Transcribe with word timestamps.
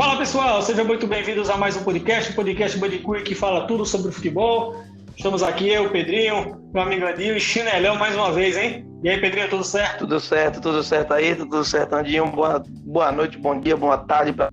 Fala 0.00 0.16
pessoal, 0.16 0.62
sejam 0.62 0.86
muito 0.86 1.06
bem-vindos 1.06 1.50
a 1.50 1.58
mais 1.58 1.76
um 1.76 1.84
podcast, 1.84 2.32
o 2.32 2.34
podcast 2.34 2.78
Bandicoot 2.78 3.22
que 3.22 3.34
fala 3.34 3.66
tudo 3.66 3.84
sobre 3.84 4.10
futebol. 4.10 4.74
Estamos 5.14 5.42
aqui, 5.42 5.68
eu, 5.68 5.90
Pedrinho, 5.90 6.58
meu 6.72 6.82
amigo 6.84 7.04
Andinho 7.04 7.36
e 7.36 7.40
Chinelão 7.40 7.96
mais 7.96 8.14
uma 8.14 8.32
vez, 8.32 8.56
hein? 8.56 8.86
E 9.04 9.10
aí, 9.10 9.20
Pedrinho, 9.20 9.50
tudo 9.50 9.62
certo? 9.62 9.98
Tudo 9.98 10.18
certo, 10.18 10.58
tudo 10.58 10.82
certo 10.82 11.12
aí, 11.12 11.34
tudo 11.36 11.62
certo, 11.62 11.92
Andinho. 11.92 12.26
Boa, 12.28 12.64
boa 12.66 13.12
noite, 13.12 13.36
bom 13.36 13.60
dia, 13.60 13.76
boa 13.76 13.98
tarde. 13.98 14.32
Pra... 14.32 14.50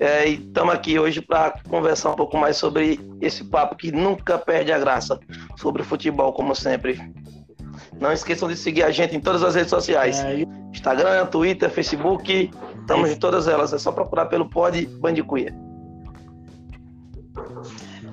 É, 0.00 0.28
e 0.28 0.44
estamos 0.44 0.74
aqui 0.74 0.98
hoje 0.98 1.20
para 1.20 1.54
conversar 1.68 2.10
um 2.10 2.16
pouco 2.16 2.36
mais 2.36 2.56
sobre 2.56 2.98
esse 3.20 3.44
papo 3.44 3.76
que 3.76 3.92
nunca 3.92 4.36
perde 4.36 4.72
a 4.72 4.78
graça, 4.80 5.20
sobre 5.56 5.84
futebol, 5.84 6.32
como 6.32 6.52
sempre. 6.56 7.00
Não 8.00 8.12
esqueçam 8.12 8.48
de 8.48 8.56
seguir 8.56 8.82
a 8.82 8.90
gente 8.90 9.14
em 9.14 9.20
todas 9.20 9.44
as 9.44 9.54
redes 9.54 9.70
sociais: 9.70 10.18
é, 10.18 10.44
Instagram, 10.72 11.26
Twitter, 11.26 11.70
Facebook. 11.70 12.50
Estamos 12.84 13.10
em 13.10 13.16
todas 13.16 13.48
elas. 13.48 13.72
É 13.72 13.78
só 13.78 13.90
procurar 13.90 14.26
pelo 14.26 14.46
Pod 14.46 14.86
Bandicuia. 15.00 15.54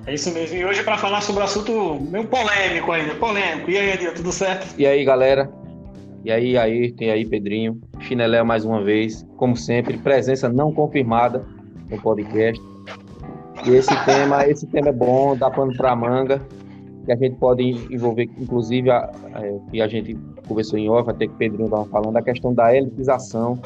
É 0.06 0.14
isso 0.14 0.32
mesmo. 0.32 0.56
E 0.56 0.64
hoje 0.64 0.82
para 0.82 0.96
falar 0.96 1.20
sobre 1.20 1.42
um 1.42 1.44
assunto 1.44 2.00
meio 2.00 2.26
polêmico 2.26 2.90
ainda, 2.90 3.14
polêmico. 3.16 3.70
E 3.70 3.76
aí, 3.76 3.92
Adil, 3.92 4.14
tudo 4.14 4.32
certo? 4.32 4.74
E 4.78 4.86
aí, 4.86 5.04
galera? 5.04 5.52
E 6.24 6.32
aí, 6.32 6.56
aí, 6.56 6.90
tem 6.92 7.10
aí, 7.10 7.26
Pedrinho. 7.26 7.78
Chineléu 8.00 8.46
mais 8.46 8.64
uma 8.64 8.82
vez, 8.82 9.26
como 9.36 9.54
sempre, 9.54 9.98
presença 9.98 10.48
não 10.48 10.72
confirmada 10.72 11.46
no 11.90 12.00
podcast. 12.00 12.60
E 13.66 13.70
esse 13.72 13.94
tema, 14.06 14.46
esse 14.48 14.66
tema 14.68 14.88
é 14.88 14.92
bom, 14.92 15.36
dá 15.36 15.50
pano 15.50 15.76
para 15.76 15.94
manga, 15.94 16.40
que 17.04 17.12
a 17.12 17.16
gente 17.16 17.36
pode 17.36 17.62
envolver, 17.62 18.28
inclusive, 18.38 18.90
a, 18.90 19.12
é, 19.34 19.58
que 19.70 19.82
a 19.82 19.86
gente 19.86 20.16
conversou 20.48 20.78
em 20.78 20.88
off, 20.88 21.10
até 21.10 21.26
que 21.26 21.34
o 21.34 21.36
Pedrinho 21.36 21.66
estava 21.66 21.84
falando, 21.84 22.16
a 22.16 22.22
questão 22.22 22.54
da 22.54 22.74
elitização 22.74 23.60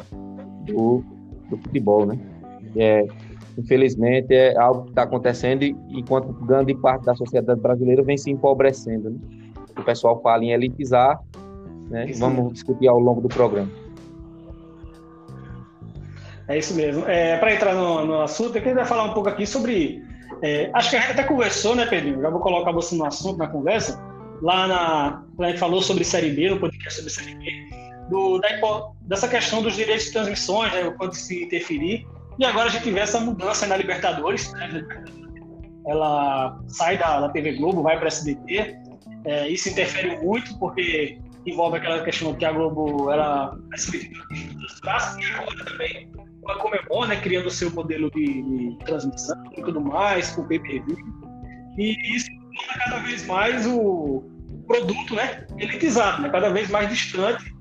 do, 0.67 1.03
do 1.49 1.57
futebol, 1.57 2.05
né? 2.05 2.17
É, 2.75 3.05
infelizmente, 3.57 4.33
é 4.33 4.57
algo 4.57 4.83
que 4.83 4.89
está 4.89 5.03
acontecendo 5.03 5.63
e, 5.63 5.75
enquanto 5.89 6.31
grande 6.45 6.75
parte 6.75 7.05
da 7.05 7.15
sociedade 7.15 7.59
brasileira 7.59 8.03
vem 8.03 8.17
se 8.17 8.29
empobrecendo. 8.29 9.09
Né? 9.09 9.17
O 9.77 9.83
pessoal 9.83 10.21
fala 10.21 10.43
em 10.43 10.51
elitizar, 10.51 11.19
né? 11.89 12.05
vamos 12.17 12.53
discutir 12.53 12.87
ao 12.87 12.99
longo 12.99 13.21
do 13.21 13.27
programa. 13.27 13.69
É 16.47 16.57
isso 16.57 16.75
mesmo. 16.75 17.05
É, 17.07 17.37
Para 17.37 17.53
entrar 17.53 17.75
no, 17.75 18.05
no, 18.05 18.21
assunto, 18.21 18.55
eu 18.55 18.61
queria 18.61 18.85
falar 18.85 19.03
um 19.03 19.13
pouco 19.13 19.27
aqui 19.27 19.45
sobre. 19.45 20.01
É, 20.41 20.69
acho 20.73 20.91
que 20.91 20.95
a 20.95 21.01
gente 21.01 21.11
até 21.11 21.23
conversou, 21.23 21.75
né, 21.75 21.85
Pedrinho? 21.85 22.21
Já 22.21 22.29
vou 22.29 22.39
colocar 22.39 22.71
você 22.71 22.95
no 22.95 23.05
assunto, 23.05 23.37
na 23.37 23.47
conversa. 23.47 24.01
Lá 24.41 24.67
na. 24.67 25.23
A 25.39 25.49
gente 25.49 25.59
falou 25.59 25.81
sobre 25.81 26.05
Série 26.05 26.29
B, 26.29 26.49
no 26.49 26.59
podcast 26.59 26.99
sobre 26.99 27.11
Série 27.11 27.35
B, 27.35 27.51
do, 28.09 28.39
da, 28.39 28.47
dessa 29.07 29.27
questão 29.27 29.61
dos 29.61 29.75
direitos 29.75 30.05
de 30.05 30.11
transmissões, 30.11 30.71
né, 30.73 30.93
quando 30.97 31.13
se 31.13 31.43
interferir. 31.43 32.05
E 32.37 32.45
agora 32.45 32.67
a 32.67 32.71
gente 32.71 32.91
vê 32.91 32.99
essa 32.99 33.19
mudança 33.19 33.65
na 33.65 33.77
Libertadores, 33.77 34.51
né? 34.53 34.85
ela 35.87 36.59
sai 36.67 36.97
da, 36.97 37.21
da 37.21 37.29
TV 37.29 37.53
Globo, 37.53 37.81
vai 37.81 37.95
para 37.97 38.05
a 38.05 38.07
SBT. 38.07 38.77
É, 39.25 39.47
isso 39.47 39.69
interfere 39.69 40.17
muito 40.23 40.57
porque 40.59 41.19
envolve 41.45 41.77
aquela 41.77 42.03
questão 42.03 42.35
que 42.35 42.45
a 42.45 42.51
Globo 42.51 43.09
era 43.09 43.47
dos 43.47 43.87
e 45.17 45.25
agora 45.33 45.65
também 45.65 46.11
com 46.41 46.51
a 46.51 46.59
Comebol, 46.59 47.07
né, 47.07 47.15
criando 47.17 47.47
o 47.47 47.51
seu 47.51 47.71
modelo 47.71 48.11
de, 48.11 48.25
de 48.25 48.77
transmissão 48.85 49.41
e 49.57 49.61
tudo 49.61 49.81
mais, 49.81 50.31
com 50.31 50.41
o 50.41 50.47
pay-per-view. 50.47 50.97
E 51.77 52.15
isso 52.15 52.27
torna 52.55 52.73
cada 52.85 52.99
vez 52.99 53.25
mais 53.25 53.65
o 53.65 54.23
produto, 54.67 55.15
né, 55.15 55.45
elitizado, 55.57 56.21
né, 56.21 56.29
cada 56.29 56.49
vez 56.49 56.69
mais 56.69 56.89
distante 56.89 57.56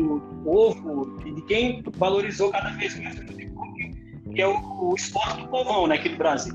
do 0.00 0.20
povo 0.44 1.18
e 1.24 1.32
de 1.32 1.42
quem 1.42 1.84
valorizou 1.96 2.50
cada 2.50 2.70
vez 2.70 2.98
mais 2.98 3.18
o 3.18 4.32
que 4.32 4.40
é 4.40 4.48
o, 4.48 4.90
o 4.90 4.94
esporte 4.94 5.42
do 5.42 5.48
povão, 5.48 5.86
né, 5.86 5.96
aqui 5.96 6.08
do 6.08 6.16
Brasil. 6.16 6.54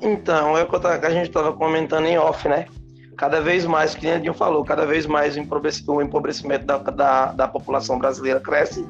Então, 0.00 0.58
é 0.58 0.62
o 0.62 0.66
que 0.66 1.06
a 1.06 1.10
gente 1.10 1.28
estava 1.28 1.52
comentando 1.52 2.06
em 2.06 2.18
off, 2.18 2.48
né? 2.48 2.66
Cada 3.16 3.40
vez 3.40 3.64
mais, 3.64 3.94
que 3.94 4.06
nem 4.06 4.34
falou, 4.34 4.64
cada 4.64 4.84
vez 4.84 5.06
mais 5.06 5.36
o 5.36 6.02
empobrecimento 6.02 6.66
da, 6.66 6.78
da, 6.78 7.26
da 7.32 7.46
população 7.46 7.98
brasileira 7.98 8.40
cresce 8.40 8.84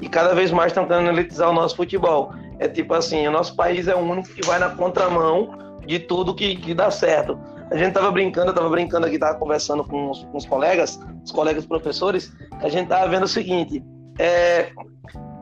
e 0.00 0.08
cada 0.08 0.34
vez 0.34 0.50
mais 0.50 0.70
estão 0.70 0.84
tentando 0.84 1.10
elitizar 1.10 1.50
o 1.50 1.52
nosso 1.52 1.76
futebol. 1.76 2.32
É 2.58 2.68
tipo 2.68 2.94
assim, 2.94 3.26
o 3.26 3.30
nosso 3.30 3.54
país 3.54 3.88
é 3.88 3.94
o 3.94 3.98
único 3.98 4.28
que 4.28 4.46
vai 4.46 4.58
na 4.58 4.70
contramão 4.70 5.73
de 5.86 5.98
tudo 5.98 6.34
que, 6.34 6.56
que 6.56 6.74
dá 6.74 6.90
certo. 6.90 7.38
A 7.70 7.76
gente 7.76 7.94
tava 7.94 8.10
brincando, 8.10 8.50
eu 8.50 8.54
tava 8.54 8.68
brincando 8.68 9.06
aqui, 9.06 9.18
tava 9.18 9.38
conversando 9.38 9.84
com 9.84 10.10
os, 10.10 10.22
com 10.24 10.36
os 10.36 10.46
colegas, 10.46 11.00
os 11.24 11.32
colegas 11.32 11.64
professores, 11.64 12.32
a 12.60 12.68
gente 12.68 12.88
tava 12.88 13.08
vendo 13.08 13.24
o 13.24 13.28
seguinte, 13.28 13.82
é, 14.18 14.70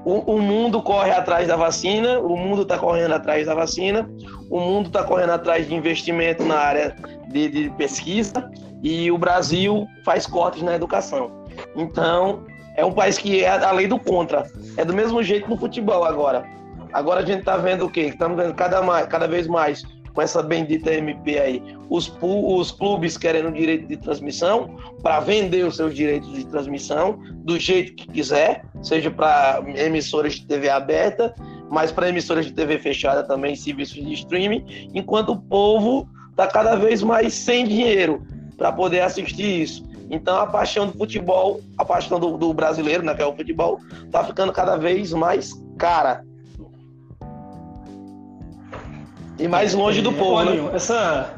o, 0.04 0.34
o, 0.34 0.40
mundo 0.40 0.82
corre 0.82 1.10
atrás 1.10 1.48
da 1.48 1.56
vacina, 1.56 2.18
o 2.20 2.36
mundo 2.36 2.62
está 2.62 2.78
correndo 2.78 3.12
atrás 3.12 3.46
da 3.46 3.54
vacina, 3.54 4.08
o 4.50 4.60
mundo 4.60 4.86
está 4.86 5.04
correndo 5.04 5.30
atrás 5.30 5.68
de 5.68 5.74
investimento 5.74 6.44
na 6.44 6.56
área 6.56 6.96
de, 7.28 7.48
de, 7.48 7.70
pesquisa 7.70 8.50
e 8.82 9.10
o 9.10 9.18
Brasil 9.18 9.86
faz 10.04 10.26
cortes 10.26 10.62
na 10.62 10.74
educação. 10.74 11.30
Então, 11.76 12.44
é 12.76 12.84
um 12.84 12.92
país 12.92 13.18
que 13.18 13.44
é 13.44 13.48
a 13.48 13.70
lei 13.72 13.86
do 13.86 13.98
contra. 13.98 14.46
É 14.76 14.84
do 14.84 14.94
mesmo 14.94 15.22
jeito 15.22 15.48
no 15.48 15.56
futebol 15.56 16.04
agora. 16.04 16.44
Agora 16.92 17.20
a 17.20 17.24
gente 17.24 17.40
está 17.40 17.56
vendo 17.56 17.86
o 17.86 17.90
quê? 17.90 18.02
Estamos 18.02 18.36
vendo 18.36 18.54
cada, 18.54 18.82
mais, 18.82 19.06
cada 19.06 19.28
vez 19.28 19.46
mais 19.46 19.82
com 20.12 20.22
essa 20.22 20.42
bendita 20.42 20.92
MP 20.92 21.38
aí, 21.38 21.62
os, 21.88 22.12
os 22.20 22.70
clubes 22.70 23.16
querendo 23.16 23.52
direito 23.52 23.86
de 23.86 23.96
transmissão 23.96 24.76
para 25.02 25.20
vender 25.20 25.66
os 25.66 25.76
seus 25.76 25.94
direitos 25.94 26.32
de 26.32 26.46
transmissão 26.46 27.18
do 27.36 27.58
jeito 27.58 27.94
que 27.94 28.06
quiser, 28.06 28.64
seja 28.82 29.10
para 29.10 29.62
emissoras 29.76 30.34
de 30.34 30.46
TV 30.46 30.68
aberta, 30.68 31.34
mas 31.70 31.90
para 31.90 32.08
emissoras 32.08 32.46
de 32.46 32.52
TV 32.52 32.78
fechada 32.78 33.22
também, 33.22 33.56
serviços 33.56 33.94
de 33.94 34.12
streaming, 34.12 34.90
enquanto 34.94 35.30
o 35.30 35.40
povo 35.40 36.08
está 36.30 36.46
cada 36.46 36.76
vez 36.76 37.02
mais 37.02 37.32
sem 37.32 37.66
dinheiro 37.66 38.22
para 38.56 38.72
poder 38.72 39.00
assistir 39.00 39.62
isso. 39.62 39.84
Então 40.10 40.36
a 40.36 40.46
paixão 40.46 40.86
do 40.86 40.98
futebol, 40.98 41.60
a 41.78 41.84
paixão 41.84 42.20
do, 42.20 42.36
do 42.36 42.52
brasileiro, 42.52 43.02
né, 43.02 43.14
que 43.14 43.22
é 43.22 43.26
o 43.26 43.34
futebol, 43.34 43.80
está 44.04 44.22
ficando 44.22 44.52
cada 44.52 44.76
vez 44.76 45.12
mais 45.12 45.52
cara. 45.78 46.22
E 49.42 49.48
mais 49.48 49.74
longe 49.74 50.00
do 50.00 50.12
povo, 50.12 50.34
Olha, 50.34 50.62
né? 50.62 50.70
Essa 50.72 51.34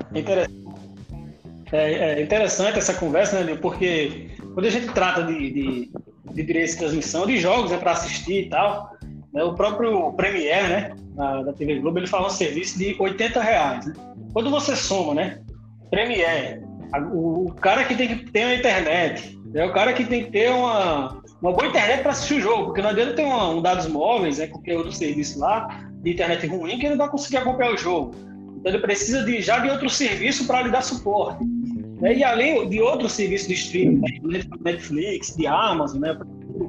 é, 1.72 1.92
é, 2.18 2.22
interessante 2.22 2.78
essa 2.78 2.92
conversa, 2.92 3.42
né, 3.42 3.54
Porque 3.54 4.28
quando 4.52 4.66
a 4.66 4.70
gente 4.70 4.92
trata 4.92 5.22
de, 5.22 5.50
de, 5.50 5.90
de 6.34 6.42
direitos 6.42 6.72
de 6.72 6.78
transmissão 6.80 7.26
de 7.26 7.38
jogos, 7.38 7.70
né, 7.70 7.78
para 7.78 7.92
assistir 7.92 8.42
e 8.42 8.48
tal, 8.50 8.92
né, 9.32 9.42
o 9.42 9.54
próprio 9.54 10.12
Premier, 10.12 10.68
né, 10.68 10.92
da, 11.16 11.44
da 11.44 11.52
TV 11.54 11.76
Globo, 11.76 11.98
ele 11.98 12.06
fala 12.06 12.26
um 12.26 12.30
serviço 12.30 12.78
de 12.78 12.94
80 12.98 13.40
reais. 13.40 13.86
Né? 13.86 13.94
Quando 14.34 14.50
você 14.50 14.76
soma, 14.76 15.14
né, 15.14 15.40
Premier, 15.90 16.62
a, 16.92 17.00
o, 17.00 17.46
o, 17.46 17.54
cara 17.54 17.84
que 17.84 17.94
tem 17.94 18.08
que 18.08 18.30
ter 18.30 18.44
uma 18.44 18.54
internet, 18.54 19.40
é 19.54 19.64
o 19.64 19.72
cara 19.72 19.94
que 19.94 20.04
tem 20.04 20.26
que 20.26 20.30
ter 20.30 20.50
uma, 20.50 21.22
uma 21.40 21.52
boa 21.52 21.68
internet 21.68 22.02
para 22.02 22.12
assistir 22.12 22.34
o 22.34 22.40
jogo, 22.40 22.64
porque 22.66 22.82
não 22.82 22.90
adianta 22.90 23.14
ter 23.14 23.24
uma, 23.24 23.48
um 23.48 23.62
dados 23.62 23.86
móveis, 23.86 24.36
né, 24.36 24.46
qualquer 24.46 24.76
outro 24.76 24.92
serviço 24.92 25.38
lá, 25.38 25.90
de 26.04 26.12
internet 26.12 26.46
ruim 26.46 26.78
que 26.78 26.86
ele 26.86 26.90
não 26.90 26.98
vai 26.98 27.08
conseguir 27.08 27.38
acompanhar 27.38 27.72
o 27.72 27.78
jogo. 27.78 28.14
Então 28.58 28.72
ele 28.72 28.80
precisa 28.80 29.24
de, 29.24 29.40
já 29.40 29.58
de 29.58 29.70
outro 29.70 29.88
serviço 29.88 30.46
para 30.46 30.62
lhe 30.62 30.70
dar 30.70 30.82
suporte. 30.82 31.44
Né? 32.00 32.16
E 32.16 32.24
além 32.24 32.68
de 32.68 32.80
outros 32.80 33.12
serviços 33.12 33.48
de 33.48 33.54
streaming, 33.54 34.00
né? 34.22 34.42
Netflix, 34.60 35.34
de 35.34 35.46
Amazon, 35.46 36.00
né? 36.00 36.16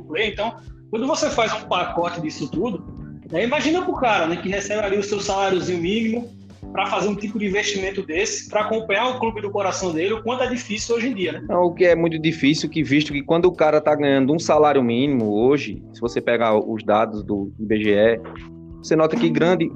Play. 0.08 0.32
Então, 0.32 0.56
quando 0.90 1.06
você 1.06 1.30
faz 1.30 1.54
um 1.54 1.68
pacote 1.68 2.22
disso 2.22 2.50
tudo, 2.50 2.84
né? 3.32 3.44
imagina 3.44 3.82
para 3.82 3.92
o 3.92 3.98
cara 3.98 4.28
né? 4.28 4.38
que 4.38 4.50
recebe 4.50 4.82
ali 4.82 4.98
o 4.98 5.04
seu 5.04 5.20
saláriozinho 5.20 5.82
mínimo 5.82 6.30
para 6.72 6.88
fazer 6.88 7.08
um 7.08 7.16
tipo 7.16 7.40
de 7.40 7.46
investimento 7.46 8.02
desse, 8.02 8.50
para 8.50 8.62
acompanhar 8.62 9.08
o 9.08 9.20
clube 9.20 9.42
do 9.42 9.50
coração 9.50 9.94
dele, 9.94 10.14
o 10.14 10.24
quanto 10.24 10.44
é 10.44 10.50
difícil 10.50 10.96
hoje 10.96 11.08
em 11.08 11.14
dia, 11.14 11.32
né? 11.34 11.56
o 11.56 11.72
que 11.72 11.86
é 11.86 11.96
muito 11.96 12.20
difícil, 12.20 12.70
que 12.70 12.84
visto 12.84 13.14
que 13.14 13.22
quando 13.22 13.46
o 13.46 13.52
cara 13.54 13.78
está 13.78 13.96
ganhando 13.96 14.34
um 14.34 14.40
salário 14.40 14.84
mínimo 14.84 15.32
hoje, 15.32 15.82
se 15.94 16.02
você 16.02 16.20
pegar 16.20 16.58
os 16.58 16.84
dados 16.84 17.24
do 17.24 17.54
IBGE, 17.60 18.20
você 18.86 18.96
nota 18.96 19.16
que 19.16 19.30
grande, 19.30 19.72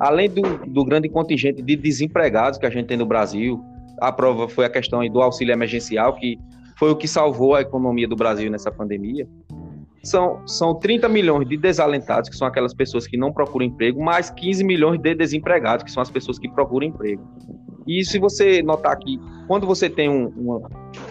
além 0.00 0.30
do, 0.30 0.42
do 0.66 0.84
grande 0.84 1.08
contingente 1.08 1.60
de 1.60 1.76
desempregados 1.76 2.58
que 2.58 2.64
a 2.64 2.70
gente 2.70 2.86
tem 2.86 2.96
no 2.96 3.04
Brasil, 3.04 3.62
a 4.00 4.10
prova 4.10 4.48
foi 4.48 4.64
a 4.64 4.70
questão 4.70 5.06
do 5.06 5.20
auxílio 5.20 5.52
emergencial, 5.52 6.14
que 6.14 6.38
foi 6.78 6.90
o 6.90 6.96
que 6.96 7.06
salvou 7.06 7.54
a 7.54 7.60
economia 7.60 8.08
do 8.08 8.16
Brasil 8.16 8.50
nessa 8.50 8.72
pandemia. 8.72 9.28
São, 10.02 10.46
são 10.46 10.74
30 10.74 11.08
milhões 11.10 11.46
de 11.46 11.58
desalentados, 11.58 12.30
que 12.30 12.36
são 12.36 12.48
aquelas 12.48 12.72
pessoas 12.72 13.06
que 13.06 13.18
não 13.18 13.32
procuram 13.32 13.66
emprego, 13.66 14.02
mais 14.02 14.30
15 14.30 14.64
milhões 14.64 14.98
de 14.98 15.14
desempregados, 15.14 15.84
que 15.84 15.90
são 15.90 16.02
as 16.02 16.10
pessoas 16.10 16.38
que 16.38 16.48
procuram 16.48 16.86
emprego. 16.86 17.22
E 17.86 18.02
se 18.02 18.18
você 18.18 18.62
notar 18.62 18.96
que 18.98 19.20
quando 19.46 19.66
você 19.66 19.90
tem 19.90 20.08
um, 20.08 20.62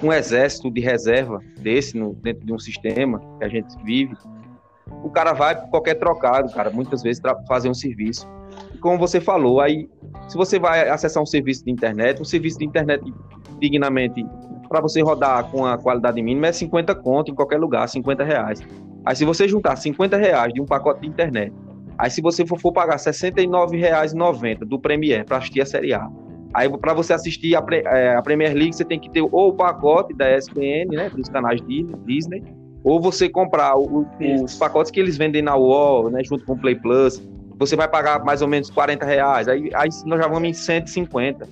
um, 0.01 0.11
exército 0.11 0.71
de 0.71 0.81
reserva 0.81 1.39
desse 1.59 1.95
no, 1.95 2.15
dentro 2.15 2.43
de 2.45 2.51
um 2.51 2.57
sistema 2.57 3.19
que 3.37 3.45
a 3.45 3.47
gente 3.47 3.75
vive, 3.83 4.15
o 5.03 5.09
cara 5.09 5.33
vai 5.33 5.59
por 5.59 5.69
qualquer 5.69 5.95
trocado, 5.95 6.51
cara, 6.53 6.69
muitas 6.69 7.01
vezes 7.01 7.21
para 7.21 7.35
fazer 7.47 7.69
um 7.69 7.73
serviço. 7.73 8.27
Como 8.81 8.97
você 8.97 9.19
falou, 9.21 9.61
aí 9.61 9.89
se 10.27 10.37
você 10.37 10.59
vai 10.59 10.89
acessar 10.89 11.21
um 11.21 11.25
serviço 11.25 11.63
de 11.65 11.71
internet, 11.71 12.21
um 12.21 12.25
serviço 12.25 12.59
de 12.59 12.65
internet 12.65 13.03
dignamente 13.59 14.25
para 14.67 14.81
você 14.81 15.01
rodar 15.01 15.49
com 15.51 15.65
a 15.65 15.77
qualidade 15.77 16.21
mínima 16.21 16.47
é 16.47 16.51
50 16.51 16.95
conto 16.95 17.31
em 17.31 17.35
qualquer 17.35 17.59
lugar, 17.59 17.87
50 17.87 18.23
reais. 18.23 18.61
Aí 19.05 19.15
se 19.15 19.25
você 19.25 19.47
juntar 19.47 19.75
50 19.75 20.17
reais 20.17 20.53
de 20.53 20.61
um 20.61 20.65
pacote 20.65 21.01
de 21.01 21.07
internet 21.07 21.53
Aí 21.97 22.09
se 22.09 22.21
você 22.21 22.45
for, 22.45 22.59
for 22.59 22.71
pagar 22.71 22.95
R$ 22.95 22.99
69,90 22.99 24.59
do 24.59 24.79
Premier 24.79 25.25
para 25.25 25.37
assistir 25.37 25.61
a 25.61 25.65
Série 25.65 25.93
A, 25.93 26.09
aí 26.53 26.69
para 26.77 26.93
você 26.93 27.13
assistir 27.13 27.55
a, 27.55 27.63
é, 27.71 28.15
a, 28.15 28.21
Premier 28.21 28.53
League, 28.53 28.73
você 28.73 28.85
tem 28.85 28.99
que 28.99 29.09
ter 29.09 29.21
ou 29.21 29.49
o 29.49 29.53
pacote 29.53 30.13
da 30.13 30.35
ESPN, 30.35 30.87
né, 30.91 31.09
dos 31.09 31.29
canais 31.29 31.61
Disney, 32.05 32.43
ou 32.83 32.99
você 33.01 33.29
comprar 33.29 33.77
o, 33.77 34.05
os 34.43 34.55
pacotes 34.55 34.91
que 34.91 34.99
eles 34.99 35.17
vendem 35.17 35.41
na 35.41 35.55
UOL, 35.55 36.09
né, 36.09 36.23
junto 36.23 36.45
com 36.45 36.53
o 36.53 36.57
Play 36.57 36.75
Plus, 36.75 37.21
você 37.57 37.75
vai 37.75 37.87
pagar 37.87 38.23
mais 38.23 38.41
ou 38.41 38.47
menos 38.47 38.69
40 38.69 39.05
reais, 39.05 39.47
aí, 39.47 39.69
aí 39.73 39.89
nós 40.05 40.19
já 40.19 40.27
vamos 40.27 40.49
em 40.49 40.53
150. 40.53 41.47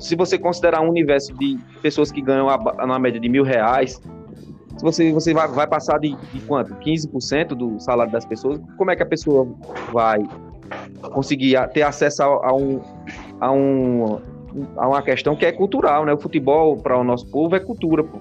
Se 0.00 0.14
você 0.14 0.38
considerar 0.38 0.80
um 0.82 0.88
universo 0.88 1.34
de 1.34 1.58
pessoas 1.82 2.12
que 2.12 2.20
ganham 2.20 2.46
na 2.86 2.98
média 2.98 3.20
de 3.20 3.28
mil 3.28 3.42
reais, 3.42 4.00
se 4.76 4.82
você, 4.82 5.12
você 5.12 5.34
vai, 5.34 5.48
vai 5.48 5.66
passar 5.66 5.98
de, 5.98 6.14
de 6.14 6.40
quanto? 6.40 6.74
15% 6.74 7.48
do 7.48 7.80
salário 7.80 8.12
das 8.12 8.24
pessoas, 8.24 8.60
como 8.76 8.90
é 8.90 8.96
que 8.96 9.02
a 9.02 9.06
pessoa 9.06 9.48
vai 9.92 10.22
conseguir 11.12 11.56
ter 11.70 11.82
acesso 11.82 12.22
a, 12.22 12.26
a 12.26 12.54
um, 12.54 12.80
a, 13.40 13.50
um, 13.50 14.20
a 14.76 14.88
uma 14.88 15.02
questão 15.02 15.34
que 15.34 15.44
é 15.44 15.52
cultural, 15.52 16.04
né? 16.04 16.12
O 16.12 16.18
futebol 16.18 16.76
para 16.76 16.96
o 16.96 17.02
nosso 17.02 17.26
povo 17.26 17.56
é 17.56 17.60
cultura, 17.60 18.04
pô. 18.04 18.18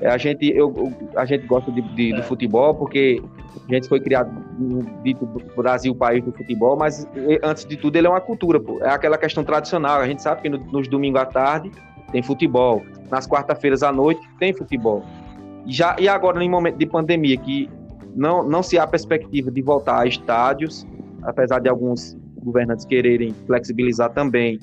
É, 0.00 0.08
a 0.08 0.16
gente, 0.16 0.48
eu, 0.54 0.92
a 1.16 1.24
gente 1.24 1.46
gosta 1.46 1.72
de, 1.72 1.82
de, 1.94 2.12
do 2.12 2.22
futebol 2.22 2.74
porque 2.74 3.20
a 3.68 3.74
gente 3.74 3.88
foi 3.88 4.00
criado 4.00 4.30
dito 5.02 5.26
Brasil, 5.56 5.94
país 5.94 6.24
do 6.24 6.32
futebol, 6.32 6.76
mas 6.76 7.06
antes 7.42 7.64
de 7.64 7.76
tudo 7.76 7.96
ele 7.96 8.06
é 8.06 8.10
uma 8.10 8.20
cultura, 8.20 8.60
pô. 8.60 8.78
É 8.82 8.90
aquela 8.90 9.18
questão 9.18 9.42
tradicional. 9.42 10.00
A 10.00 10.06
gente 10.06 10.22
sabe 10.22 10.42
que 10.42 10.48
no, 10.48 10.58
nos 10.58 10.88
domingos 10.88 11.20
à 11.20 11.26
tarde 11.26 11.70
tem 12.12 12.22
futebol, 12.22 12.82
nas 13.10 13.26
quarta-feiras 13.26 13.82
à 13.82 13.92
noite 13.92 14.20
tem 14.38 14.52
futebol. 14.52 15.02
Já, 15.66 15.96
e 15.98 16.08
agora, 16.08 16.42
em 16.42 16.48
momento 16.48 16.78
de 16.78 16.86
pandemia, 16.86 17.36
que 17.36 17.68
não, 18.14 18.42
não 18.42 18.62
se 18.62 18.78
há 18.78 18.86
perspectiva 18.86 19.50
de 19.50 19.60
voltar 19.60 20.00
a 20.00 20.06
estádios, 20.06 20.86
apesar 21.22 21.58
de 21.60 21.68
alguns 21.68 22.16
governantes 22.42 22.86
quererem 22.86 23.34
flexibilizar 23.46 24.10
também 24.10 24.58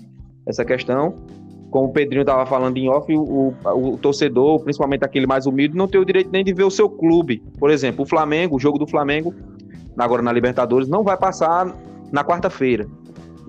essa 0.48 0.66
questão. 0.66 1.16
Como 1.76 1.90
o 1.90 1.92
Pedrinho 1.92 2.22
estava 2.22 2.46
falando 2.46 2.78
em 2.78 2.88
off, 2.88 3.14
o, 3.14 3.22
o, 3.22 3.94
o, 3.96 3.98
torcedor, 3.98 4.64
principalmente 4.64 5.04
aquele 5.04 5.28
mais 5.28 5.46
humilde, 5.46 5.76
não 5.76 5.90
tem 5.90 6.00
o 6.00 6.06
direito 6.06 6.30
nem 6.32 6.42
de 6.42 6.54
ver 6.54 6.64
o 6.64 6.72
seu 6.72 6.90
clube. 6.90 7.44
Por 7.60 7.70
exemplo, 7.70 8.06
o 8.06 8.08
Flamengo, 8.08 8.56
o 8.56 8.60
jogo 8.62 8.80
do 8.80 8.88
Flamengo, 8.88 9.36
agora 9.98 10.22
na 10.22 10.32
Libertadores, 10.32 10.88
não 10.88 11.04
vai 11.04 11.18
passar 11.18 11.76
na 12.14 12.24
quarta-feira. 12.24 12.88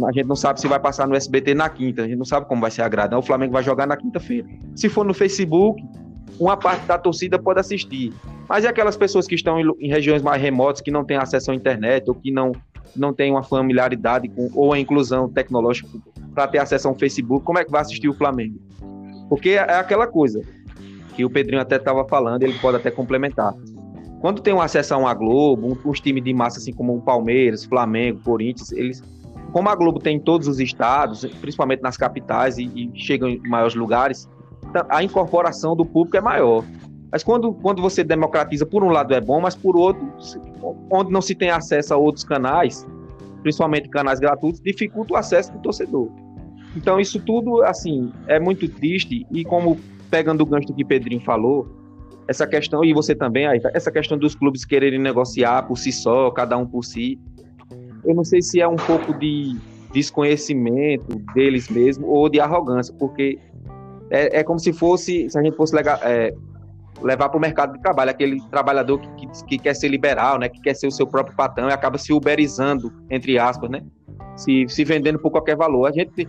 A 0.04 0.10
gente 0.10 0.26
não 0.26 0.34
sabe 0.34 0.60
se 0.60 0.66
vai 0.66 0.80
passar 0.80 1.06
no 1.06 1.14
SBT 1.14 1.54
na 1.54 1.68
quinta, 1.68 2.02
a 2.02 2.08
gente 2.08 2.16
não 2.16 2.24
sabe 2.24 2.48
como 2.48 2.60
vai 2.60 2.72
ser 2.72 2.82
a 2.82 2.88
grade. 2.88 3.14
O 3.14 3.22
Flamengo 3.22 3.52
vai 3.52 3.62
jogar 3.62 3.86
na 3.86 3.96
quinta-feira. 3.96 4.48
Se 4.74 4.88
for 4.88 5.04
no 5.04 5.14
Facebook, 5.14 5.80
uma 6.40 6.56
parte 6.56 6.84
da 6.84 6.98
torcida 6.98 7.38
pode 7.38 7.60
assistir. 7.60 8.12
Mas 8.48 8.64
e 8.64 8.66
aquelas 8.66 8.96
pessoas 8.96 9.28
que 9.28 9.36
estão 9.36 9.60
em, 9.60 9.88
regiões 9.88 10.20
mais 10.20 10.42
remotas, 10.42 10.80
que 10.80 10.90
não 10.90 11.04
têm 11.04 11.16
acesso 11.16 11.52
à 11.52 11.54
internet, 11.54 12.08
ou 12.08 12.14
que 12.16 12.32
não, 12.32 12.50
não 12.96 13.12
têm 13.12 13.30
uma 13.30 13.44
familiaridade 13.44 14.28
com, 14.28 14.50
ou 14.52 14.72
a 14.72 14.80
inclusão 14.80 15.28
tecnológica 15.28 15.88
para 16.36 16.46
ter 16.46 16.58
acesso 16.58 16.86
a 16.86 16.90
um 16.90 16.94
Facebook, 16.94 17.46
como 17.46 17.58
é 17.58 17.64
que 17.64 17.70
vai 17.70 17.80
assistir 17.80 18.10
o 18.10 18.14
Flamengo? 18.14 18.60
Porque 19.26 19.50
é, 19.50 19.60
aquela 19.60 20.06
coisa 20.06 20.42
que 21.14 21.24
o 21.24 21.30
Pedrinho 21.30 21.62
até 21.62 21.76
estava 21.76 22.06
falando, 22.06 22.42
ele 22.42 22.58
pode 22.58 22.76
até 22.76 22.90
complementar. 22.90 23.54
Quando 24.20 24.42
tem 24.42 24.52
um 24.52 24.60
acesso 24.60 24.92
a 24.92 24.98
uma 24.98 25.14
Globo, 25.14 25.66
um, 25.66 25.90
uns 25.90 25.98
times 25.98 26.22
de 26.22 26.34
massa 26.34 26.58
assim 26.58 26.74
como 26.74 26.94
o 26.94 27.00
Palmeiras, 27.00 27.64
Flamengo, 27.64 28.20
Corinthians, 28.22 28.70
eles 28.72 29.02
como 29.50 29.70
a 29.70 29.74
Globo 29.74 29.98
tem 29.98 30.16
em 30.16 30.20
todos 30.20 30.46
os 30.46 30.60
estados, 30.60 31.24
principalmente 31.40 31.80
nas 31.80 31.96
capitais 31.96 32.58
e, 32.58 32.64
e 32.64 32.90
chegam 32.94 33.30
em 33.30 33.40
maiores 33.48 33.74
lugares, 33.74 34.28
a 34.90 35.02
incorporação 35.02 35.74
do 35.74 35.86
público 35.86 36.18
é 36.18 36.20
maior. 36.20 36.62
Mas 37.10 37.24
quando, 37.24 37.54
quando 37.54 37.80
você 37.80 38.04
democratiza, 38.04 38.66
por 38.66 38.84
um 38.84 38.90
lado 38.90 39.14
é 39.14 39.20
bom, 39.20 39.40
mas 39.40 39.54
por 39.54 39.74
outro, 39.74 40.06
onde 40.90 41.10
não 41.10 41.22
se 41.22 41.34
tem 41.34 41.48
acesso 41.48 41.94
a 41.94 41.96
outros 41.96 42.24
canais, 42.24 42.86
principalmente 43.42 43.88
canais 43.88 44.18
gratuitos, 44.18 44.60
dificulta 44.60 45.14
o 45.14 45.16
acesso 45.16 45.52
do 45.52 45.60
torcedor. 45.60 46.10
Então 46.76 47.00
isso 47.00 47.18
tudo, 47.20 47.62
assim, 47.62 48.12
é 48.28 48.38
muito 48.38 48.68
triste 48.68 49.26
e 49.32 49.44
como 49.44 49.78
pegando 50.10 50.42
o 50.42 50.46
gancho 50.46 50.72
que 50.74 50.84
Pedrinho 50.84 51.22
falou, 51.22 51.66
essa 52.28 52.46
questão, 52.46 52.84
e 52.84 52.92
você 52.92 53.14
também, 53.14 53.46
aí, 53.46 53.60
essa 53.72 53.90
questão 53.90 54.18
dos 54.18 54.34
clubes 54.34 54.64
quererem 54.64 54.98
negociar 54.98 55.62
por 55.62 55.78
si 55.78 55.92
só, 55.92 56.30
cada 56.30 56.56
um 56.56 56.66
por 56.66 56.84
si, 56.84 57.18
eu 58.04 58.14
não 58.14 58.24
sei 58.24 58.42
se 58.42 58.60
é 58.60 58.68
um 58.68 58.76
pouco 58.76 59.14
de 59.14 59.56
desconhecimento 59.92 61.16
deles 61.34 61.68
mesmos 61.68 62.08
ou 62.08 62.28
de 62.28 62.40
arrogância, 62.40 62.94
porque 62.98 63.38
é, 64.10 64.40
é 64.40 64.44
como 64.44 64.58
se 64.58 64.72
fosse, 64.72 65.30
se 65.30 65.38
a 65.38 65.42
gente 65.42 65.56
fosse 65.56 65.74
legar, 65.74 65.98
é, 66.02 66.34
levar 67.02 67.28
para 67.28 67.38
o 67.38 67.40
mercado 67.40 67.74
de 67.74 67.80
trabalho, 67.80 68.10
aquele 68.10 68.40
trabalhador 68.50 69.00
que, 69.00 69.08
que, 69.26 69.44
que, 69.46 69.58
quer 69.58 69.74
ser 69.74 69.88
liberal, 69.88 70.38
né, 70.38 70.48
que 70.48 70.60
quer 70.60 70.74
ser 70.74 70.86
o 70.86 70.90
seu 70.90 71.06
próprio 71.06 71.34
patrão 71.36 71.68
e 71.68 71.72
acaba 71.72 71.98
se 71.98 72.12
uberizando, 72.12 72.92
entre 73.10 73.38
aspas, 73.38 73.70
né, 73.70 73.82
se, 74.36 74.66
se 74.68 74.84
vendendo 74.84 75.18
por 75.18 75.30
qualquer 75.30 75.56
valor. 75.56 75.86
A 75.86 75.92
gente, 75.92 76.28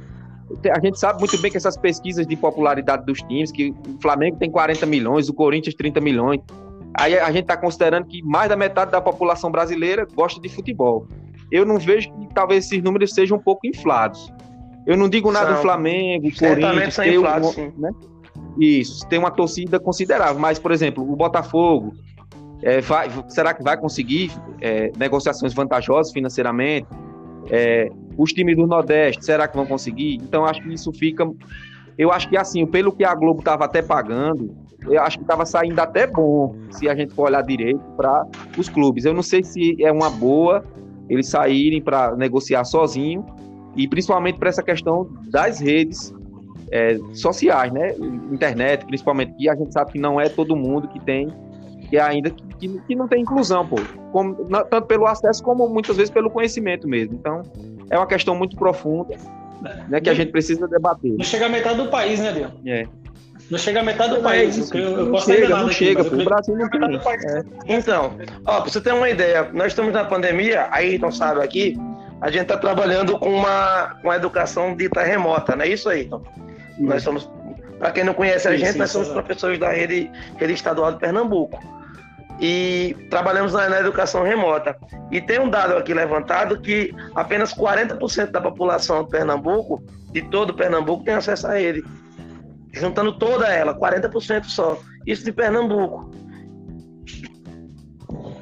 a 0.72 0.80
gente 0.80 1.00
sabe 1.00 1.20
muito 1.20 1.38
bem 1.40 1.52
que 1.52 1.58
essas 1.58 1.78
pesquisas 1.78 2.26
de 2.26 2.36
popularidade 2.36 3.06
dos 3.06 3.20
times, 3.20 3.52
que 3.52 3.72
o 3.72 4.02
Flamengo 4.02 4.38
tem 4.38 4.50
40 4.50 4.86
milhões, 4.86 5.30
o 5.30 5.34
Corinthians 5.34 5.76
30 5.76 6.00
milhões, 6.00 6.42
aí 6.94 7.18
a 7.18 7.32
gente 7.32 7.44
está 7.44 7.58
considerando 7.58 8.06
que 8.06 8.24
mais 8.24 8.50
da 8.50 8.56
metade 8.56 8.92
da 8.92 9.02
população 9.02 9.52
brasileira 9.52 10.08
gosta 10.16 10.40
de 10.40 10.50
futebol. 10.50 11.08
Eu 11.52 11.66
não 11.66 11.78
vejo 11.78 12.12
que 12.14 12.34
talvez 12.34 12.66
esses 12.66 12.82
números 12.82 13.14
sejam 13.14 13.38
um 13.38 13.42
pouco 13.42 13.68
inflados. 13.68 14.32
Eu 14.86 14.96
não 14.98 15.10
digo 15.10 15.32
nada 15.32 15.48
são, 15.48 15.56
do 15.56 15.62
Flamengo, 15.62 16.30
Corinthians, 16.32 16.94
são 16.94 17.06
inflados, 17.06 17.58
um, 17.58 17.72
né? 17.78 17.92
Isso, 18.60 19.08
tem 19.08 19.20
uma 19.20 19.32
torcida 19.32 19.80
considerável. 19.80 20.40
Mas, 20.40 20.58
por 20.58 20.72
exemplo, 20.72 21.04
o 21.04 21.16
Botafogo, 21.16 21.94
é, 22.64 22.82
vai, 22.82 23.10
será 23.28 23.54
que 23.54 23.62
vai 23.62 23.78
conseguir 23.78 24.32
é, 24.62 24.92
negociações 24.98 25.54
vantajosas 25.54 26.12
financeiramente? 26.12 26.88
É, 27.50 27.90
os 28.18 28.34
times 28.34 28.56
do 28.56 28.66
Nordeste, 28.66 29.24
será 29.24 29.48
que 29.48 29.56
vão 29.56 29.66
conseguir? 29.66 30.16
Então, 30.16 30.46
acho 30.46 30.62
que 30.62 30.74
isso 30.74 30.92
fica. 30.92 31.30
Eu 31.98 32.12
acho 32.12 32.28
que, 32.30 32.38
assim, 32.38 32.66
pelo 32.66 32.92
que 32.92 33.04
a 33.04 33.14
Globo 33.14 33.40
estava 33.40 33.66
até 33.66 33.82
pagando, 33.82 34.56
eu 34.86 35.02
acho 35.02 35.18
que 35.18 35.24
estava 35.24 35.46
saindo 35.46 35.80
até 35.80 36.08
bom, 36.08 36.56
se 36.72 36.88
a 36.88 36.96
gente 36.96 37.14
for 37.14 37.28
olhar 37.28 37.42
direito, 37.42 37.80
para 37.96 38.26
os 38.58 38.70
clubes. 38.70 39.06
Eu 39.06 39.14
não 39.14 39.24
sei 39.24 39.44
se 39.44 39.84
é 39.84 39.92
uma 39.92 40.10
boa 40.10 40.64
eles 41.10 41.30
saírem 41.30 41.82
para 41.82 42.16
negociar 42.16 42.64
sozinho 42.66 43.26
e 43.76 43.88
principalmente 43.88 44.38
para 44.38 44.50
essa 44.50 44.64
questão 44.64 45.10
das 45.30 45.60
redes 45.60 46.14
é, 46.72 46.98
sociais, 47.14 47.72
né? 47.72 47.94
Internet, 48.32 48.86
principalmente, 48.86 49.34
que 49.38 49.50
a 49.50 49.56
gente 49.56 49.72
sabe 49.72 49.94
que 49.94 50.00
não 50.00 50.20
é 50.20 50.28
todo 50.28 50.56
mundo 50.56 50.88
que 50.88 51.00
tem, 51.00 51.30
que 51.90 51.98
ainda 51.98 52.30
que, 52.30 52.68
que 52.68 52.96
não 52.96 53.08
tem 53.08 53.22
inclusão, 53.22 53.66
pô. 53.66 53.78
Como, 54.12 54.36
tanto 54.70 54.88
pelo 54.88 55.06
acesso 55.06 55.42
como 55.44 55.68
muitas 55.70 55.96
vezes 55.96 56.12
pelo 56.12 56.30
conhecimento 56.30 56.88
mesmo. 56.88 57.16
Então, 57.16 57.42
é 57.90 57.98
uma 57.98 58.08
questão 58.08 58.36
muito 58.36 58.56
profunda, 58.56 59.16
né? 59.90 60.00
Que 60.02 60.10
a 60.10 60.14
gente 60.14 60.32
precisa 60.32 60.68
debater. 60.68 61.12
Não 61.12 61.24
chega 61.24 61.46
a 61.46 61.50
metade 61.50 61.78
do 61.78 61.90
país, 61.90 62.20
né, 62.20 62.32
Deus? 62.32 62.52
É. 62.66 62.88
Não 63.50 63.58
chega 63.58 63.80
a 63.80 63.84
metade 63.84 64.16
do 64.16 64.22
país. 64.22 64.58
Isso, 64.58 64.76
eu, 64.78 64.98
eu 64.98 65.06
não 65.06 65.20
chega, 65.20 65.50
não 65.50 65.66
aqui, 65.66 65.74
chega. 65.74 66.02
O 66.02 66.26
Brasil 66.26 66.56
não 66.58 66.70
tem. 66.70 66.82
É. 66.84 67.44
Então, 67.68 68.14
ó, 68.46 68.62
pra 68.62 68.70
você 68.70 68.82
ter 68.82 68.94
uma 68.94 69.10
ideia, 69.10 69.50
nós 69.54 69.68
estamos 69.68 69.94
na 69.94 70.04
pandemia, 70.04 70.68
aí 70.70 70.98
não 70.98 71.12
sabe 71.12 71.42
aqui, 71.42 71.78
a 72.20 72.30
gente 72.30 72.44
está 72.44 72.58
trabalhando 72.58 73.18
com 73.18 73.30
uma, 73.30 73.98
uma 74.04 74.16
educação 74.16 74.76
dita 74.76 75.02
remota, 75.02 75.56
não 75.56 75.64
é 75.64 75.70
isso 75.70 75.88
aí? 75.88 76.06
Então, 76.06 76.22
nós 76.78 77.04
somos, 77.04 77.30
para 77.80 77.92
quem 77.92 78.04
não 78.04 78.14
conhece 78.14 78.48
a 78.48 78.58
gente, 78.58 78.74
sim, 78.74 78.80
nós 78.80 78.92
somos 78.92 79.08
professores 79.08 79.58
da 79.60 79.70
rede, 79.70 80.12
rede 80.38 80.54
estadual 80.54 80.92
de 80.92 81.00
Pernambuco. 81.00 81.58
E 82.40 82.96
trabalhamos 83.10 83.54
na, 83.54 83.68
na, 83.70 83.80
educação 83.80 84.24
remota. 84.24 84.76
E 85.12 85.20
tem 85.20 85.40
um 85.40 85.50
dado 85.50 85.76
aqui 85.76 85.94
levantado 85.94 86.62
que 86.62 86.94
apenas 87.16 87.54
40% 87.54 88.32
da 88.32 88.42
população 88.42 89.04
de 89.04 89.10
Pernambuco, 89.10 89.84
de 90.12 90.22
todo 90.22 90.54
Pernambuco, 90.54 91.04
tem 91.04 91.16
acesso 91.16 91.48
a 91.48 91.54
rede. 91.54 91.84
Juntando 92.72 93.18
toda 93.18 93.48
ela, 93.48 93.74
40% 93.74 94.46
só. 94.46 94.80
Isso 95.06 95.26
de 95.26 95.32
Pernambuco. 95.32 96.12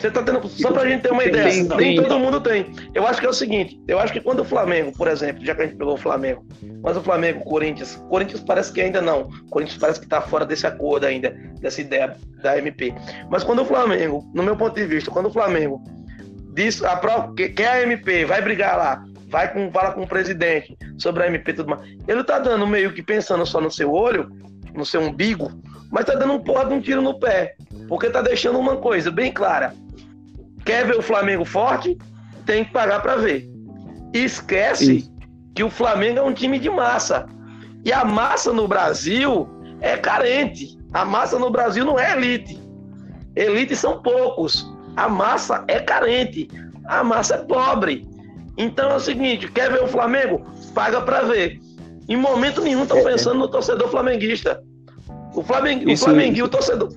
Você 0.05 0.11
tá 0.11 0.21
tendo. 0.21 0.47
Só 0.47 0.71
pra 0.71 0.87
gente 0.87 1.01
ter 1.01 1.11
uma 1.11 1.23
ideia, 1.23 1.49
tem, 1.49 1.77
nem 1.77 1.95
todo 1.95 2.19
mundo 2.19 2.39
tem. 2.39 2.71
Eu 2.93 3.07
acho 3.07 3.19
que 3.19 3.25
é 3.25 3.29
o 3.29 3.33
seguinte: 3.33 3.81
eu 3.87 3.99
acho 3.99 4.13
que 4.13 4.21
quando 4.21 4.41
o 4.41 4.45
Flamengo, 4.45 4.91
por 4.95 5.07
exemplo, 5.07 5.43
já 5.43 5.55
que 5.55 5.63
a 5.63 5.65
gente 5.65 5.77
pegou 5.77 5.95
o 5.95 5.97
Flamengo, 5.97 6.45
mas 6.83 6.95
o 6.95 7.01
Flamengo, 7.01 7.43
Corinthians, 7.43 7.95
Corinthians 8.07 8.41
parece 8.41 8.71
que 8.71 8.81
ainda 8.81 9.01
não. 9.01 9.29
Corinthians 9.49 9.79
parece 9.79 9.99
que 9.99 10.07
tá 10.07 10.21
fora 10.21 10.45
desse 10.45 10.67
acordo 10.67 11.05
ainda, 11.05 11.31
dessa 11.59 11.81
ideia 11.81 12.15
da 12.43 12.55
MP. 12.55 12.93
Mas 13.31 13.43
quando 13.43 13.63
o 13.63 13.65
Flamengo, 13.65 14.23
no 14.35 14.43
meu 14.43 14.55
ponto 14.55 14.75
de 14.75 14.85
vista, 14.85 15.09
quando 15.09 15.25
o 15.27 15.33
Flamengo 15.33 15.81
diz 16.53 16.83
a 16.83 16.95
prova, 16.97 17.33
que 17.33 17.49
quer 17.49 17.69
a 17.69 17.81
MP, 17.81 18.25
vai 18.25 18.43
brigar 18.43 18.77
lá, 18.77 19.03
vai 19.29 19.51
com, 19.51 19.71
fala 19.71 19.91
com 19.93 20.03
o 20.03 20.07
presidente 20.07 20.77
sobre 20.99 21.23
a 21.23 21.27
MP 21.27 21.49
e 21.49 21.55
tudo 21.55 21.69
mais. 21.69 21.81
Ele 22.07 22.23
tá 22.23 22.37
dando 22.37 22.67
meio 22.67 22.93
que 22.93 23.01
pensando 23.01 23.43
só 23.43 23.59
no 23.59 23.71
seu 23.71 23.91
olho, 23.91 24.29
no 24.75 24.85
seu 24.85 25.01
umbigo, 25.01 25.51
mas 25.91 26.05
tá 26.05 26.13
dando 26.13 26.33
um 26.33 26.39
porra 26.39 26.65
de 26.65 26.73
um 26.73 26.81
tiro 26.81 27.01
no 27.01 27.19
pé. 27.19 27.55
Porque 27.87 28.09
tá 28.09 28.21
deixando 28.21 28.59
uma 28.59 28.77
coisa 28.77 29.09
bem 29.09 29.31
clara. 29.31 29.73
Quer 30.65 30.87
ver 30.87 30.97
o 30.97 31.01
Flamengo 31.01 31.45
forte? 31.45 31.97
Tem 32.45 32.65
que 32.65 32.71
pagar 32.71 33.01
para 33.01 33.15
ver. 33.15 33.47
E 34.13 34.23
esquece 34.23 35.09
que 35.53 35.63
o 35.63 35.69
Flamengo 35.69 36.19
é 36.19 36.23
um 36.23 36.33
time 36.33 36.59
de 36.59 36.69
massa. 36.69 37.27
E 37.85 37.93
a 37.93 38.03
massa 38.03 38.51
no 38.51 38.67
Brasil 38.67 39.47
é 39.79 39.95
carente. 39.95 40.77
A 40.91 41.05
massa 41.05 41.37
no 41.37 41.49
Brasil 41.49 41.85
não 41.85 41.99
é 41.99 42.13
elite. 42.13 42.59
Elite 43.35 43.75
são 43.75 44.01
poucos. 44.01 44.65
A 44.95 45.07
massa 45.07 45.63
é 45.67 45.79
carente. 45.79 46.47
A 46.87 47.03
massa 47.03 47.35
é 47.35 47.37
pobre. 47.39 48.07
Então 48.57 48.91
é 48.91 48.95
o 48.95 48.99
seguinte, 48.99 49.51
quer 49.51 49.71
ver 49.71 49.83
o 49.83 49.87
Flamengo? 49.87 50.45
Paga 50.73 51.01
para 51.01 51.21
ver. 51.23 51.59
Em 52.07 52.15
momento 52.15 52.61
nenhum 52.61 52.83
estão 52.83 52.97
é, 52.97 53.01
é, 53.01 53.03
pensando 53.03 53.39
no 53.39 53.47
torcedor 53.47 53.89
flamenguista. 53.89 54.61
O 55.33 55.43
Flamengo, 55.43 55.91
o 55.91 55.97
Flamengo 55.97 56.43
o 56.43 56.47
torcedor. 56.47 56.93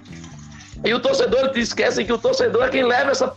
E 0.85 0.95
o 0.95 1.01
torcedor, 1.01 1.51
te 1.51 1.61
esquecem 1.61 2.07
que 2.07 2.13
o 2.13 2.19
torcedor 2.19 2.65
é 2.65 2.69
quem 2.69 2.85
leva 2.85 3.11
essa. 3.11 3.35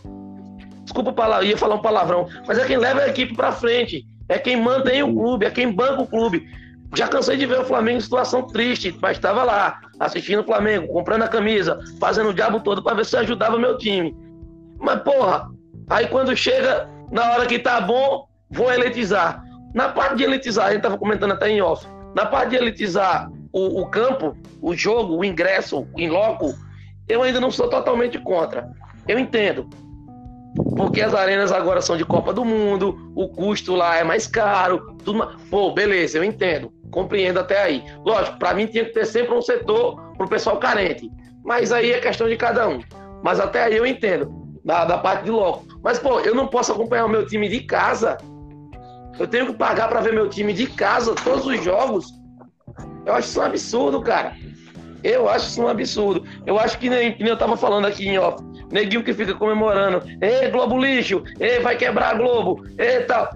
Desculpa 0.82 1.12
palavra, 1.12 1.44
ia 1.44 1.56
falar 1.56 1.76
um 1.76 1.82
palavrão, 1.82 2.26
mas 2.46 2.58
é 2.58 2.66
quem 2.66 2.76
leva 2.76 3.00
a 3.00 3.08
equipe 3.08 3.34
para 3.34 3.52
frente. 3.52 4.04
É 4.28 4.38
quem 4.38 4.56
mantém 4.56 5.02
o 5.02 5.14
clube, 5.14 5.46
é 5.46 5.50
quem 5.50 5.70
banca 5.70 6.02
o 6.02 6.06
clube. 6.06 6.48
Já 6.94 7.08
cansei 7.08 7.36
de 7.36 7.46
ver 7.46 7.60
o 7.60 7.64
Flamengo 7.64 7.98
em 7.98 8.00
situação 8.00 8.46
triste, 8.46 8.96
mas 9.00 9.16
estava 9.16 9.42
lá, 9.42 9.80
assistindo 9.98 10.40
o 10.40 10.44
Flamengo, 10.44 10.92
comprando 10.92 11.22
a 11.22 11.28
camisa, 11.28 11.78
fazendo 11.98 12.30
o 12.30 12.34
diabo 12.34 12.60
todo 12.60 12.82
para 12.82 12.96
ver 12.96 13.06
se 13.06 13.16
ajudava 13.16 13.58
meu 13.58 13.78
time. 13.78 14.14
Mas, 14.78 15.02
porra, 15.02 15.50
aí 15.88 16.06
quando 16.06 16.36
chega 16.36 16.88
na 17.10 17.32
hora 17.32 17.46
que 17.46 17.58
tá 17.58 17.80
bom, 17.80 18.26
vou 18.50 18.72
elitizar. 18.72 19.42
Na 19.74 19.88
parte 19.88 20.16
de 20.16 20.24
elitizar, 20.24 20.66
a 20.66 20.72
gente 20.72 20.82
tava 20.82 20.98
comentando 20.98 21.32
até 21.32 21.48
em 21.48 21.62
off, 21.62 21.86
na 22.14 22.26
parte 22.26 22.50
de 22.50 22.56
elitizar 22.56 23.30
o, 23.52 23.82
o 23.82 23.86
campo, 23.86 24.36
o 24.60 24.74
jogo, 24.74 25.16
o 25.16 25.24
ingresso, 25.24 25.86
o 25.94 26.00
in 26.00 26.08
loco, 26.08 26.54
eu 27.08 27.22
ainda 27.22 27.40
não 27.40 27.50
sou 27.50 27.68
totalmente 27.68 28.18
contra. 28.18 28.70
Eu 29.08 29.18
entendo. 29.18 29.68
Porque 30.76 31.00
as 31.00 31.14
arenas 31.14 31.50
agora 31.50 31.80
são 31.80 31.96
de 31.96 32.04
Copa 32.04 32.32
do 32.32 32.44
Mundo, 32.44 33.12
o 33.14 33.28
custo 33.28 33.74
lá 33.74 33.96
é 33.96 34.04
mais 34.04 34.26
caro, 34.26 34.96
tudo 35.04 35.18
mais. 35.18 35.36
Pô, 35.50 35.72
beleza, 35.72 36.18
eu 36.18 36.24
entendo 36.24 36.72
compreendo 36.92 37.40
até 37.40 37.60
aí. 37.60 37.82
Lógico, 38.04 38.38
para 38.38 38.54
mim 38.54 38.66
tinha 38.66 38.84
que 38.84 38.92
ter 38.92 39.04
sempre 39.04 39.34
um 39.34 39.42
setor 39.42 39.96
para 40.16 40.26
o 40.26 40.28
pessoal 40.28 40.58
carente. 40.58 41.10
Mas 41.42 41.72
aí 41.72 41.90
é 41.90 41.98
questão 41.98 42.28
de 42.28 42.36
cada 42.36 42.68
um. 42.68 42.80
Mas 43.24 43.40
até 43.40 43.64
aí 43.64 43.76
eu 43.76 43.84
entendo, 43.84 44.30
da, 44.64 44.84
da 44.84 44.98
parte 44.98 45.24
de 45.24 45.30
loco. 45.30 45.64
Mas, 45.82 45.98
pô, 45.98 46.20
eu 46.20 46.34
não 46.34 46.46
posso 46.46 46.70
acompanhar 46.70 47.06
o 47.06 47.08
meu 47.08 47.26
time 47.26 47.48
de 47.48 47.60
casa. 47.60 48.16
Eu 49.18 49.26
tenho 49.26 49.46
que 49.46 49.54
pagar 49.54 49.88
para 49.88 50.00
ver 50.00 50.12
meu 50.12 50.28
time 50.28 50.52
de 50.52 50.66
casa, 50.66 51.14
todos 51.14 51.46
os 51.46 51.64
jogos. 51.64 52.06
Eu 53.04 53.14
acho 53.14 53.28
isso 53.28 53.40
um 53.40 53.44
absurdo, 53.44 54.00
cara. 54.00 54.36
Eu 55.02 55.28
acho 55.28 55.48
isso 55.48 55.62
um 55.62 55.68
absurdo. 55.68 56.24
Eu 56.46 56.58
acho 56.58 56.78
que 56.78 56.88
nem, 56.88 57.16
nem 57.18 57.28
eu 57.28 57.36
tava 57.36 57.56
falando 57.56 57.86
aqui 57.86 58.06
em 58.06 58.18
off. 58.18 58.42
Neguinho 58.72 59.04
que 59.04 59.12
fica 59.12 59.34
comemorando. 59.34 60.02
Ei, 60.20 60.48
Globo 60.50 60.78
lixo! 60.78 61.22
Ei, 61.38 61.60
vai 61.60 61.76
quebrar 61.76 62.10
a 62.10 62.14
Globo! 62.14 62.64
Ei, 62.78 63.00
tal. 63.02 63.30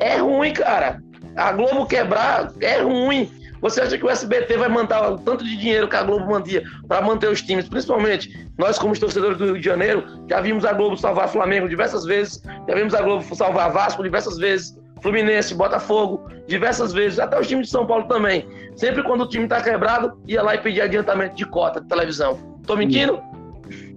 É 0.00 0.16
ruim, 0.16 0.52
cara. 0.52 1.00
A 1.36 1.52
Globo 1.52 1.86
quebrar 1.86 2.50
é 2.60 2.80
ruim. 2.80 3.30
Você 3.60 3.80
acha 3.80 3.96
que 3.96 4.04
o 4.04 4.10
SBT 4.10 4.56
vai 4.56 4.68
mandar 4.68 5.12
o 5.12 5.18
tanto 5.18 5.44
de 5.44 5.56
dinheiro 5.56 5.88
que 5.88 5.96
a 5.96 6.02
Globo 6.02 6.26
mandia 6.26 6.62
para 6.86 7.00
manter 7.00 7.30
os 7.30 7.40
times, 7.40 7.68
principalmente 7.68 8.46
nós, 8.58 8.78
como 8.78 8.98
torcedores 8.98 9.38
do 9.38 9.46
Rio 9.46 9.58
de 9.58 9.64
Janeiro, 9.64 10.04
já 10.28 10.40
vimos 10.40 10.64
a 10.64 10.72
Globo 10.72 10.96
salvar 10.96 11.28
Flamengo 11.28 11.68
diversas 11.68 12.04
vezes, 12.04 12.42
já 12.68 12.74
vimos 12.74 12.94
a 12.94 13.00
Globo 13.00 13.22
salvar 13.34 13.72
Vasco 13.72 14.02
diversas 14.02 14.36
vezes, 14.36 14.78
Fluminense, 15.02 15.54
Botafogo, 15.54 16.28
diversas 16.46 16.92
vezes, 16.92 17.18
até 17.18 17.40
os 17.40 17.48
times 17.48 17.66
de 17.66 17.72
São 17.72 17.86
Paulo 17.86 18.04
também. 18.04 18.46
Sempre 18.76 19.02
quando 19.02 19.22
o 19.22 19.28
time 19.28 19.48
tá 19.48 19.62
quebrado, 19.62 20.12
ia 20.26 20.42
lá 20.42 20.54
e 20.54 20.58
pedia 20.58 20.84
adiantamento 20.84 21.34
de 21.34 21.46
cota 21.46 21.80
de 21.80 21.88
televisão. 21.88 22.38
Tô 22.66 22.76
mentindo? 22.76 23.20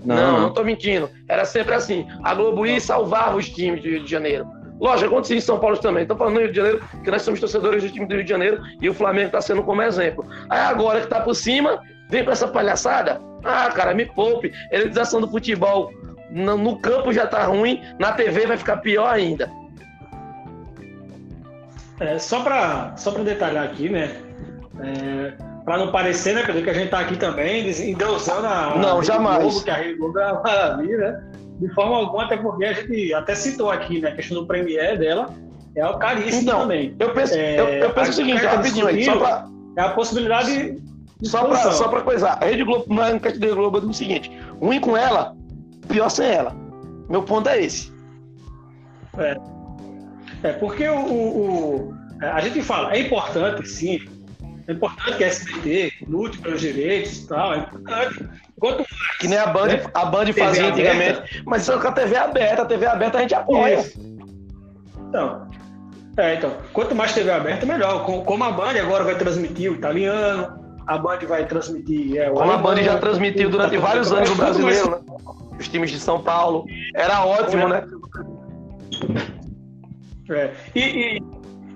Não, 0.05 0.15
não, 0.15 0.41
não 0.41 0.53
tô 0.53 0.63
mentindo. 0.63 1.09
Era 1.27 1.45
sempre 1.45 1.73
assim. 1.73 2.07
A 2.23 2.33
Globo 2.33 2.65
ia 2.65 2.77
e 2.77 2.81
salvava 2.81 3.35
os 3.35 3.49
times 3.49 3.81
do 3.81 3.89
Rio 3.89 4.03
de 4.03 4.09
Janeiro. 4.09 4.47
Lógico, 4.79 5.09
aconteceu 5.09 5.37
em 5.37 5.41
São 5.41 5.59
Paulo 5.59 5.77
também. 5.77 6.03
Estou 6.03 6.17
falando 6.17 6.35
no 6.35 6.41
Rio 6.41 6.51
de 6.51 6.57
Janeiro, 6.57 6.81
que 7.03 7.09
nós 7.09 7.21
somos 7.23 7.39
torcedores 7.39 7.83
do 7.83 7.89
time 7.89 8.05
do 8.05 8.13
Rio 8.13 8.23
de 8.23 8.29
Janeiro 8.29 8.61
e 8.81 8.89
o 8.89 8.93
Flamengo 8.93 9.27
está 9.27 9.41
sendo 9.41 9.63
como 9.63 9.81
exemplo. 9.81 10.25
Aí 10.49 10.59
agora 10.59 10.99
que 10.99 11.05
está 11.05 11.19
por 11.21 11.33
cima, 11.33 11.81
vem 12.09 12.23
com 12.23 12.31
essa 12.31 12.47
palhaçada. 12.47 13.19
Ah, 13.43 13.69
cara, 13.71 13.93
me 13.93 14.05
poupe. 14.05 14.53
Elitização 14.71 15.19
do 15.19 15.27
futebol 15.27 15.91
no, 16.29 16.57
no 16.57 16.79
campo 16.79 17.11
já 17.11 17.23
está 17.23 17.43
ruim, 17.45 17.81
na 17.99 18.11
TV 18.11 18.45
vai 18.45 18.57
ficar 18.57 18.77
pior 18.77 19.07
ainda. 19.07 19.49
É, 21.99 22.19
só 22.19 22.41
para 22.41 22.95
só 22.97 23.11
detalhar 23.11 23.65
aqui, 23.65 23.89
né? 23.89 24.15
É, 24.79 25.33
para 25.67 25.79
não 25.79 25.91
parecer, 25.91 26.33
né, 26.33 26.43
Pedro, 26.45 26.63
que 26.63 26.69
a 26.69 26.73
gente 26.73 26.85
está 26.85 26.99
aqui 27.01 27.17
também 27.17 27.69
endeusando 27.69 28.47
a. 28.47 28.77
Não, 28.77 29.03
jamais. 29.03 29.43
Globo, 29.43 29.63
que 29.65 29.69
a 29.69 29.73
Rede 29.73 29.95
Globo 29.95 30.17
é 30.17 30.31
uma 30.31 30.41
maravilha, 30.41 30.97
né? 30.97 31.23
de 31.59 31.73
forma 31.73 31.97
alguma, 31.97 32.23
até 32.23 32.37
porque 32.37 32.63
a 32.63 32.71
gente 32.71 33.13
até 33.13 33.35
citou 33.35 33.69
aqui, 33.69 33.99
né, 33.99 34.07
a 34.07 34.15
questão 34.15 34.39
do 34.39 34.47
Premier 34.47 34.97
dela, 34.97 35.29
é 35.75 35.85
o 35.85 35.97
caríssimo 35.97 36.43
então, 36.43 36.61
também. 36.61 36.95
Eu 36.97 37.13
penso, 37.13 37.33
é, 37.35 37.59
eu, 37.59 37.67
eu 37.67 37.89
penso 37.89 38.11
o 38.11 38.13
seguinte, 38.13 38.45
rapidinho 38.45 38.87
aí, 38.87 39.03
só. 39.03 39.49
É 39.75 39.81
a 39.81 39.89
possibilidade 39.89 40.79
de 41.19 41.27
Só 41.27 41.43
pra, 41.43 41.71
só 41.73 41.89
pra 41.89 42.01
coisar, 42.01 42.37
a 42.41 42.45
Rede 42.45 42.63
Globo, 42.63 42.85
na 42.93 43.11
enquete 43.11 43.37
da 43.37 43.47
Globo, 43.47 43.77
é 43.77 43.81
o 43.81 43.93
seguinte, 43.93 44.31
ruim 44.61 44.79
com 44.79 44.95
ela, 44.95 45.35
pior 45.89 46.07
sem 46.07 46.29
ela. 46.29 46.55
Meu 47.09 47.23
ponto 47.23 47.49
é 47.49 47.61
esse. 47.61 47.91
É, 49.17 49.37
é 50.43 50.53
porque 50.53 50.87
o, 50.87 50.97
o, 50.97 51.89
o 51.89 51.97
a 52.21 52.39
gente 52.39 52.61
fala, 52.61 52.93
é 52.93 53.01
importante, 53.01 53.67
sim, 53.67 53.99
é 54.67 54.73
importante 54.73 55.17
que 55.17 55.23
a 55.23 55.27
SBT 55.27 55.93
lute 56.07 56.37
pelos 56.39 56.61
direitos 56.61 57.19
e 57.19 57.27
tal, 57.27 57.53
é 57.53 57.57
importante. 57.59 58.29
Quanto 58.59 58.77
mais, 58.79 59.17
que 59.19 59.27
nem 59.27 59.37
a 59.37 59.47
Band, 59.47 59.67
né? 59.67 59.83
a 59.93 60.05
Band 60.05 60.33
fazia 60.33 60.67
antigamente. 60.67 61.43
Mas 61.45 61.63
só 61.63 61.79
com 61.79 61.87
a 61.87 61.91
TV 61.91 62.15
aberta, 62.15 62.63
a 62.63 62.65
TV 62.65 62.85
aberta 62.85 63.17
a 63.17 63.21
gente 63.21 63.35
apoia. 63.35 63.79
Isso. 63.79 63.99
Então, 65.07 65.47
é, 66.17 66.35
então, 66.35 66.51
quanto 66.73 66.95
mais 66.95 67.13
TV 67.13 67.31
aberta, 67.31 67.65
melhor. 67.65 68.03
Como 68.03 68.43
a 68.43 68.51
Band 68.51 68.79
agora 68.81 69.03
vai 69.03 69.15
transmitir 69.15 69.71
o 69.71 69.75
italiano, 69.75 70.81
a 70.87 70.97
Band 70.97 71.19
vai 71.27 71.45
transmitir. 71.45 72.17
É, 72.17 72.29
Como 72.29 72.51
a 72.51 72.57
Band 72.57 72.77
já 72.77 72.97
transmitiu 72.97 73.49
durante 73.49 73.77
vários 73.77 74.11
anos 74.11 74.31
o 74.31 74.35
brasileiro, 74.35 74.91
mais... 74.91 75.03
né? 75.03 75.15
Os 75.59 75.67
times 75.67 75.91
de 75.91 75.99
São 75.99 76.21
Paulo. 76.21 76.65
Era 76.95 77.25
ótimo, 77.25 77.67
né? 77.67 77.83
É. 80.29 80.51
E, 80.75 80.81
e, 80.81 81.21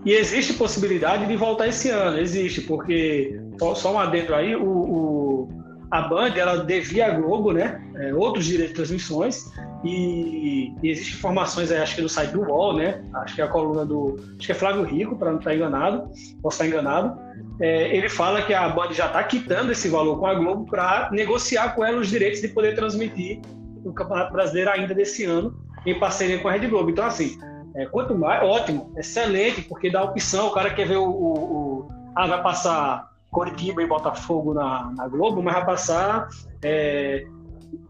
e, 0.06 0.14
existe 0.14 0.54
possibilidade 0.54 1.26
de 1.26 1.36
voltar 1.36 1.68
esse 1.68 1.90
ano, 1.90 2.18
existe, 2.18 2.62
porque 2.62 3.40
só, 3.60 3.76
só 3.76 3.94
um 3.94 4.00
adendo 4.00 4.34
aí, 4.34 4.56
o, 4.56 4.66
o, 4.66 5.50
a 5.92 6.02
Band 6.02 6.34
ela 6.36 6.64
devia 6.64 7.08
à 7.08 7.10
Globo, 7.12 7.52
né? 7.52 7.82
É, 7.96 8.14
outros 8.14 8.46
direitos 8.46 8.70
de 8.70 8.76
transmissões 8.76 9.46
e, 9.84 10.74
e 10.82 10.90
existem 10.90 11.16
informações 11.16 11.72
aí, 11.72 11.80
acho 11.80 11.96
que 11.96 12.02
no 12.02 12.10
site 12.10 12.32
do 12.32 12.42
UOL, 12.42 12.78
né? 12.78 13.04
Acho 13.16 13.36
que 13.36 13.42
é 13.42 13.44
a 13.44 13.48
coluna 13.48 13.86
do, 13.86 14.18
acho 14.38 14.46
que 14.46 14.52
é 14.52 14.56
Flávio 14.56 14.84
Rico, 14.84 15.16
para 15.18 15.32
não 15.32 15.40
estar 15.40 15.54
enganado, 15.54 16.10
posso 16.42 16.56
estar 16.56 16.68
enganado. 16.68 17.20
É, 17.60 17.96
ele 17.96 18.10
fala 18.10 18.42
que 18.42 18.54
a 18.54 18.70
Band 18.70 18.94
já 18.94 19.08
está 19.08 19.24
quitando 19.24 19.72
esse 19.72 19.90
valor 19.90 20.20
com 20.20 20.26
a 20.26 20.34
Globo 20.34 20.66
para 20.66 21.10
negociar 21.12 21.76
com 21.76 21.84
ela 21.84 22.00
os 22.00 22.08
direitos 22.08 22.42
de 22.42 22.48
poder 22.48 22.76
transmitir 22.76 23.40
o 23.84 23.92
Campeonato 23.94 24.32
Brasileiro 24.32 24.72
ainda 24.72 24.94
desse 24.94 25.26
ano 25.26 25.56
em 25.86 26.00
parceria 26.00 26.40
com 26.40 26.48
a 26.48 26.54
Rede 26.54 26.68
Globo. 26.68 26.90
Então 26.90 27.06
assim, 27.06 27.38
é, 27.76 27.86
quanto 27.86 28.16
mais, 28.16 28.44
ótimo, 28.44 28.92
excelente, 28.98 29.62
porque 29.62 29.90
dá 29.90 30.04
opção, 30.04 30.48
o 30.48 30.52
cara 30.52 30.74
quer 30.74 30.88
ver 30.88 30.98
o, 30.98 31.06
o, 31.06 31.34
o 31.34 31.88
ah, 32.16 32.28
vai 32.28 32.44
passar 32.44 33.12
Coritiba 33.30 33.82
e 33.82 33.88
Botafogo 33.88 34.54
na, 34.54 34.92
na 34.96 35.08
Globo, 35.08 35.42
mas 35.42 35.54
vai 35.54 35.66
passar 35.66 36.28
é, 36.62 37.26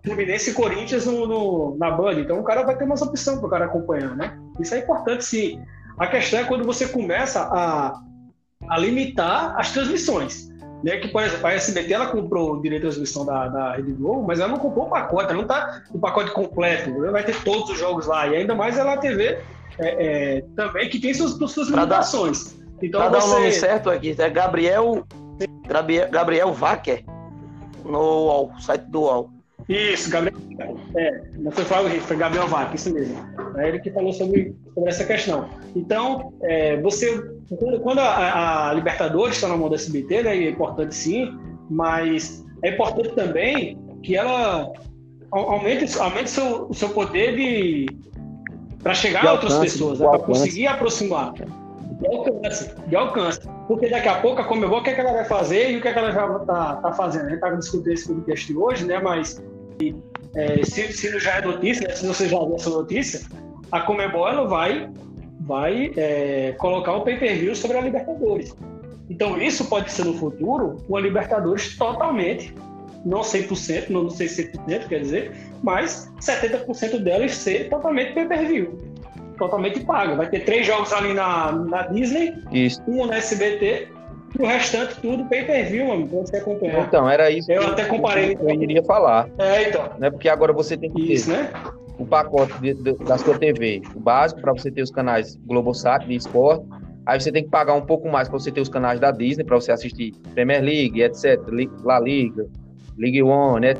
Fluminense 0.03 0.51
e 0.51 0.53
Corinthians 0.53 1.05
no, 1.05 1.27
no, 1.27 1.77
na 1.77 1.89
Band. 1.91 2.13
Então 2.13 2.39
o 2.39 2.43
cara 2.43 2.63
vai 2.63 2.77
ter 2.77 2.85
mais 2.85 3.01
opção 3.01 3.37
para 3.37 3.47
o 3.47 3.49
cara 3.49 3.65
acompanhar, 3.65 4.15
né? 4.15 4.37
Isso 4.59 4.75
é 4.75 4.79
importante 4.79 5.25
sim. 5.25 5.59
A 5.97 6.07
questão 6.07 6.39
é 6.39 6.43
quando 6.43 6.63
você 6.63 6.87
começa 6.87 7.41
a, 7.41 7.99
a 8.69 8.77
limitar 8.77 9.59
as 9.59 9.71
transmissões. 9.71 10.49
Né, 10.83 10.97
que, 10.97 11.09
por 11.09 11.21
exemplo, 11.21 11.45
a 11.45 11.53
SBT 11.53 11.93
ela 11.93 12.07
comprou 12.07 12.53
o 12.53 12.59
direito 12.59 12.81
de 12.81 12.87
transmissão 12.87 13.23
da, 13.23 13.47
da 13.47 13.75
Rede 13.75 13.91
Globo, 13.91 14.25
mas 14.25 14.39
ela 14.39 14.49
não 14.49 14.57
comprou 14.57 14.87
o 14.87 14.89
pacote, 14.89 15.25
ela 15.25 15.35
não 15.35 15.43
está 15.43 15.83
o 15.93 15.99
pacote 15.99 16.31
completo, 16.31 16.99
vai 17.11 17.23
ter 17.23 17.39
todos 17.43 17.69
os 17.69 17.77
jogos 17.77 18.07
lá, 18.07 18.25
e 18.27 18.37
ainda 18.37 18.55
mais 18.55 18.79
ela 18.79 18.93
a 18.93 18.97
TV 18.97 19.37
é, 19.79 20.37
é, 20.37 20.45
também 20.55 20.89
que 20.89 20.99
tem 20.99 21.13
suas, 21.13 21.33
suas 21.51 21.69
limitações. 21.69 22.43
Dar, 22.43 22.85
então, 22.85 23.01
pra 23.01 23.09
você... 23.09 23.29
dar 23.29 23.35
o 23.35 23.39
nome 23.39 23.51
certo 23.51 23.89
aqui, 23.89 24.15
é 24.17 24.29
Gabriel 24.29 25.05
Gabriel, 25.67 26.09
Gabriel 26.09 26.53
Vacker 26.53 27.03
no 27.85 27.99
UOL, 27.99 28.51
site 28.59 28.83
do 28.83 29.01
UOL. 29.01 29.29
Isso, 29.67 30.09
Gabriel. 30.09 30.39
É, 30.95 31.21
não 31.37 31.51
foi 31.51 31.63
Flávio 31.63 31.89
Rico, 31.89 32.03
foi 32.03 32.17
Gabriel 32.17 32.47
Vaca, 32.47 32.75
isso 32.75 32.93
mesmo. 32.93 33.15
É 33.57 33.69
ele 33.69 33.79
que 33.79 33.91
falou 33.91 34.11
sobre, 34.11 34.55
sobre 34.73 34.89
essa 34.89 35.05
questão. 35.05 35.49
Então, 35.75 36.33
é, 36.43 36.79
você. 36.81 37.39
Quando 37.83 37.99
a, 37.99 38.69
a, 38.69 38.73
Libertadores 38.73 39.35
está 39.35 39.47
na 39.47 39.57
mão 39.57 39.69
da 39.69 39.75
SBT, 39.75 40.23
né, 40.23 40.37
é 40.37 40.49
importante 40.49 40.95
sim, 40.95 41.37
mas 41.69 42.45
é 42.63 42.69
importante 42.69 43.09
também 43.13 43.77
que 44.03 44.15
ela 44.15 44.71
aumente, 45.31 45.99
aumente 45.99 46.29
seu, 46.29 46.67
o 46.69 46.73
seu 46.73 46.89
poder 46.89 47.35
de 47.35 47.85
para 48.81 48.93
chegar 48.93 49.25
a 49.25 49.33
outras 49.33 49.53
alcance, 49.53 49.73
pessoas, 49.73 49.99
né, 49.99 50.07
para 50.07 50.19
conseguir 50.19 50.67
aproximar 50.67 51.33
de 51.33 52.07
alcance, 52.07 52.75
de 52.87 52.95
alcance. 52.95 53.39
Porque 53.67 53.87
daqui 53.87 54.07
a 54.07 54.15
pouco 54.15 54.41
a 54.41 54.43
Comebol, 54.43 54.79
o 54.79 54.83
que, 54.83 54.89
é 54.89 54.93
que 54.95 55.01
ela 55.01 55.13
vai 55.13 55.25
fazer 55.25 55.71
e 55.71 55.77
o 55.77 55.81
que, 55.81 55.87
é 55.87 55.93
que 55.93 55.99
ela 55.99 56.11
já 56.11 56.37
está 56.37 56.75
tá 56.77 56.93
fazendo? 56.93 57.25
A 57.25 57.29
gente 57.29 57.35
está 57.35 57.49
discutindo 57.51 57.93
esse 57.93 58.07
podcast 58.07 58.57
hoje, 58.57 58.85
né? 58.85 58.99
Mas 58.99 59.41
é, 60.35 60.63
se, 60.63 60.91
se 60.93 61.19
já 61.19 61.37
é 61.37 61.41
notícia, 61.41 61.87
né? 61.87 61.93
se 61.93 62.05
você 62.05 62.27
já 62.27 62.39
viu 62.39 62.55
essa 62.55 62.69
notícia, 62.69 63.21
a 63.71 63.81
Comebol 63.81 64.27
ela 64.27 64.47
vai, 64.47 64.89
vai 65.41 65.91
é, 65.95 66.53
colocar 66.57 66.95
um 66.95 67.01
pay-per-view 67.01 67.55
sobre 67.55 67.77
a 67.77 67.81
Libertadores. 67.81 68.55
Então 69.09 69.39
isso 69.39 69.65
pode 69.65 69.91
ser 69.91 70.05
no 70.05 70.13
futuro 70.13 70.77
uma 70.87 70.99
Libertadores 70.99 71.77
totalmente 71.77 72.53
não 73.05 73.21
100%, 73.21 73.89
não 73.89 74.09
sei 74.09 74.27
100%, 74.27 74.87
quer 74.87 74.99
dizer, 74.99 75.31
mas 75.63 76.11
70% 76.19 76.99
delas 77.03 77.33
ser 77.35 77.69
totalmente 77.69 78.13
pay-per-view, 78.13 78.77
totalmente 79.37 79.79
pago. 79.81 80.15
Vai 80.17 80.29
ter 80.29 80.41
três 80.41 80.65
jogos 80.65 80.91
ali 80.93 81.13
na, 81.13 81.51
na 81.51 81.87
Disney, 81.87 82.33
Isso. 82.51 82.81
um 82.87 83.05
na 83.05 83.17
SBT, 83.17 83.87
e 84.39 84.41
o 84.41 84.45
restante 84.45 84.95
tudo 85.01 85.25
pay-per-view, 85.25 85.87
mano, 85.87 86.07
pra 86.07 86.19
você 86.19 86.37
acompanhar. 86.37 86.87
Então, 86.87 87.09
era 87.09 87.29
isso 87.29 87.51
Eu 87.51 87.61
que 87.61 87.67
até 87.71 87.85
comparei. 87.85 88.37
eu 88.39 88.49
iria 88.61 88.81
falar. 88.83 89.27
É, 89.37 89.67
então, 89.69 89.89
Né? 89.99 90.09
Porque 90.09 90.29
agora 90.29 90.53
você 90.53 90.77
tem 90.77 90.89
que 90.91 91.05
ter 91.07 91.13
isso, 91.13 91.31
né? 91.31 91.49
o 91.97 92.05
pacote 92.05 92.53
de- 92.61 92.73
de- 92.73 92.93
da 93.03 93.15
sua 93.17 93.37
TV, 93.37 93.81
o 93.93 93.99
básico 93.99 94.41
para 94.41 94.53
você 94.53 94.71
ter 94.71 94.81
os 94.81 94.89
canais 94.89 95.35
Globosat 95.45 96.07
de 96.07 96.15
esporte. 96.15 96.65
Aí 97.05 97.19
você 97.19 97.31
tem 97.31 97.43
que 97.43 97.49
pagar 97.49 97.73
um 97.73 97.81
pouco 97.81 98.09
mais 98.09 98.27
para 98.29 98.39
você 98.39 98.51
ter 98.51 98.61
os 98.61 98.69
canais 98.69 98.99
da 98.99 99.11
Disney, 99.11 99.43
para 99.43 99.55
você 99.59 99.71
assistir 99.71 100.13
Premier 100.33 100.63
League, 100.63 101.01
etc. 101.01 101.39
La 101.83 101.99
Liga, 101.99 102.47
League 102.97 103.21
One, 103.23 103.61
né? 103.67 103.73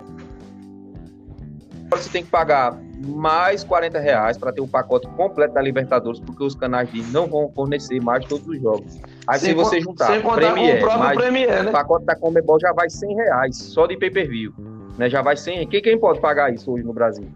Agora 1.87 2.01
Você 2.01 2.09
tem 2.09 2.23
que 2.23 2.29
pagar 2.29 2.77
mais 3.05 3.63
40 3.63 3.99
reais 3.99 4.37
para 4.37 4.53
ter 4.53 4.61
o 4.61 4.67
pacote 4.67 5.07
completo 5.17 5.53
da 5.53 5.61
Libertadores, 5.61 6.19
porque 6.21 6.43
os 6.43 6.55
canais 6.55 6.89
não 7.11 7.27
vão 7.27 7.51
fornecer 7.53 7.99
mais 8.01 8.23
todos 8.25 8.47
os 8.47 8.61
jogos. 8.61 8.97
Aí 9.27 9.39
se 9.39 9.47
Sem 9.47 9.55
você 9.55 9.77
con- 9.77 9.91
juntar 9.91 10.21
Premier, 10.21 10.77
o 10.77 10.79
próprio 10.79 10.99
mais 10.99 11.17
Premier, 11.17 11.61
o 11.61 11.63
né? 11.65 11.71
pacote 11.71 12.05
da 12.05 12.15
Comebol 12.15 12.59
já 12.59 12.71
vai 12.71 12.89
100 12.89 13.15
reais, 13.15 13.57
só 13.57 13.87
de 13.87 13.97
pay-per-view. 13.97 14.53
Né? 14.97 15.09
Já 15.09 15.21
vai 15.21 15.35
100. 15.35 15.67
Quem, 15.67 15.81
quem 15.81 15.97
pode 15.99 16.19
pagar 16.21 16.53
isso 16.53 16.71
hoje 16.71 16.83
no 16.83 16.93
Brasil? 16.93 17.27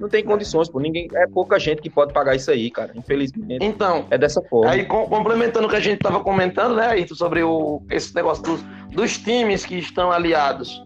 Não 0.00 0.08
tem 0.08 0.22
condições, 0.24 0.68
pô. 0.68 0.78
Ninguém, 0.80 1.08
é 1.14 1.26
pouca 1.26 1.58
gente 1.58 1.80
que 1.80 1.88
pode 1.88 2.12
pagar 2.12 2.34
isso 2.34 2.50
aí, 2.50 2.70
cara. 2.70 2.90
Infelizmente, 2.94 3.64
Então, 3.64 4.04
é 4.10 4.18
dessa 4.18 4.42
forma. 4.42 4.70
Aí, 4.70 4.84
com- 4.84 5.06
complementando 5.06 5.66
o 5.66 5.70
que 5.70 5.76
a 5.76 5.80
gente 5.80 5.96
estava 5.96 6.20
comentando, 6.20 6.74
né, 6.76 6.86
Ayrton, 6.88 7.14
sobre 7.14 7.42
o, 7.42 7.80
esse 7.90 8.14
negócio 8.14 8.42
dos, 8.44 8.60
dos 8.90 9.16
times 9.18 9.64
que 9.64 9.76
estão 9.78 10.10
aliados. 10.10 10.84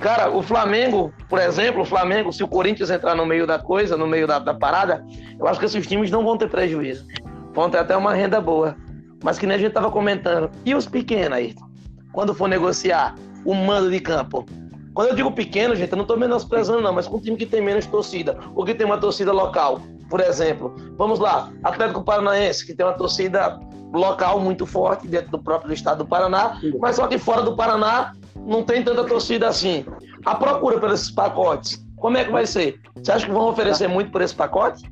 Cara, 0.00 0.30
o 0.30 0.42
Flamengo, 0.42 1.12
por 1.28 1.40
exemplo, 1.40 1.82
o 1.82 1.84
Flamengo, 1.84 2.32
se 2.32 2.44
o 2.44 2.48
Corinthians 2.48 2.88
entrar 2.88 3.16
no 3.16 3.26
meio 3.26 3.46
da 3.46 3.58
coisa, 3.58 3.96
no 3.96 4.06
meio 4.06 4.28
da, 4.28 4.38
da 4.38 4.54
parada, 4.54 5.04
eu 5.38 5.46
acho 5.48 5.58
que 5.58 5.66
esses 5.66 5.86
times 5.86 6.10
não 6.10 6.24
vão 6.24 6.36
ter 6.36 6.48
prejuízo. 6.48 7.04
Vão 7.52 7.68
ter 7.68 7.78
até 7.78 7.96
uma 7.96 8.14
renda 8.14 8.40
boa. 8.40 8.76
Mas 9.24 9.38
que 9.38 9.46
nem 9.46 9.56
a 9.56 9.58
gente 9.58 9.70
estava 9.70 9.90
comentando. 9.90 10.50
E 10.64 10.72
os 10.74 10.86
pequenos, 10.86 11.32
Ayrton? 11.32 11.68
Quando 12.12 12.32
for 12.32 12.48
negociar 12.48 13.16
o 13.44 13.52
mando 13.54 13.90
de 13.90 13.98
campo? 13.98 14.46
Quando 14.94 15.08
eu 15.08 15.16
digo 15.16 15.32
pequeno, 15.32 15.74
gente, 15.74 15.90
eu 15.90 15.96
não 15.96 16.02
estou 16.02 16.16
menosprezando, 16.16 16.80
não, 16.80 16.92
mas 16.92 17.08
com 17.08 17.16
um 17.16 17.20
time 17.20 17.36
que 17.36 17.46
tem 17.46 17.60
menos 17.60 17.86
torcida, 17.86 18.38
ou 18.54 18.64
que 18.64 18.74
tem 18.74 18.86
uma 18.86 18.98
torcida 18.98 19.32
local, 19.32 19.80
por 20.08 20.20
exemplo. 20.20 20.74
Vamos 20.96 21.18
lá, 21.18 21.50
Atlético 21.62 22.02
Paranaense, 22.02 22.66
que 22.66 22.74
tem 22.74 22.84
uma 22.84 22.94
torcida 22.94 23.60
local 23.92 24.40
muito 24.40 24.66
forte 24.66 25.06
dentro 25.06 25.30
do 25.30 25.38
próprio 25.38 25.72
estado 25.72 25.98
do 25.98 26.06
Paraná, 26.06 26.58
mas 26.78 26.96
só 26.96 27.06
que 27.06 27.18
fora 27.18 27.42
do 27.42 27.56
Paraná 27.56 28.14
não 28.36 28.62
tem 28.62 28.82
tanta 28.82 29.04
torcida 29.04 29.48
assim. 29.48 29.84
A 30.24 30.34
procura 30.34 30.78
por 30.78 30.90
esses 30.92 31.10
pacotes, 31.10 31.82
como 31.96 32.16
é 32.16 32.24
que 32.24 32.30
vai 32.30 32.46
ser? 32.46 32.80
Você 32.96 33.12
acha 33.12 33.26
que 33.26 33.32
vão 33.32 33.48
oferecer 33.48 33.88
muito 33.88 34.10
por 34.10 34.20
esse 34.20 34.34
pacote? 34.34 34.90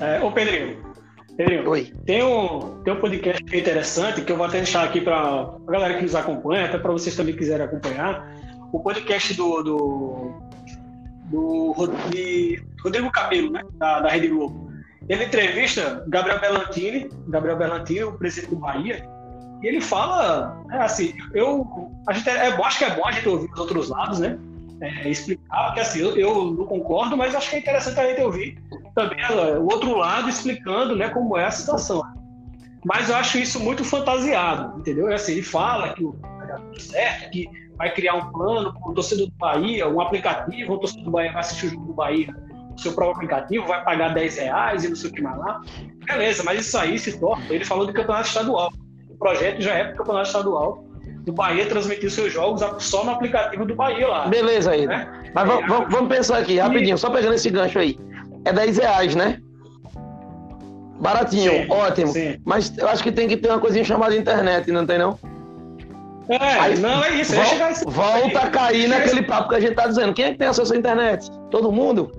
É, 0.00 0.20
ô, 0.22 0.32
Pedrinho, 0.32 0.78
Pedrinho, 1.36 1.68
Oi. 1.70 1.92
Tem 2.04 2.22
um, 2.22 2.82
tem 2.82 2.92
um 2.92 3.00
podcast 3.00 3.42
que 3.44 3.56
é 3.56 3.60
interessante, 3.60 4.22
que 4.22 4.32
eu 4.32 4.36
vou 4.36 4.46
até 4.46 4.58
deixar 4.58 4.84
aqui 4.84 5.00
para 5.00 5.16
a 5.16 5.70
galera 5.70 5.94
que 5.94 6.02
nos 6.02 6.14
acompanha, 6.14 6.66
até 6.66 6.78
para 6.78 6.92
vocês 6.92 7.16
também 7.16 7.34
quiserem 7.34 7.64
acompanhar. 7.64 8.30
O 8.72 8.80
podcast 8.80 9.34
do, 9.34 9.62
do, 9.62 10.32
do 11.30 11.86
de 12.10 12.62
Rodrigo 12.82 13.10
Cabelo, 13.10 13.50
né, 13.50 13.62
da, 13.74 14.00
da 14.00 14.08
Rede 14.08 14.28
Globo. 14.28 14.72
Ele 15.08 15.24
entrevista 15.24 16.04
Gabriel 16.08 16.40
Bellantini, 16.40 17.10
Gabriel 17.28 17.56
Bellantini, 17.56 18.04
o 18.04 18.12
presidente 18.12 18.50
do 18.50 18.56
Bahia, 18.56 19.04
e 19.62 19.66
ele 19.66 19.80
fala, 19.80 20.64
é 20.70 20.78
assim, 20.78 21.14
eu, 21.34 21.90
a 22.08 22.12
gente 22.12 22.28
é, 22.28 22.48
é 22.48 22.64
acho 22.64 22.78
que 22.78 22.84
é 22.84 22.94
bom 22.94 23.06
a 23.06 23.12
gente 23.12 23.28
ouvir 23.28 23.50
os 23.52 23.58
outros 23.58 23.88
lados, 23.88 24.18
né? 24.18 24.38
É, 24.80 25.08
explicar, 25.08 25.66
porque 25.66 25.80
assim, 25.80 26.00
eu, 26.00 26.16
eu 26.16 26.44
não 26.52 26.66
concordo, 26.66 27.16
mas 27.16 27.34
acho 27.34 27.50
que 27.50 27.56
é 27.56 27.58
interessante 27.60 28.00
a 28.00 28.08
gente 28.08 28.20
ouvir 28.20 28.58
também 28.96 29.18
ó, 29.30 29.60
o 29.60 29.64
outro 29.64 29.96
lado 29.96 30.28
explicando 30.28 30.96
né, 30.96 31.08
como 31.08 31.36
é 31.36 31.44
a 31.44 31.50
situação. 31.52 32.02
Mas 32.84 33.08
eu 33.08 33.14
acho 33.14 33.38
isso 33.38 33.60
muito 33.60 33.84
fantasiado, 33.84 34.80
entendeu? 34.80 35.08
É 35.08 35.14
assim, 35.14 35.32
ele 35.32 35.42
fala 35.42 35.94
que 35.94 36.02
o 36.02 36.16
tudo 36.60 36.80
certo, 36.80 37.30
que 37.30 37.48
vai 37.76 37.92
criar 37.92 38.14
um 38.14 38.32
plano 38.32 38.72
para 38.72 38.90
o 38.90 38.94
torcedor 38.94 39.26
do 39.26 39.34
Bahia, 39.36 39.88
um 39.88 40.00
aplicativo, 40.00 40.74
o 40.74 40.78
torcedor 40.78 41.04
do 41.04 41.10
Bahia 41.10 41.32
vai 41.32 41.40
assistir 41.40 41.66
o 41.66 41.70
jogo 41.70 41.86
do 41.86 41.92
Bahia, 41.92 42.34
seu 42.76 42.92
próprio 42.92 43.16
aplicativo, 43.16 43.66
vai 43.66 43.82
pagar 43.84 44.14
10 44.14 44.36
reais 44.38 44.84
e 44.84 44.88
não 44.88 44.96
sei 44.96 45.10
o 45.10 45.12
que 45.12 45.22
mais 45.22 45.38
lá. 45.38 45.60
Beleza, 46.06 46.42
mas 46.44 46.66
isso 46.66 46.76
aí 46.78 46.98
se 46.98 47.18
torna. 47.18 47.44
Ele 47.50 47.64
falou 47.64 47.86
do 47.86 47.92
campeonato 47.92 48.28
estadual. 48.28 48.70
O 49.10 49.16
projeto 49.16 49.60
já 49.60 49.74
é 49.74 49.84
para 49.84 49.94
o 49.94 49.96
campeonato 49.98 50.26
estadual. 50.28 50.84
O 51.26 51.32
Bahia 51.32 51.66
transmitir 51.66 52.10
seus 52.10 52.32
jogos 52.32 52.62
só 52.80 53.04
no 53.04 53.12
aplicativo 53.12 53.64
do 53.64 53.76
Bahia 53.76 54.08
lá. 54.08 54.26
Beleza 54.26 54.72
aí. 54.72 54.86
Né? 54.86 55.06
Mas 55.34 55.46
vamos, 55.48 55.68
vamos- 55.68 55.92
vamos 55.92 56.08
pensar 56.08 56.38
aqui, 56.38 56.58
rapidinho, 56.58 56.98
só 56.98 57.10
pegando 57.10 57.34
esse 57.34 57.48
gancho 57.50 57.78
aí. 57.78 57.96
É 58.44 58.52
10 58.52 58.78
reais, 58.78 59.14
né? 59.14 59.38
Baratinho, 61.00 61.50
Sim, 61.52 61.66
ótimo. 61.70 62.08
sim. 62.12 62.36
Mas 62.44 62.76
eu 62.78 62.88
acho 62.88 63.02
que 63.02 63.10
tem 63.10 63.26
que 63.28 63.36
ter 63.36 63.48
uma 63.48 63.58
coisinha 63.58 63.84
chamada 63.84 64.14
internet, 64.16 64.70
não 64.70 64.86
tem 64.86 64.98
não? 64.98 65.18
É, 66.28 66.36
Aí, 66.38 66.78
não, 66.78 67.02
é 67.04 67.10
isso. 67.20 67.34
Vol- 67.34 67.90
volta 67.92 68.38
a 68.40 68.50
cair 68.50 68.88
naquele 68.88 69.22
papo 69.22 69.48
que 69.48 69.56
a 69.56 69.60
gente 69.60 69.74
tá 69.74 69.88
dizendo. 69.88 70.14
Quem 70.14 70.26
é 70.26 70.30
que 70.32 70.38
tem 70.38 70.46
acesso 70.46 70.72
à 70.72 70.76
internet? 70.76 71.28
Todo 71.50 71.72
mundo? 71.72 72.12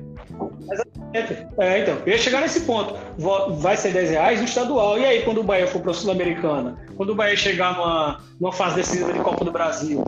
É, 1.60 1.80
então, 1.82 1.96
eu 2.06 2.14
ia 2.14 2.18
chegar 2.18 2.42
nesse 2.42 2.62
ponto. 2.62 2.96
Vai 3.60 3.78
ser 3.78 3.94
10 3.94 4.10
reais 4.12 4.40
no 4.40 4.46
estadual. 4.46 4.98
E 4.98 5.06
aí, 5.06 5.22
quando 5.22 5.42
o 5.42 5.44
Bahia 5.44 5.68
for 5.68 5.82
para 5.82 5.92
a 5.92 5.94
Sul-Americana? 5.94 6.78
Quando 6.98 7.12
o 7.12 7.16
Bahia 7.16 7.36
chegar 7.36 7.78
numa, 7.78 8.22
numa 8.40 8.52
fase 8.52 8.78
decisiva 8.78 9.14
de 9.14 9.20
Copa 9.20 9.46
do 9.46 9.52
Brasil? 9.52 10.04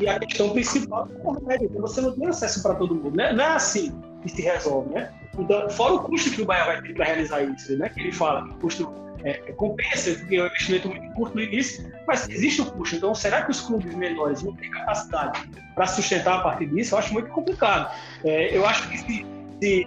E 0.00 0.08
a 0.08 0.18
questão 0.18 0.50
principal 0.50 1.08
é 1.22 1.52
remédio. 1.52 1.80
Você 1.80 2.00
não 2.00 2.12
tem 2.12 2.28
acesso 2.28 2.62
para 2.62 2.74
todo 2.74 2.94
mundo. 2.94 3.16
Né? 3.16 3.32
Não 3.32 3.44
é 3.44 3.48
assim 3.48 3.92
que 4.22 4.28
se 4.28 4.42
resolve, 4.42 4.94
né? 4.94 5.10
Então, 5.38 5.68
fora 5.70 5.94
o 5.94 6.00
custo 6.00 6.30
que 6.30 6.42
o 6.42 6.44
Bahia 6.44 6.64
vai 6.64 6.82
ter 6.82 6.94
para 6.94 7.04
realizar 7.06 7.42
isso, 7.42 7.76
né? 7.76 7.88
Que 7.88 8.00
ele 8.00 8.12
fala 8.12 8.44
que 8.44 8.50
o 8.50 8.54
custo 8.54 8.92
é, 9.24 9.34
compensa, 9.52 10.12
porque 10.14 10.36
é 10.36 10.42
um 10.42 10.46
investimento 10.46 10.88
muito 10.88 11.14
curto 11.14 11.34
no 11.36 11.42
início, 11.42 11.92
mas 12.06 12.28
existe 12.28 12.62
o 12.62 12.66
custo. 12.66 12.96
Então, 12.96 13.14
será 13.14 13.42
que 13.42 13.50
os 13.50 13.60
clubes 13.60 13.94
menores 13.94 14.42
vão 14.42 14.54
ter 14.54 14.68
capacidade 14.70 15.48
para 15.74 15.86
sustentar 15.86 16.38
a 16.38 16.42
partir 16.42 16.66
disso? 16.66 16.94
Eu 16.94 16.98
acho 16.98 17.12
muito 17.12 17.28
complicado. 17.30 17.92
É, 18.24 18.56
eu 18.56 18.66
acho 18.66 18.88
que 18.88 18.98
se, 18.98 19.26
se 19.60 19.86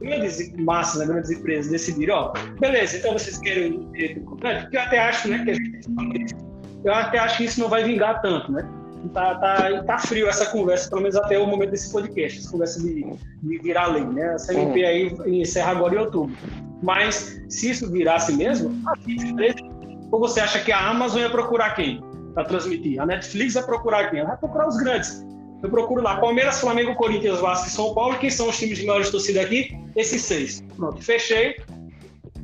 grandes 0.00 0.52
massas, 0.56 1.00
né, 1.00 1.06
grandes 1.06 1.30
empresas 1.30 1.70
decidirem, 1.70 2.14
ó, 2.14 2.32
beleza, 2.58 2.98
então 2.98 3.12
vocês 3.12 3.38
querem 3.38 3.72
do 3.72 4.20
contrato, 4.22 4.62
porque 4.62 4.76
eu 4.76 4.80
até 4.80 4.98
acho, 4.98 5.28
né, 5.28 5.44
que 5.44 5.50
a 5.50 5.54
gente, 5.54 5.88
eu 6.84 6.92
até 6.92 7.18
acho 7.18 7.36
que 7.38 7.44
isso 7.44 7.60
não 7.60 7.68
vai 7.68 7.84
vingar 7.84 8.20
tanto, 8.20 8.50
né? 8.50 8.68
Tá, 9.12 9.34
tá, 9.34 9.82
tá 9.82 9.98
frio 9.98 10.28
essa 10.28 10.46
conversa, 10.46 10.88
pelo 10.88 11.02
menos 11.02 11.16
até 11.16 11.38
o 11.38 11.46
momento 11.46 11.70
desse 11.70 11.90
podcast, 11.90 12.38
essa 12.38 12.50
conversa 12.50 12.80
de, 12.80 13.04
de 13.42 13.58
virar 13.58 13.88
lei, 13.88 14.04
né? 14.04 14.34
Essa 14.34 14.54
MP 14.54 14.84
aí 14.84 15.40
encerra 15.40 15.72
agora 15.72 15.94
em 15.94 15.98
outubro. 15.98 16.36
Mas 16.82 17.42
se 17.48 17.70
isso 17.70 17.90
virasse 17.90 18.32
mesmo, 18.32 18.70
ou 20.10 20.20
você 20.20 20.40
acha 20.40 20.60
que 20.60 20.70
a 20.70 20.90
Amazon 20.90 21.20
ia 21.20 21.30
procurar 21.30 21.74
quem 21.74 22.02
para 22.34 22.44
transmitir? 22.44 23.00
A 23.00 23.06
Netflix 23.06 23.54
vai 23.54 23.64
procurar 23.64 24.10
quem? 24.10 24.20
Ela 24.20 24.30
vai 24.30 24.38
procurar 24.38 24.68
os 24.68 24.76
grandes. 24.76 25.24
Eu 25.62 25.70
procuro 25.70 26.02
lá 26.02 26.16
Palmeiras, 26.16 26.60
Flamengo, 26.60 26.94
Corinthians, 26.96 27.38
Vasco 27.40 27.68
e 27.68 27.70
São 27.70 27.94
Paulo. 27.94 28.18
Quem 28.18 28.30
são 28.30 28.48
os 28.48 28.58
times 28.58 28.78
de 28.78 28.86
maior 28.86 29.04
torcida 29.08 29.42
aqui? 29.42 29.76
Esses 29.94 30.22
seis. 30.22 30.64
Pronto, 30.76 31.00
fechei. 31.02 31.56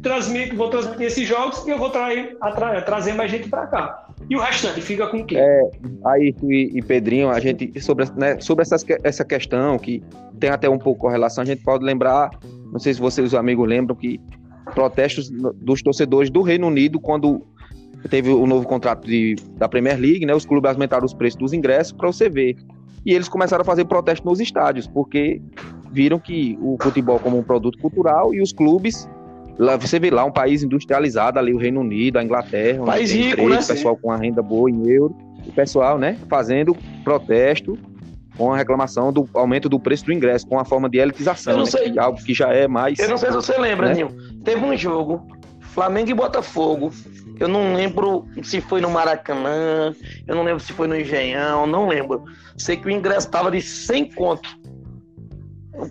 Transmito, 0.08 0.56
vou 0.56 0.70
transmitir 0.70 1.06
esses 1.06 1.28
jogos 1.28 1.66
e 1.66 1.70
eu 1.70 1.78
vou 1.78 1.90
trair, 1.90 2.34
atra- 2.40 2.80
trazer 2.80 3.12
mais 3.12 3.30
gente 3.30 3.46
para 3.48 3.66
cá. 3.66 4.06
E 4.30 4.34
o 4.34 4.40
restante 4.40 4.80
fica 4.80 5.06
com 5.06 5.22
quem? 5.22 5.38
É, 5.38 5.70
aí 6.06 6.34
e, 6.44 6.78
e 6.78 6.82
Pedrinho, 6.82 7.28
a 7.28 7.38
gente 7.38 7.78
sobre, 7.78 8.06
né, 8.16 8.40
sobre 8.40 8.62
essas, 8.62 8.84
essa 9.04 9.22
questão 9.22 9.78
que 9.78 10.02
tem 10.40 10.48
até 10.48 10.68
um 10.68 10.78
pouco 10.78 11.02
correlação, 11.02 11.42
a 11.42 11.44
gente 11.44 11.62
pode 11.62 11.84
lembrar, 11.84 12.30
não 12.72 12.78
sei 12.78 12.94
se 12.94 13.00
vocês 13.00 13.26
os 13.26 13.34
amigos 13.34 13.68
lembram 13.68 13.94
que 13.94 14.18
protestos 14.74 15.30
dos 15.30 15.82
torcedores 15.82 16.30
do 16.30 16.40
Reino 16.40 16.68
Unido 16.68 16.98
quando 16.98 17.42
teve 18.08 18.30
o 18.30 18.46
novo 18.46 18.66
contrato 18.66 19.06
de, 19.06 19.36
da 19.58 19.68
Premier 19.68 19.98
League, 20.00 20.24
né, 20.24 20.34
os 20.34 20.46
clubes 20.46 20.70
aumentaram 20.70 21.04
os 21.04 21.12
preços 21.12 21.38
dos 21.38 21.52
ingressos 21.52 21.92
para 21.92 22.06
você 22.06 22.30
ver. 22.30 22.56
E 23.04 23.12
eles 23.12 23.28
começaram 23.28 23.62
a 23.62 23.64
fazer 23.64 23.84
protesto 23.84 24.26
nos 24.26 24.40
estádios, 24.40 24.86
porque 24.86 25.40
viram 25.92 26.18
que 26.18 26.58
o 26.62 26.78
futebol 26.80 27.18
como 27.18 27.38
um 27.38 27.42
produto 27.42 27.78
cultural 27.78 28.34
e 28.34 28.40
os 28.40 28.52
clubes 28.52 29.06
Lá, 29.58 29.76
você 29.76 29.98
vê 29.98 30.10
lá 30.10 30.24
um 30.24 30.30
país 30.30 30.62
industrializado, 30.62 31.38
ali 31.38 31.52
o 31.52 31.58
Reino 31.58 31.80
Unido, 31.80 32.18
a 32.18 32.22
Inglaterra, 32.22 32.84
País 32.84 33.10
rico, 33.10 33.28
emprego, 33.30 33.48
né? 33.50 33.60
o 33.60 33.66
pessoal 33.66 33.96
com 33.96 34.12
a 34.12 34.16
renda 34.16 34.40
boa 34.40 34.70
em 34.70 34.88
euro, 34.88 35.16
o 35.46 35.52
pessoal, 35.52 35.98
né, 35.98 36.16
fazendo 36.28 36.76
protesto 37.02 37.76
com 38.36 38.52
a 38.52 38.56
reclamação 38.56 39.12
do 39.12 39.28
aumento 39.34 39.68
do 39.68 39.80
preço 39.80 40.04
do 40.04 40.12
ingresso, 40.12 40.46
com 40.46 40.60
a 40.60 40.64
forma 40.64 40.88
de 40.88 40.98
elitização, 40.98 41.56
não 41.56 41.64
né, 41.64 41.70
sei. 41.70 41.90
que 41.90 41.98
é 41.98 42.02
algo 42.02 42.22
que 42.22 42.32
já 42.32 42.52
é 42.52 42.68
mais... 42.68 42.98
Eu 43.00 43.08
não 43.08 43.16
sei 43.16 43.30
se 43.30 43.34
você 43.34 43.58
lembra, 43.58 43.88
Né? 43.88 43.94
Ninho. 43.94 44.10
Teve 44.44 44.64
um 44.64 44.76
jogo, 44.76 45.26
Flamengo 45.60 46.10
e 46.10 46.14
Botafogo. 46.14 46.92
Eu 47.40 47.48
não 47.48 47.74
lembro 47.74 48.26
se 48.42 48.60
foi 48.60 48.80
no 48.80 48.90
Maracanã, 48.90 49.94
eu 50.26 50.34
não 50.34 50.42
lembro 50.42 50.60
se 50.60 50.72
foi 50.72 50.86
no 50.86 50.96
Engenhão, 50.96 51.66
não 51.66 51.88
lembro. 51.88 52.24
Sei 52.56 52.76
que 52.76 52.86
o 52.86 52.90
ingresso 52.90 53.30
tava 53.30 53.50
de 53.50 53.60
100 53.60 54.12
conto. 54.12 54.48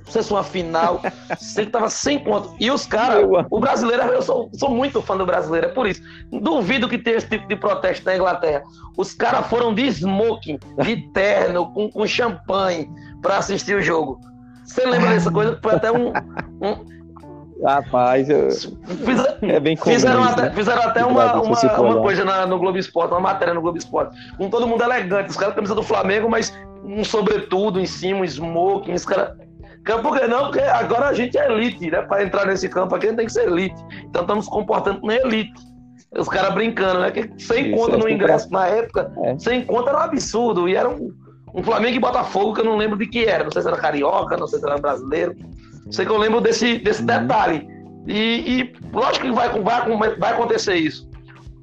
Se 0.06 0.14
fosse 0.14 0.32
uma 0.32 0.44
final, 0.44 1.02
você 1.38 1.66
tava 1.66 1.90
sem 1.90 2.20
conta. 2.20 2.50
E 2.60 2.70
os 2.70 2.86
caras, 2.86 3.26
o 3.50 3.60
brasileiro, 3.60 4.04
eu 4.04 4.22
sou, 4.22 4.50
sou 4.54 4.70
muito 4.70 5.02
fã 5.02 5.16
do 5.18 5.26
brasileiro, 5.26 5.68
é 5.68 5.70
por 5.70 5.88
isso. 5.88 6.02
Duvido 6.32 6.90
que 6.90 6.98
tenha 6.98 7.18
esse 7.18 7.30
tipo 7.30 7.48
de 7.48 7.56
protesto 7.56 8.06
na 8.06 8.16
Inglaterra. 8.16 8.64
Os 8.98 9.14
caras 9.14 9.48
foram 9.48 9.74
de 9.74 9.88
smoking, 9.88 10.60
de 10.82 10.98
terno, 11.14 11.72
com, 11.72 11.90
com 11.90 12.06
champanhe, 12.08 12.90
para 13.22 13.38
assistir 13.38 13.76
o 13.76 13.82
jogo. 13.82 14.20
Você 14.66 14.86
lembra 14.86 15.12
dessa 15.12 15.32
coisa? 15.32 15.58
Foi 15.62 15.76
até 15.76 15.92
um, 15.92 16.10
um 16.62 16.98
Rapaz, 17.64 18.30
eu... 18.30 18.50
é 19.42 19.60
bem 19.60 19.76
comum, 19.76 19.96
fizeram, 19.96 20.24
até, 20.24 20.42
né? 20.44 20.52
fizeram 20.52 20.84
até 20.84 21.04
uma, 21.04 21.42
uma, 21.42 21.80
uma 21.82 22.02
coisa 22.02 22.24
na, 22.24 22.46
no 22.46 22.60
Globo 22.60 22.78
Esporte, 22.78 23.12
uma 23.12 23.20
matéria 23.20 23.54
no 23.54 23.62
Globo 23.62 23.80
Esporte, 23.80 24.16
com 24.38 24.48
todo 24.48 24.68
mundo 24.68 24.84
elegante, 24.84 25.32
os 25.32 25.38
caras 25.38 25.56
camisa 25.56 25.74
do 25.74 25.82
Flamengo, 25.82 26.30
mas 26.30 26.54
um 26.84 27.04
sobretudo 27.04 27.80
em 27.80 27.86
cima, 27.86 28.20
um 28.20 28.24
smoking, 28.24 28.94
os 28.94 29.06
caras. 29.06 29.47
Por 30.02 30.20
que 30.20 30.28
não? 30.28 30.46
Porque 30.46 30.60
agora 30.60 31.08
a 31.08 31.14
gente 31.14 31.38
é 31.38 31.52
elite, 31.52 31.90
né? 31.90 32.02
Para 32.02 32.24
entrar 32.24 32.46
nesse 32.46 32.68
campo 32.68 32.96
aqui, 32.96 33.06
a 33.06 33.10
gente 33.10 33.18
tem 33.18 33.26
que 33.26 33.34
ser 33.34 33.48
elite. 33.48 33.82
Então 34.04 34.22
estamos 34.24 34.48
comportando 34.48 35.00
como 35.00 35.12
elite. 35.12 35.54
Os 36.18 36.28
caras 36.28 36.54
brincando, 36.54 37.00
né? 37.00 37.12
Que 37.12 37.30
sem 37.38 37.68
Isso, 37.68 37.78
conta 37.78 37.96
é 37.96 38.00
no 38.00 38.10
ingresso 38.10 38.52
na 38.52 38.68
época, 38.68 39.12
é. 39.24 39.38
sem 39.38 39.64
conta 39.66 39.90
era 39.90 40.00
um 40.00 40.04
absurdo. 40.04 40.68
E 40.68 40.76
era 40.76 40.90
um, 40.90 41.14
um 41.54 41.64
Flamengo 41.64 41.96
e 41.96 42.00
Botafogo 42.00 42.54
que 42.54 42.62
eu 42.62 42.66
não 42.66 42.78
lembro 42.78 42.98
de 42.98 43.08
que 43.08 43.26
era. 43.26 43.44
Não 43.44 43.52
sei 43.52 43.62
se 43.62 43.68
era 43.68 43.78
carioca, 43.78 44.38
não 44.38 44.48
sei 44.48 44.60
se 44.60 44.66
era 44.66 44.78
brasileiro. 44.78 45.36
Sei 45.92 46.06
que 46.06 46.12
eu 46.12 46.18
lembro 46.18 46.42
desse, 46.42 46.80
desse 46.80 47.02
uhum. 47.02 47.08
detalhe. 47.08 47.68
E, 48.08 48.62
e, 48.62 48.74
lógico 48.94 49.26
que 49.26 49.32
vai, 49.32 49.50
vai, 49.50 50.16
vai 50.16 50.32
acontecer 50.32 50.76
isso. 50.76 51.10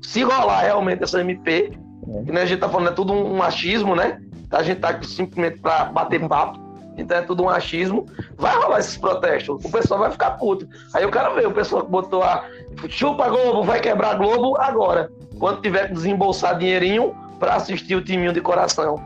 Se 0.02 0.22
rolar 0.22 0.60
realmente 0.60 1.02
essa 1.02 1.20
MP, 1.20 1.72
é. 2.06 2.24
que 2.24 2.32
né, 2.32 2.42
a 2.42 2.46
gente 2.46 2.60
tá 2.60 2.68
falando, 2.68 2.88
é 2.88 2.92
tudo 2.92 3.12
um, 3.12 3.36
um 3.36 3.42
achismo, 3.42 3.94
né? 3.94 4.20
A 4.50 4.62
gente 4.62 4.80
tá 4.80 4.90
aqui 4.90 5.06
simplesmente 5.06 5.60
para 5.60 5.86
bater 5.86 6.26
papo. 6.28 6.63
Então 6.96 7.16
é 7.16 7.22
tudo 7.22 7.42
um 7.42 7.48
achismo. 7.48 8.06
Vai 8.36 8.54
rolar 8.56 8.78
esses 8.78 8.96
protestos. 8.96 9.64
O 9.64 9.70
pessoal 9.70 10.00
vai 10.00 10.10
ficar 10.10 10.32
puto. 10.32 10.68
Aí 10.92 11.04
o 11.04 11.10
cara 11.10 11.30
vê, 11.30 11.46
o 11.46 11.52
pessoal 11.52 11.84
que 11.84 11.90
botou 11.90 12.22
a 12.22 12.44
chupa 12.88 13.28
Globo, 13.28 13.62
vai 13.62 13.80
quebrar 13.80 14.16
Globo 14.16 14.56
agora. 14.58 15.10
Quando 15.38 15.60
tiver 15.60 15.88
que 15.88 15.94
desembolsar 15.94 16.58
dinheirinho 16.58 17.14
para 17.38 17.56
assistir 17.56 17.96
o 17.96 18.00
timinho 18.00 18.32
de 18.32 18.40
coração. 18.40 19.02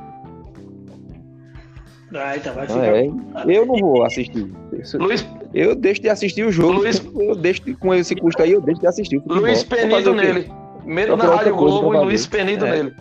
Ah, 2.15 2.37
então 2.37 2.55
vai 2.55 2.67
ficar. 2.67 2.85
É, 2.87 3.07
eu 3.47 3.67
não 3.67 3.77
vou 3.77 4.05
assistir. 4.05 4.51
Luiz... 4.95 5.27
Eu 5.53 5.75
deixo 5.75 6.03
de 6.03 6.09
assistir 6.09 6.45
o 6.45 6.53
jogo. 6.53 6.73
Luiz... 6.73 7.03
Eu 7.15 7.35
deixo 7.35 7.65
de, 7.65 7.75
com 7.75 7.95
esse 7.95 8.15
custo 8.15 8.43
aí, 8.43 8.53
eu 8.53 8.61
deixo 8.61 8.81
de 8.81 8.87
assistir. 8.87 9.23
Luiz 9.27 9.65
Penido 9.65 10.15
nele. 10.15 10.51
Medo 10.85 11.17
na 11.17 11.25
Rádio 11.25 11.57
Globo 11.57 11.95
e 11.95 11.99
Luiz 11.99 12.27
Penido 12.27 12.67
é. 12.67 12.71
nele. 12.71 12.95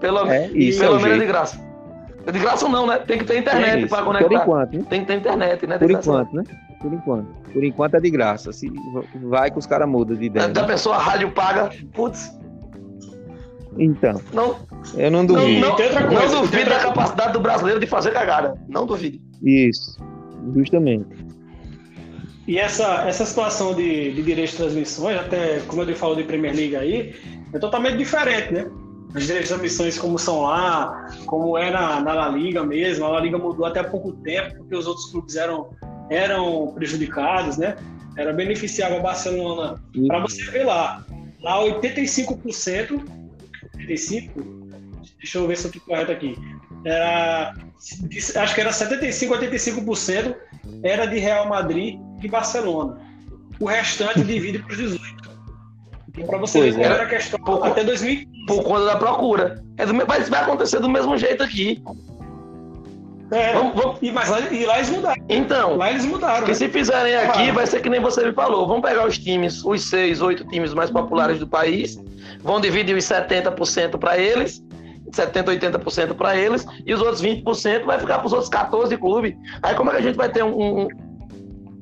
Pelo, 0.00 0.26
é, 0.30 0.48
isso 0.48 0.80
pelo 0.80 0.98
é 0.98 1.02
menos 1.02 1.16
é 1.16 1.20
de 1.20 1.26
graça. 1.26 1.67
De 2.32 2.38
graça 2.38 2.68
não, 2.68 2.86
né? 2.86 2.98
Tem 2.98 3.18
que 3.18 3.24
ter 3.24 3.38
internet 3.38 3.84
é 3.84 3.86
para 3.86 4.02
conectar. 4.02 4.28
Por 4.28 4.36
enquanto, 4.36 4.72
né? 4.74 4.84
Tem 4.88 5.00
que 5.00 5.06
ter 5.06 5.14
internet, 5.16 5.66
né? 5.66 5.78
Por 5.78 5.90
enquanto, 5.90 6.32
né? 6.34 6.42
Por 6.80 6.92
enquanto. 6.92 7.26
Por 7.52 7.64
enquanto 7.64 7.94
é 7.94 8.00
de 8.00 8.10
graça. 8.10 8.52
Se 8.52 8.70
vai 9.22 9.50
que 9.50 9.58
os 9.58 9.66
caras 9.66 9.88
mudam 9.88 10.16
de 10.16 10.26
ideia. 10.26 10.48
Da 10.48 10.62
né? 10.62 10.68
pessoa 10.68 10.96
a 10.96 10.98
rádio 10.98 11.30
paga, 11.30 11.70
putz. 11.94 12.38
Então. 13.78 14.20
Não, 14.32 14.56
eu 14.94 15.10
não 15.10 15.24
duvido. 15.24 15.60
Não, 15.60 15.76
não, 15.76 16.32
não 16.32 16.40
duvido 16.42 16.70
da 16.70 16.78
capacidade 16.80 17.32
do 17.32 17.40
brasileiro 17.40 17.80
de 17.80 17.86
fazer 17.86 18.12
cagada. 18.12 18.58
Não 18.68 18.84
duvido. 18.84 19.18
Isso. 19.42 19.98
Justamente. 20.54 21.06
E 22.46 22.58
essa, 22.58 23.04
essa 23.06 23.26
situação 23.26 23.74
de, 23.74 24.12
de 24.12 24.22
direitos 24.22 24.52
de 24.52 24.56
transmissões, 24.56 25.18
até 25.18 25.60
como 25.68 25.82
ele 25.82 25.94
falou 25.94 26.16
de 26.16 26.24
Premier 26.24 26.54
League 26.54 26.76
aí, 26.76 27.14
é 27.52 27.58
totalmente 27.58 27.98
diferente, 27.98 28.54
né? 28.54 28.66
Os 29.14 29.24
direitos 29.24 29.48
de 29.48 29.54
transmissões 29.54 29.98
como 29.98 30.18
são 30.18 30.42
lá, 30.42 31.08
como 31.26 31.56
é 31.56 31.70
na, 31.70 32.00
na 32.00 32.12
La 32.12 32.28
Liga 32.28 32.62
mesmo. 32.62 33.06
A 33.06 33.10
La 33.10 33.20
Liga 33.20 33.38
mudou 33.38 33.64
até 33.64 33.80
há 33.80 33.84
pouco 33.84 34.12
tempo, 34.12 34.56
porque 34.58 34.76
os 34.76 34.86
outros 34.86 35.10
clubes 35.10 35.36
eram, 35.36 35.70
eram 36.10 36.72
prejudicados, 36.74 37.56
né? 37.56 37.76
Era 38.16 38.32
beneficiava 38.32 38.96
a 38.96 39.00
Barcelona. 39.00 39.82
Para 40.06 40.20
você 40.20 40.44
ver 40.50 40.64
lá, 40.64 41.04
lá 41.40 41.62
85%, 41.64 43.02
85%, 43.76 44.30
deixa 45.18 45.38
eu 45.38 45.46
ver 45.46 45.56
se 45.56 45.66
eu 45.66 45.70
estou 45.70 45.82
correto 45.82 46.12
aqui, 46.12 46.36
era, 46.84 47.54
acho 48.36 48.54
que 48.54 48.60
era 48.60 48.70
75%, 48.70 49.52
85% 49.52 50.36
era 50.82 51.06
de 51.06 51.18
Real 51.18 51.48
Madrid 51.48 51.98
e 52.22 52.28
Barcelona. 52.28 53.00
O 53.58 53.66
restante 53.66 54.22
divide 54.22 54.60
para 54.60 54.72
os 54.72 54.78
18. 54.78 55.37
Para 56.26 56.38
você 56.38 56.60
pois 56.60 56.76
ver 56.76 56.82
é. 56.82 56.86
era 56.86 57.06
questão 57.06 57.38
por, 57.40 57.66
até 57.66 57.84
2015. 57.84 58.46
Por 58.46 58.62
conta 58.62 58.84
da 58.84 58.96
procura. 58.96 59.62
É 59.76 59.84
do, 59.84 59.94
mas 59.94 60.28
vai 60.28 60.42
acontecer 60.42 60.80
do 60.80 60.88
mesmo 60.88 61.16
jeito 61.16 61.42
aqui. 61.42 61.82
É, 63.30 63.52
vamos, 63.52 63.74
vamos. 63.74 63.98
E, 64.00 64.10
mas 64.10 64.28
lá, 64.28 64.40
e 64.40 64.64
lá 64.64 64.76
eles 64.76 64.90
mudaram. 64.90 65.22
Então, 65.28 65.76
lá 65.76 65.90
eles 65.90 66.04
mudaram. 66.06 66.44
Que 66.44 66.52
né? 66.52 66.54
se 66.54 66.68
fizerem 66.68 67.14
aqui, 67.14 67.50
vai 67.52 67.66
ser 67.66 67.80
que 67.80 67.90
nem 67.90 68.00
você 68.00 68.24
me 68.24 68.32
falou. 68.32 68.66
Vamos 68.66 68.82
pegar 68.88 69.06
os 69.06 69.18
times, 69.18 69.62
os 69.64 69.82
seis, 69.88 70.22
oito 70.22 70.44
times 70.46 70.72
mais 70.72 70.90
populares 70.90 71.38
do 71.38 71.46
país, 71.46 72.00
vão 72.40 72.60
dividir 72.60 72.96
os 72.96 73.04
70% 73.04 73.98
para 73.98 74.18
eles, 74.18 74.62
70%, 75.10 75.44
80% 75.44 76.14
para 76.14 76.36
eles, 76.36 76.66
e 76.86 76.94
os 76.94 77.00
outros 77.02 77.22
20% 77.22 77.84
vai 77.84 77.98
ficar 77.98 78.18
para 78.18 78.26
os 78.26 78.32
outros 78.32 78.48
14 78.48 78.96
clubes. 78.96 79.34
Aí 79.62 79.74
como 79.74 79.90
é 79.90 79.94
que 79.94 79.98
a 79.98 80.02
gente 80.02 80.16
vai 80.16 80.30
ter 80.30 80.42
um, 80.42 80.84
um. 80.84 80.88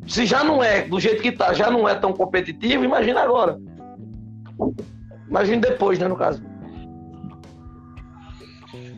Se 0.09 0.27
já 0.27 0.43
não 0.43 0.63
é, 0.63 0.83
do 0.83 0.99
jeito 0.99 1.23
que 1.23 1.31
tá, 1.31 1.53
já 1.53 1.71
não 1.71 1.89
é 1.89 1.95
tão 1.95 2.13
competitivo, 2.13 2.85
imagina 2.85 3.21
agora. 3.21 3.57
Imagina 5.29 5.61
depois, 5.61 5.99
né, 5.99 6.09
no 6.09 6.17
caso. 6.17 6.43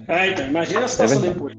É, 0.06 0.30
então, 0.30 0.46
imagina 0.46 0.84
a 0.84 0.88
situação 0.88 1.18
é 1.18 1.28
depois. 1.28 1.56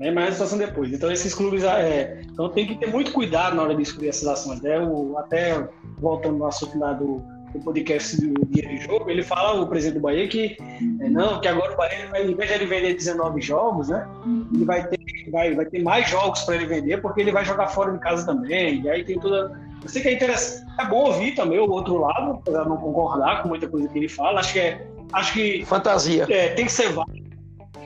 É, 0.00 0.08
imagina 0.08 0.28
a 0.28 0.32
situação 0.32 0.58
depois. 0.58 0.92
Então, 0.92 1.10
esses 1.10 1.34
clubes. 1.34 1.64
É, 1.64 2.22
então, 2.30 2.48
tem 2.50 2.66
que 2.66 2.76
ter 2.76 2.86
muito 2.86 3.12
cuidado 3.12 3.56
na 3.56 3.62
hora 3.62 3.74
de 3.74 3.82
escolher 3.82 4.08
essas 4.08 4.28
ações. 4.28 4.60
Né? 4.60 4.78
O, 4.78 5.16
até 5.18 5.68
voltando 5.98 6.38
no 6.38 6.46
assunto 6.46 6.78
lá 6.78 6.92
do, 6.92 7.22
do 7.52 7.60
podcast 7.60 8.20
do 8.20 8.46
Guia 8.46 8.68
de 8.68 8.78
Jogo, 8.78 9.08
ele 9.08 9.22
fala, 9.22 9.60
o 9.60 9.66
presidente 9.66 9.94
do 9.94 10.02
Bahia, 10.02 10.28
que 10.28 10.56
é, 11.00 11.08
não, 11.08 11.40
que 11.40 11.48
agora 11.48 11.72
o 11.72 11.76
Bahia, 11.76 12.08
vai, 12.10 12.26
em 12.26 12.34
vez 12.34 12.48
de 12.48 12.54
ele 12.56 12.66
vender 12.66 12.94
19 12.94 13.40
jogos, 13.40 13.88
né? 13.88 14.06
Ele 14.54 14.64
vai 14.64 14.86
ter, 14.86 15.00
vai, 15.30 15.54
vai 15.54 15.64
ter 15.64 15.82
mais 15.82 16.08
jogos 16.10 16.42
para 16.42 16.56
ele 16.56 16.66
vender, 16.66 17.00
porque 17.00 17.20
ele 17.20 17.32
vai 17.32 17.44
jogar 17.44 17.68
fora 17.68 17.92
de 17.92 17.98
casa 17.98 18.26
também. 18.26 18.82
E 18.82 18.90
aí 18.90 19.04
tem 19.04 19.18
toda 19.18 19.58
eu 19.82 19.88
sei 19.88 20.02
que 20.02 20.08
é 20.08 20.12
interessante. 20.12 20.64
É 20.78 20.84
bom 20.86 21.06
ouvir 21.06 21.34
também 21.34 21.58
o 21.58 21.70
outro 21.70 21.98
lado, 21.98 22.32
apesar 22.32 22.62
de 22.62 22.68
não 22.68 22.76
concordar 22.76 23.42
com 23.42 23.48
muita 23.48 23.68
coisa 23.68 23.88
que 23.88 23.98
ele 23.98 24.08
fala. 24.08 24.40
Acho 24.40 24.52
que 24.52 24.60
é. 24.60 24.86
Acho 25.12 25.32
que. 25.32 25.64
Fantasia. 25.66 26.26
É, 26.30 26.48
tem 26.50 26.66
que 26.66 26.72
ser 26.72 26.92
válido. 26.92 27.30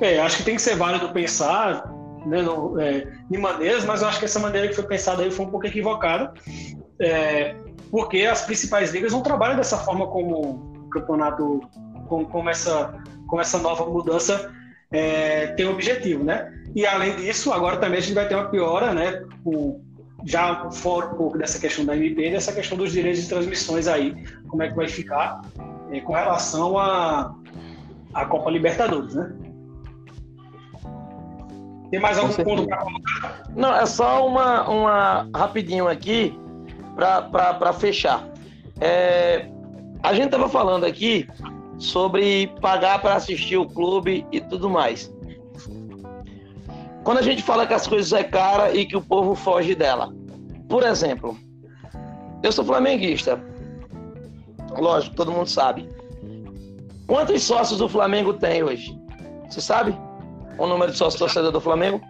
É, 0.00 0.20
acho 0.20 0.38
que 0.38 0.42
tem 0.44 0.56
que 0.56 0.62
ser 0.62 0.76
válido 0.76 1.08
pensar 1.10 1.90
né, 2.26 2.42
no, 2.42 2.78
é, 2.78 3.06
em 3.32 3.38
maneiras, 3.38 3.84
mas 3.84 4.02
eu 4.02 4.08
acho 4.08 4.18
que 4.18 4.26
essa 4.26 4.38
maneira 4.38 4.68
que 4.68 4.74
foi 4.74 4.84
pensada 4.84 5.22
aí 5.22 5.30
foi 5.30 5.46
um 5.46 5.50
pouco 5.50 5.66
equivocada. 5.66 6.34
É, 7.00 7.54
porque 7.90 8.22
as 8.22 8.42
principais 8.42 8.92
ligas 8.92 9.12
não 9.12 9.22
trabalham 9.22 9.56
dessa 9.56 9.78
forma 9.78 10.06
como 10.08 10.76
o 10.86 10.88
campeonato, 10.90 11.60
como, 12.08 12.26
como, 12.26 12.50
essa, 12.50 12.94
como 13.26 13.40
essa 13.40 13.58
nova 13.58 13.86
mudança 13.86 14.52
é, 14.90 15.48
tem 15.48 15.66
o 15.66 15.72
objetivo, 15.72 16.24
né? 16.24 16.52
E 16.74 16.86
além 16.86 17.16
disso, 17.16 17.52
agora 17.52 17.78
também 17.78 17.98
a 17.98 18.02
gente 18.02 18.14
vai 18.14 18.28
ter 18.28 18.34
uma 18.34 18.50
piora, 18.50 18.92
né? 18.92 19.22
Com, 19.42 19.80
já 20.26 20.68
fora 20.72 21.06
um 21.06 21.14
pouco 21.14 21.38
dessa 21.38 21.58
questão 21.58 21.84
da 21.84 21.96
MP, 21.96 22.30
dessa 22.30 22.52
questão 22.52 22.76
dos 22.76 22.90
direitos 22.92 23.22
de 23.22 23.28
transmissões 23.28 23.86
aí, 23.86 24.14
como 24.48 24.62
é 24.62 24.68
que 24.68 24.74
vai 24.74 24.88
ficar 24.88 25.40
é, 25.90 26.00
com 26.00 26.12
relação 26.12 26.76
à 26.76 27.32
a, 28.12 28.22
a 28.22 28.26
Copa 28.26 28.50
Libertadores, 28.50 29.14
né? 29.14 29.32
Tem 31.90 32.00
mais 32.00 32.18
algum 32.18 32.34
ponto 32.34 32.66
para 32.66 32.78
colocar? 32.78 33.42
Não, 33.54 33.72
é 33.72 33.86
só 33.86 34.26
uma, 34.26 34.68
uma 34.68 35.28
rapidinho 35.32 35.86
aqui 35.86 36.36
para 36.96 37.72
fechar. 37.72 38.28
É, 38.80 39.48
a 40.02 40.12
gente 40.12 40.26
estava 40.26 40.48
falando 40.48 40.84
aqui 40.84 41.28
sobre 41.78 42.48
pagar 42.60 43.00
para 43.00 43.14
assistir 43.14 43.56
o 43.56 43.66
clube 43.66 44.26
e 44.32 44.40
tudo 44.40 44.68
mais. 44.68 45.14
Quando 47.04 47.18
a 47.18 47.22
gente 47.22 47.40
fala 47.40 47.66
que 47.68 47.74
as 47.74 47.86
coisas 47.86 48.12
é 48.12 48.24
cara 48.24 48.74
e 48.74 48.84
que 48.84 48.96
o 48.96 49.00
povo 49.00 49.36
foge 49.36 49.76
dela. 49.76 50.12
Por 50.68 50.82
exemplo, 50.82 51.34
eu 52.42 52.52
sou 52.52 52.64
flamenguista. 52.64 53.40
Lógico, 54.78 55.16
todo 55.16 55.32
mundo 55.32 55.48
sabe. 55.48 55.88
Quantos 57.06 57.42
sócios 57.42 57.80
o 57.80 57.88
Flamengo 57.88 58.34
tem 58.34 58.62
hoje? 58.62 58.94
Você 59.48 59.60
sabe? 59.60 59.96
O 60.58 60.66
número 60.66 60.92
de 60.92 60.98
sócios 60.98 61.18
torcedor 61.18 61.50
do 61.52 61.60
Flamengo? 61.60 62.00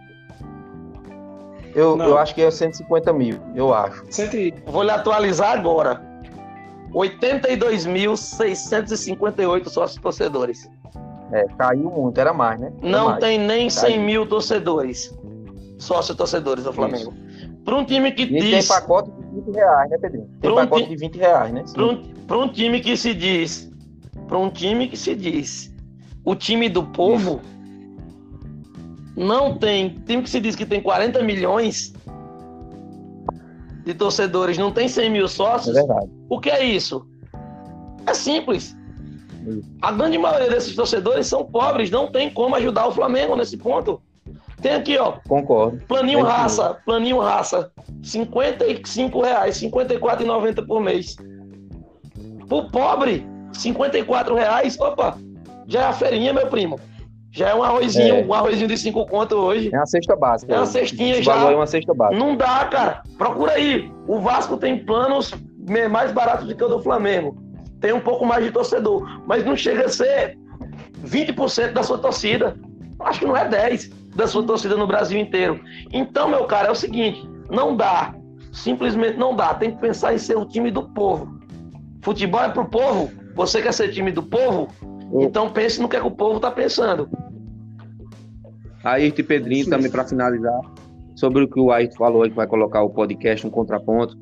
Eu, 1.75 1.97
eu 1.99 2.17
acho 2.17 2.33
que 2.33 2.41
é 2.41 2.49
150 2.49 3.11
mil, 3.13 3.39
eu 3.53 3.71
acho. 3.73 4.03
Vou 4.65 4.81
lhe 4.81 4.89
atualizar 4.89 5.51
agora. 5.51 6.01
82.658 6.91 9.67
sócios 9.69 10.01
torcedores. 10.01 10.67
É, 11.31 11.45
caiu 11.57 11.91
muito, 11.91 12.19
era 12.19 12.33
mais, 12.33 12.59
né? 12.59 12.73
Era 12.81 12.89
Não 12.89 13.05
mais. 13.09 13.19
tem 13.19 13.37
nem 13.37 13.69
100 13.69 13.99
mil 13.99 14.25
torcedores. 14.25 15.15
Sócios 15.77 16.17
torcedores 16.17 16.63
do 16.63 16.73
Flamengo. 16.73 17.13
Para 17.67 17.75
um 17.75 17.83
time 17.83 18.13
que 18.13 18.23
e 18.23 18.27
diz. 18.27 18.65
Tem 18.65 18.77
pacote 18.77 19.11
de 19.11 19.41
20 19.41 19.53
reais, 19.53 19.89
né, 19.89 19.97
Pedrinho? 19.97 20.29
Tem 20.39 20.49
um 20.49 20.55
pacote 20.55 20.83
ti... 20.83 20.89
de 20.89 20.95
20 20.95 21.17
reais, 21.17 21.53
né? 21.53 21.65
Para 22.25 22.37
um, 22.37 22.43
um, 22.43 22.47
time 22.47 22.79
que 22.79 22.95
se 22.95 23.13
diz. 23.13 23.69
Para 24.25 24.37
um 24.37 24.49
time 24.49 24.87
que 24.87 24.95
se 24.95 25.13
diz. 25.13 25.75
O 26.23 26.33
time 26.33 26.69
do 26.69 26.81
povo. 26.81 27.41
não 29.17 29.57
tem. 29.57 30.01
Time 30.05 30.23
que 30.23 30.29
se 30.29 30.39
diz 30.39 30.55
que 30.55 30.65
tem 30.65 30.81
40 30.81 31.21
milhões 31.23 31.91
de 33.83 33.93
torcedores, 33.93 34.57
não 34.57 34.71
tem 34.71 34.87
100 34.87 35.09
mil 35.09 35.27
sócios. 35.27 35.75
É 35.75 35.81
verdade. 35.81 36.09
O 36.29 36.39
que 36.39 36.49
é 36.49 36.63
isso? 36.63 37.05
É 38.05 38.13
simples. 38.13 38.77
A 39.81 39.91
grande 39.91 40.17
maioria 40.17 40.49
desses 40.49 40.73
torcedores 40.73 41.27
são 41.27 41.43
pobres, 41.43 41.91
não 41.91 42.09
tem 42.09 42.29
como 42.29 42.55
ajudar 42.55 42.87
o 42.87 42.93
Flamengo 42.93 43.35
nesse 43.35 43.57
ponto. 43.57 44.01
Tem 44.61 44.73
aqui, 44.73 44.97
ó. 44.97 45.13
Concordo. 45.27 45.79
Planinho 45.87 46.23
raça, 46.23 46.77
planinho 46.85 47.19
raça. 47.19 47.71
55 48.01 49.21
reais, 49.21 49.61
54,90 49.61 50.65
por 50.65 50.81
mês. 50.81 51.15
Pro 52.47 52.69
pobre, 52.69 53.25
54 53.53 54.35
reais, 54.35 54.79
opa, 54.79 55.17
já 55.67 55.81
é 55.81 55.85
a 55.85 55.93
feirinha, 55.93 56.33
meu 56.33 56.47
primo. 56.47 56.79
Já 57.31 57.49
é 57.49 57.55
um 57.55 57.61
arrozinho, 57.61 58.15
é. 58.15 58.25
um 58.25 58.33
arrozinho 58.33 58.67
de 58.67 58.77
5 58.77 59.05
conto 59.05 59.35
hoje. 59.35 59.69
É 59.71 59.77
uma 59.77 59.85
cesta 59.85 60.15
básica. 60.15 60.53
É 60.55 60.57
uma 60.57 60.65
cestinha 60.65 61.21
já. 61.21 61.35
É 61.35 61.55
uma 61.55 61.67
cesta 61.67 61.93
básica. 61.93 62.17
Não 62.17 62.35
dá, 62.35 62.65
cara. 62.65 63.03
Procura 63.17 63.51
aí. 63.51 63.91
O 64.07 64.19
Vasco 64.19 64.57
tem 64.57 64.83
planos 64.83 65.33
mais 65.91 66.11
baratos 66.11 66.47
do 66.47 66.55
que 66.55 66.63
o 66.63 66.67
do 66.67 66.81
Flamengo. 66.81 67.37
Tem 67.79 67.93
um 67.93 67.99
pouco 67.99 68.25
mais 68.25 68.43
de 68.43 68.49
torcedor, 68.49 69.21
mas 69.27 69.45
não 69.45 69.55
chega 69.55 69.85
a 69.85 69.89
ser 69.89 70.35
20% 71.05 71.73
da 71.73 71.83
sua 71.83 71.99
torcida. 71.99 72.57
Acho 72.99 73.19
que 73.19 73.25
não 73.27 73.37
é 73.37 73.47
10 73.47 73.91
da 74.17 74.27
sua 74.27 74.43
torcida 74.43 74.75
no 74.75 74.87
Brasil 74.87 75.19
inteiro. 75.19 75.61
Então, 75.93 76.27
meu 76.27 76.45
cara, 76.45 76.69
é 76.69 76.71
o 76.71 76.75
seguinte, 76.75 77.29
não 77.49 77.77
dá. 77.77 78.15
Simplesmente 78.51 79.15
não 79.15 79.35
dá. 79.35 79.53
Tem 79.53 79.71
que 79.71 79.79
pensar 79.79 80.13
em 80.13 80.17
ser 80.17 80.35
o 80.35 80.45
time 80.45 80.71
do 80.71 80.89
povo. 80.89 81.39
Futebol 82.01 82.41
é 82.41 82.49
pro 82.49 82.65
povo. 82.65 83.11
Você 83.35 83.61
quer 83.61 83.71
ser 83.71 83.91
time 83.91 84.11
do 84.11 84.23
povo? 84.23 84.67
Então 85.21 85.51
pense 85.51 85.79
no 85.79 85.87
que, 85.87 85.95
é 85.95 86.01
que 86.01 86.07
o 86.07 86.11
povo 86.11 86.37
está 86.37 86.49
pensando. 86.49 87.07
Ayrton 88.83 89.21
e 89.21 89.23
Pedrinho 89.23 89.69
também 89.69 89.91
para 89.91 90.03
finalizar 90.03 90.59
sobre 91.15 91.43
o 91.43 91.47
que 91.47 91.59
o 91.59 91.71
Ayrton 91.71 91.97
falou 91.97 92.23
aí 92.23 92.29
que 92.29 92.35
vai 92.35 92.47
colocar 92.47 92.81
o 92.81 92.89
podcast 92.89 93.45
um 93.45 93.51
contraponto. 93.51 94.17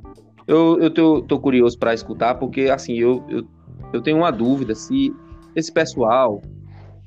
Eu, 0.45 0.77
eu 0.79 0.91
tô, 0.91 1.21
tô 1.21 1.39
curioso 1.39 1.79
para 1.79 1.93
escutar 1.93 2.35
porque 2.35 2.63
assim 2.63 2.95
eu, 2.95 3.23
eu, 3.29 3.47
eu 3.93 4.01
tenho 4.01 4.17
uma 4.17 4.31
dúvida 4.31 4.75
se 4.75 5.13
esse 5.55 5.71
pessoal, 5.71 6.41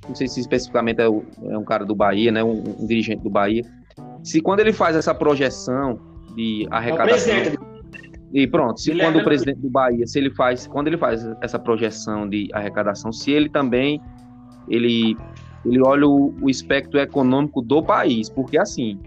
não 0.09 0.14
sei 0.14 0.27
se 0.27 0.40
especificamente 0.40 1.01
é, 1.01 1.09
o, 1.09 1.25
é 1.44 1.57
um 1.57 1.64
cara 1.64 1.85
do 1.85 1.94
Bahia, 1.94 2.33
né, 2.33 2.42
um, 2.42 2.62
um, 2.81 2.87
dirigente 2.87 3.23
do 3.23 3.31
Bahia, 3.31 3.62
se 4.23 4.40
quando 4.40 4.61
ele 4.61 4.73
faz 4.73 4.97
essa 4.97 5.14
projeção 5.14 6.01
de 6.35 6.66
arrecadação 6.71 7.35
é 7.35 7.53
e 8.33 8.47
pronto, 8.47 8.81
se 8.81 8.94
quando 8.94 9.18
o 9.18 9.25
presidente. 9.25 9.61
do 9.61 9.71
Bahia, 9.71 10.07
se 10.07 10.18
ele 10.18 10.31
faz, 10.31 10.66
quando 10.66 10.88
ele 10.88 10.99
faz 10.99 11.27
essa 11.40 11.59
projeção 11.59 12.29
de 12.29 12.49
arrecadação, 12.53 13.12
se 13.12 13.31
ele 13.31 13.49
também 13.49 14.01
ele 14.68 15.16
ele 15.64 15.81
olha 15.83 16.07
o, 16.07 16.35
o 16.40 16.49
espectro 16.49 17.01
econômico 17.01 17.61
do 17.61 17.83
país, 17.83 18.29
porque 18.29 18.59
assim, 18.59 18.99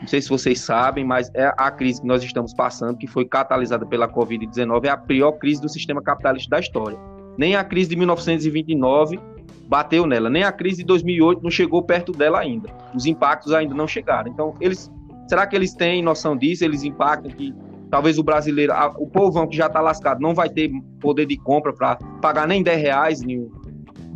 não 0.00 0.06
sei 0.06 0.20
se 0.20 0.28
vocês 0.28 0.60
sabem, 0.60 1.04
mas 1.04 1.30
é 1.34 1.52
a 1.56 1.70
crise 1.70 2.00
que 2.00 2.06
nós 2.06 2.22
estamos 2.22 2.52
passando, 2.52 2.98
que 2.98 3.06
foi 3.06 3.24
catalisada 3.24 3.86
pela 3.86 4.08
Covid-19, 4.08 4.84
é 4.84 4.90
a 4.90 4.96
pior 4.96 5.32
crise 5.32 5.62
do 5.62 5.68
sistema 5.68 6.02
capitalista 6.02 6.50
da 6.50 6.60
história. 6.60 6.98
Nem 7.38 7.56
a 7.56 7.64
crise 7.64 7.90
de 7.90 7.96
1929 7.96 9.18
bateu 9.68 10.06
nela, 10.06 10.28
nem 10.28 10.44
a 10.44 10.52
crise 10.52 10.78
de 10.78 10.84
2008 10.84 11.42
não 11.42 11.50
chegou 11.50 11.82
perto 11.82 12.12
dela 12.12 12.40
ainda. 12.40 12.68
Os 12.94 13.06
impactos 13.06 13.52
ainda 13.52 13.74
não 13.74 13.86
chegaram. 13.86 14.30
Então, 14.30 14.54
eles, 14.60 14.90
será 15.28 15.46
que 15.46 15.56
eles 15.56 15.74
têm 15.74 16.02
noção 16.02 16.36
disso? 16.36 16.64
Eles 16.64 16.84
impactam 16.84 17.30
que 17.30 17.54
talvez 17.90 18.18
o 18.18 18.22
brasileiro, 18.22 18.72
o 18.98 19.06
povão 19.06 19.46
que 19.46 19.56
já 19.56 19.66
está 19.66 19.80
lascado, 19.80 20.20
não 20.20 20.34
vai 20.34 20.48
ter 20.48 20.70
poder 21.00 21.26
de 21.26 21.36
compra 21.36 21.72
para 21.72 21.96
pagar 22.20 22.46
nem 22.46 22.62
10 22.62 22.82
reais 22.82 23.22
em 23.22 23.38
um, 23.38 23.50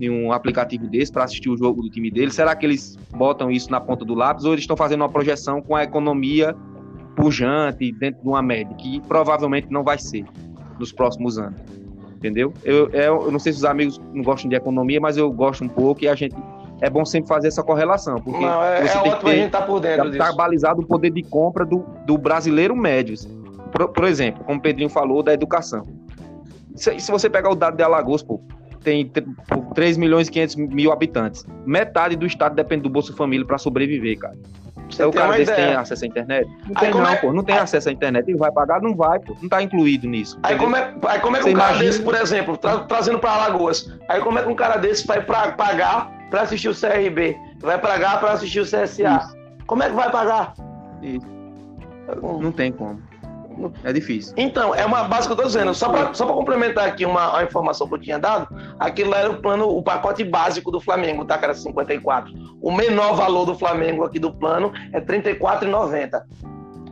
em 0.01 0.11
um 0.11 0.33
aplicativo 0.33 0.87
desse 0.87 1.13
para 1.13 1.25
assistir 1.25 1.49
o 1.49 1.57
jogo 1.57 1.83
do 1.83 1.91
time 1.91 2.11
dele? 2.11 2.31
Será 2.31 2.55
que 2.55 2.67
eles 2.67 2.97
botam 3.17 3.51
isso 3.51 3.71
na 3.71 3.81
ponta 3.81 4.05
do 4.05 4.15
lápis 4.15 4.45
ou 4.45 4.53
eles 4.53 4.63
estão 4.63 4.77
fazendo 4.77 5.03
uma 5.03 5.09
projeção 5.09 5.63
com 5.63 5.75
a 5.75 5.85
economia 5.85 6.55
pujante 7.17 7.91
dentro 7.93 8.23
de 8.23 8.29
uma 8.29 8.43
média, 8.43 8.75
que 8.77 9.01
provavelmente 9.03 9.69
não 9.71 9.83
vai 9.83 9.99
ser 9.99 10.25
nos 10.79 10.93
próximos 10.93 11.39
anos? 11.39 11.78
Entendeu? 12.19 12.53
Eu, 12.65 12.91
eu, 12.91 13.23
eu 13.23 13.31
não 13.31 13.39
sei 13.39 13.53
se 13.53 13.59
os 13.59 13.65
amigos 13.65 14.01
não 14.13 14.25
gostam 14.25 14.51
de 14.51 14.57
economia, 14.57 15.01
mas 15.01 15.17
eu 15.17 15.31
gosto 15.31 15.63
um 15.63 15.69
pouco 15.69 16.03
e 16.03 16.09
a 16.09 16.17
gente 16.17 16.35
é 16.81 16.91
bom 16.91 17.05
sempre 17.05 17.29
fazer 17.29 17.47
essa 17.47 17.63
correlação. 17.63 18.17
Porque 18.17 18.45
não, 18.45 18.63
é, 18.63 18.85
você 18.85 18.99
é 18.99 19.03
tem 19.03 19.13
que 19.13 19.21
ter, 19.21 19.31
a 19.31 19.35
gente 19.37 19.51
tá 19.51 19.63
por 19.63 19.81
dentro 19.81 20.19
tá 20.19 20.33
balizado 20.33 20.81
o 20.81 20.87
poder 20.87 21.11
de 21.11 21.23
compra 21.23 21.65
do, 21.65 21.85
do 22.05 22.19
brasileiro 22.19 22.75
médio. 22.75 23.15
Por, 23.71 23.89
por, 23.91 24.05
exemplo, 24.05 24.43
como 24.45 24.59
o 24.59 24.63
Pedrinho 24.63 24.91
falou, 24.91 25.23
da 25.23 25.33
educação. 25.33 25.87
Se, 26.75 26.99
se 26.99 27.11
você 27.11 27.31
pegar 27.31 27.51
o 27.51 27.55
dado 27.55 27.77
de 27.77 27.85
Alagoas, 27.85 28.23
pô, 28.23 28.41
tem 28.83 29.11
3 29.75 29.97
milhões 29.97 30.27
e 30.27 30.31
500 30.33 30.57
mil 30.57 30.93
habitantes. 30.93 31.47
Metade 31.65 32.17
do 32.17 32.27
estado 32.27 32.57
depende 32.57 32.83
do 32.83 32.91
Bolsa 32.91 33.13
Família 33.13 33.47
para 33.47 33.59
sobreviver, 33.59 34.19
cara. 34.19 34.37
Você 34.89 35.05
o 35.05 35.13
cara 35.13 35.37
desse 35.37 35.55
tem 35.55 35.75
acesso 35.75 36.05
à 36.05 36.07
internet? 36.07 36.51
Não 36.67 36.75
tem, 36.75 36.91
não, 36.91 37.07
é... 37.07 37.17
pô. 37.17 37.33
Não 37.33 37.45
tem 37.45 37.55
aí... 37.55 37.61
acesso 37.63 37.89
à 37.89 37.93
internet. 37.93 38.29
Ele 38.29 38.39
vai 38.39 38.51
pagar? 38.51 38.81
Não 38.81 38.95
vai, 38.95 39.19
pô. 39.19 39.37
Não 39.41 39.49
tá 39.49 39.63
incluído 39.63 40.09
nisso. 40.09 40.39
Aí 40.43 40.57
como, 40.57 40.77
é, 40.77 40.95
aí 41.07 41.21
como 41.21 41.37
é 41.37 41.41
que 41.41 41.45
Você 41.45 41.55
um 41.55 41.59
cara 41.59 41.79
desse, 41.79 42.03
por 42.03 42.15
exemplo, 42.15 42.57
tra 42.57 42.79
trazendo 42.81 43.19
para 43.19 43.33
Alagoas, 43.33 43.93
aí 44.09 44.21
como 44.21 44.39
é 44.39 44.43
que 44.43 44.49
um 44.49 44.55
cara 44.55 44.77
desse 44.77 45.07
vai 45.07 45.21
pra, 45.21 45.53
pagar 45.53 46.11
para 46.31 46.43
assistir 46.43 46.69
o 46.69 46.75
CRB? 46.75 47.37
Vai 47.61 47.79
pagar 47.79 48.21
para 48.21 48.33
assistir 48.33 48.61
o 48.61 48.65
CSA? 48.65 49.19
Isso. 49.19 49.37
Como 49.67 49.83
é 49.83 49.89
que 49.89 49.95
vai 49.95 50.11
pagar? 50.11 50.55
Isso. 51.03 51.27
Não 52.41 52.53
tem 52.53 52.73
como. 52.73 53.08
É 53.85 53.93
difícil. 53.93 54.35
Então, 54.37 54.75
é 54.75 54.85
uma 54.85 55.05
base 55.05 55.27
que 55.27 55.33
eu 55.33 55.37
tô 55.37 55.45
dizendo. 55.45 55.75
Só 55.75 55.89
para 55.89 56.15
só 56.15 56.27
complementar 56.27 56.89
aqui 56.89 57.05
uma, 57.05 57.31
uma, 57.31 57.43
informação 57.43 57.89
que 57.89 57.95
eu 57.95 57.99
tinha 57.99 58.19
dado, 58.19 58.49
aquilo 58.79 59.15
era 59.15 59.31
o 59.31 59.41
plano, 59.41 59.69
o 59.69 59.83
pacote 59.83 60.25
básico 60.25 60.71
do 60.71 60.81
Flamengo, 60.81 61.25
tá? 61.25 61.39
Que 61.39 61.45
era 61.45 61.55
54. 61.55 62.33
O 62.61 62.73
menor 62.73 63.15
valor 63.15 63.45
do 63.45 63.55
Flamengo 63.55 64.05
aqui 64.05 64.19
do 64.19 64.33
plano 64.33 64.73
é 64.93 64.99
R$ 64.99 65.05
34,90. 65.05 66.23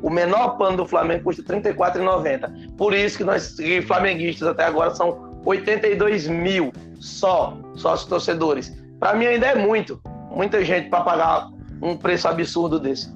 O 0.03 0.11
menor 0.11 0.57
plano 0.57 0.79
do 0.79 0.87
Flamengo 0.87 1.25
custa 1.25 1.43
R$ 1.53 1.61
34,90. 1.61 2.77
Por 2.77 2.95
isso 2.95 3.19
que 3.19 3.25
nós, 3.25 3.57
flamenguistas, 3.87 4.49
até 4.49 4.65
agora 4.65 4.95
são 4.95 5.41
82 5.45 6.29
mil 6.29 6.73
só, 7.01 7.57
sócios 7.75 8.09
torcedores. 8.09 8.77
Para 8.99 9.15
mim 9.15 9.27
ainda 9.27 9.47
é 9.47 9.55
muito. 9.55 10.01
Muita 10.31 10.65
gente 10.65 10.89
para 10.91 11.03
pagar 11.03 11.49
um 11.81 11.97
preço 11.97 12.29
absurdo 12.29 12.79
desse. 12.79 13.15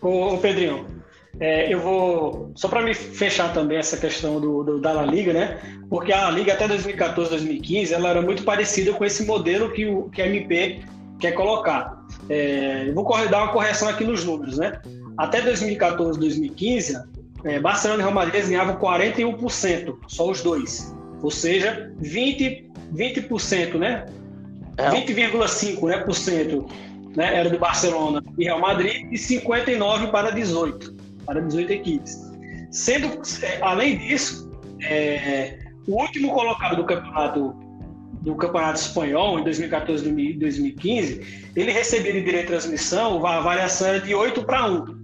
Ô, 0.00 0.36
Pedrinho, 0.38 0.84
é, 1.42 1.74
eu 1.74 1.80
vou. 1.80 2.52
Só 2.54 2.68
para 2.68 2.82
me 2.82 2.94
fechar 2.94 3.52
também 3.52 3.76
essa 3.76 3.96
questão 3.96 4.40
do, 4.40 4.62
do, 4.62 4.80
da 4.80 4.92
La 4.92 5.04
Liga, 5.04 5.32
né? 5.32 5.58
Porque 5.90 6.12
a 6.12 6.26
La 6.26 6.30
Liga 6.30 6.52
até 6.52 6.68
2014, 6.68 7.30
2015, 7.30 7.92
ela 7.92 8.10
era 8.10 8.22
muito 8.22 8.44
parecida 8.44 8.92
com 8.92 9.04
esse 9.04 9.26
modelo 9.26 9.72
que, 9.72 9.84
o, 9.84 10.08
que 10.10 10.22
a 10.22 10.26
MP 10.28 10.82
quer 11.18 11.32
colocar. 11.32 12.00
É, 12.28 12.84
eu 12.86 12.94
vou 12.94 13.04
dar 13.28 13.42
uma 13.42 13.52
correção 13.52 13.88
aqui 13.88 14.04
nos 14.04 14.24
números, 14.24 14.56
né? 14.56 14.80
Até 15.18 15.40
2014, 15.40 16.16
2015, 16.16 17.02
é, 17.44 17.58
Barcelona 17.58 18.02
e 18.02 18.04
Real 18.04 18.14
Madrid 18.14 18.46
ganhavam 18.46 18.76
41%, 18.76 19.96
só 20.06 20.30
os 20.30 20.42
dois. 20.42 20.94
Ou 21.20 21.30
seja, 21.32 21.92
20%, 22.00 22.66
20% 22.94 23.74
né? 23.78 24.06
É. 24.76 24.90
20,5% 24.90 25.88
né, 25.88 25.98
por 25.98 26.14
cento 26.14 26.66
né, 27.16 27.36
era 27.36 27.50
do 27.50 27.58
Barcelona 27.58 28.22
e 28.38 28.44
Real 28.44 28.60
Madrid, 28.60 29.12
e 29.12 29.18
59 29.18 30.06
para 30.06 30.30
18, 30.30 31.01
para 31.24 31.40
18 31.40 31.72
equipes. 31.72 32.30
Sendo, 32.70 33.20
além 33.60 33.98
disso, 33.98 34.50
é, 34.82 35.58
o 35.86 36.00
último 36.00 36.32
colocado 36.32 36.76
do 36.76 36.84
campeonato 36.84 37.54
do 38.22 38.34
campeonato 38.36 38.78
espanhol 38.78 39.40
em 39.40 39.44
2014 39.44 40.08
e 40.08 40.34
2015, 40.34 41.50
ele 41.56 41.72
recebia 41.72 42.12
de 42.12 42.22
direito 42.22 42.42
de 42.42 42.48
transmissão 42.52 43.26
a 43.26 43.40
variação 43.40 43.88
era 43.88 44.00
de 44.00 44.14
8 44.14 44.44
para 44.44 44.70
1. 44.70 45.02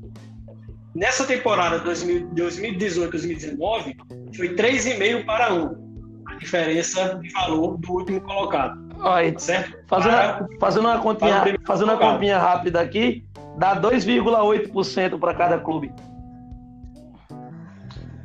Nessa 0.94 1.26
temporada 1.26 1.82
2018-2019, 1.84 3.96
foi 4.36 4.54
3,5 4.54 5.24
para 5.24 5.52
1 5.52 5.88
a 6.26 6.34
diferença 6.34 7.18
de 7.20 7.28
valor 7.30 7.76
do 7.78 7.92
último 7.92 8.20
colocado. 8.20 8.86
Olha, 9.00 9.36
certo? 9.38 9.76
Fazendo, 9.86 10.12
para, 10.12 10.46
fazendo 10.60 10.86
uma 10.86 10.98
continha, 10.98 11.42
fazendo 11.66 11.92
uma 11.92 11.98
continha 11.98 12.38
rápida 12.38 12.80
aqui, 12.80 13.24
dá 13.58 13.80
2,8% 13.80 15.18
para 15.18 15.34
cada 15.34 15.58
clube. 15.58 15.92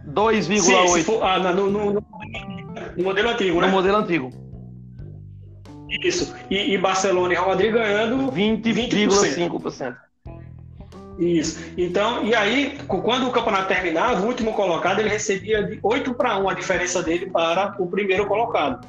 2,8%. 0.08 1.20
Ah, 1.22 1.40
no, 1.40 1.70
no, 1.70 1.94
no, 1.94 2.06
modelo 3.04 3.30
antigo, 3.30 3.60
né? 3.60 3.68
No 3.68 3.74
modelo 3.74 3.98
antigo. 3.98 4.32
Isso. 5.90 6.36
E, 6.50 6.74
e 6.74 6.78
Barcelona 6.78 7.34
e 7.34 7.36
Real 7.36 7.50
Madrid 7.50 7.74
ganhando 7.74 8.32
20,5%. 8.32 9.96
20, 11.18 11.40
isso. 11.40 11.60
Então, 11.78 12.24
e 12.24 12.34
aí, 12.34 12.78
quando 12.88 13.28
o 13.28 13.32
campeonato 13.32 13.68
terminava, 13.68 14.22
o 14.22 14.28
último 14.28 14.54
colocado 14.54 15.00
ele 15.00 15.10
recebia 15.10 15.64
de 15.64 15.80
8 15.82 16.14
para 16.14 16.38
1 16.38 16.50
a 16.50 16.54
diferença 16.54 17.02
dele 17.02 17.28
para 17.28 17.76
o 17.80 17.88
primeiro 17.88 18.28
colocado. 18.28 18.86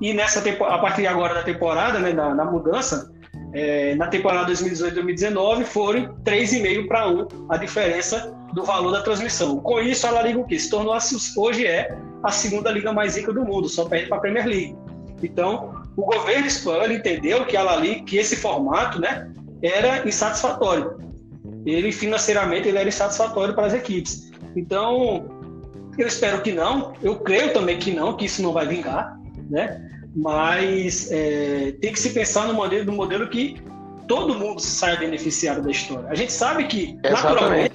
E 0.00 0.12
nessa 0.12 0.40
a 0.40 0.78
partir 0.78 1.06
agora 1.06 1.34
da 1.34 1.42
temporada, 1.42 1.98
né, 1.98 2.12
na, 2.12 2.34
na 2.34 2.44
mudança, 2.44 3.12
é, 3.52 3.94
na 3.94 4.08
temporada 4.08 4.52
2018-2019 4.52 5.64
foram 5.64 6.14
3,5 6.24 6.86
para 6.86 7.08
1 7.08 7.28
a 7.48 7.56
diferença 7.56 8.34
do 8.52 8.64
valor 8.64 8.92
da 8.92 9.02
transmissão. 9.02 9.58
Com 9.60 9.80
isso, 9.80 10.06
a 10.06 10.10
La 10.10 10.22
Liga 10.22 10.38
o 10.38 10.44
quê? 10.44 10.58
se 10.58 10.70
tornou 10.70 10.96
hoje 11.36 11.66
é 11.66 11.96
a 12.22 12.30
segunda 12.30 12.70
liga 12.70 12.92
mais 12.92 13.16
rica 13.16 13.32
do 13.32 13.44
mundo, 13.44 13.68
só 13.68 13.86
perde 13.86 14.08
para 14.08 14.18
a 14.18 14.20
Premier 14.20 14.46
League. 14.46 14.76
Então, 15.22 15.82
o 15.96 16.02
governo 16.02 16.46
espanhol 16.46 16.90
entendeu 16.90 17.44
que 17.44 17.56
ela 17.56 17.72
ali, 17.72 18.02
que 18.02 18.16
esse 18.16 18.36
formato, 18.36 19.00
né, 19.00 19.30
era 19.62 20.06
insatisfatório. 20.06 20.98
Ele 21.66 21.92
financeiramente 21.92 22.68
ele 22.68 22.78
era 22.78 22.88
insatisfatório 22.88 23.54
para 23.54 23.66
as 23.66 23.74
equipes. 23.74 24.30
Então, 24.56 25.28
eu 25.98 26.06
espero 26.06 26.40
que 26.40 26.52
não. 26.52 26.92
Eu 27.02 27.16
creio 27.16 27.52
também 27.52 27.78
que 27.78 27.92
não, 27.92 28.16
que 28.16 28.26
isso 28.26 28.42
não 28.42 28.52
vai 28.52 28.66
vingar, 28.66 29.18
né? 29.50 29.84
Mas 30.14 31.10
é, 31.12 31.72
tem 31.80 31.92
que 31.92 32.00
se 32.00 32.10
pensar 32.10 32.48
no 32.48 32.54
modelo, 32.54 32.84
no 32.84 32.92
modelo 32.92 33.28
que 33.28 33.60
todo 34.06 34.34
mundo 34.34 34.60
saia 34.60 34.96
beneficiado 34.96 35.62
da 35.62 35.70
história. 35.70 36.08
A 36.08 36.14
gente 36.14 36.32
sabe 36.32 36.66
que 36.66 36.98
naturalmente, 37.02 37.74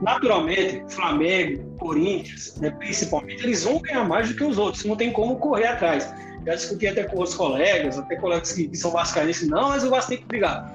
naturalmente, 0.00 0.84
Flamengo, 0.88 1.76
Corinthians, 1.78 2.56
né, 2.60 2.70
principalmente, 2.70 3.44
eles 3.44 3.64
vão 3.64 3.80
ganhar 3.80 4.04
mais 4.04 4.28
do 4.28 4.36
que 4.36 4.44
os 4.44 4.56
outros. 4.56 4.84
Não 4.84 4.96
tem 4.96 5.12
como 5.12 5.36
correr 5.36 5.66
atrás. 5.66 6.12
Já 6.46 6.54
discuti 6.54 6.86
até 6.86 7.04
com 7.04 7.22
os 7.22 7.34
colegas, 7.34 7.98
até 7.98 8.16
colegas 8.16 8.52
que, 8.52 8.68
que 8.68 8.76
são 8.76 8.90
vascaínos, 8.90 9.42
não, 9.48 9.70
mas 9.70 9.82
o 9.82 9.90
Vasco 9.90 10.10
tem 10.10 10.18
que 10.18 10.26
brigar. 10.26 10.72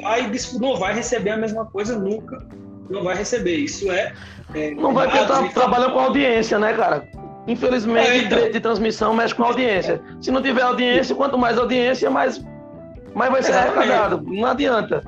Vai, 0.00 0.30
não 0.60 0.76
vai 0.76 0.94
receber 0.94 1.30
a 1.30 1.36
mesma 1.36 1.66
coisa 1.66 1.98
nunca. 1.98 2.46
Não 2.88 3.02
vai 3.02 3.16
receber. 3.16 3.56
Isso 3.56 3.90
é. 3.90 4.12
é 4.54 4.70
não 4.72 4.94
vai 4.94 5.08
porque 5.10 5.26
tá, 5.26 5.48
trabalha 5.48 5.90
com 5.90 5.98
audiência, 5.98 6.58
né, 6.58 6.72
cara? 6.72 7.06
Infelizmente, 7.48 8.08
é, 8.10 8.16
então... 8.18 8.28
direito 8.28 8.52
de 8.52 8.60
transmissão 8.60 9.14
mexe 9.14 9.34
com 9.34 9.42
audiência. 9.42 10.02
Se 10.20 10.30
não 10.30 10.42
tiver 10.42 10.62
audiência, 10.62 11.16
quanto 11.16 11.38
mais 11.38 11.56
audiência, 11.56 12.10
mais, 12.10 12.44
mais 13.14 13.32
vai 13.32 13.42
ser 13.42 13.52
arrecadado. 13.52 14.22
Não 14.22 14.46
adianta. 14.46 15.02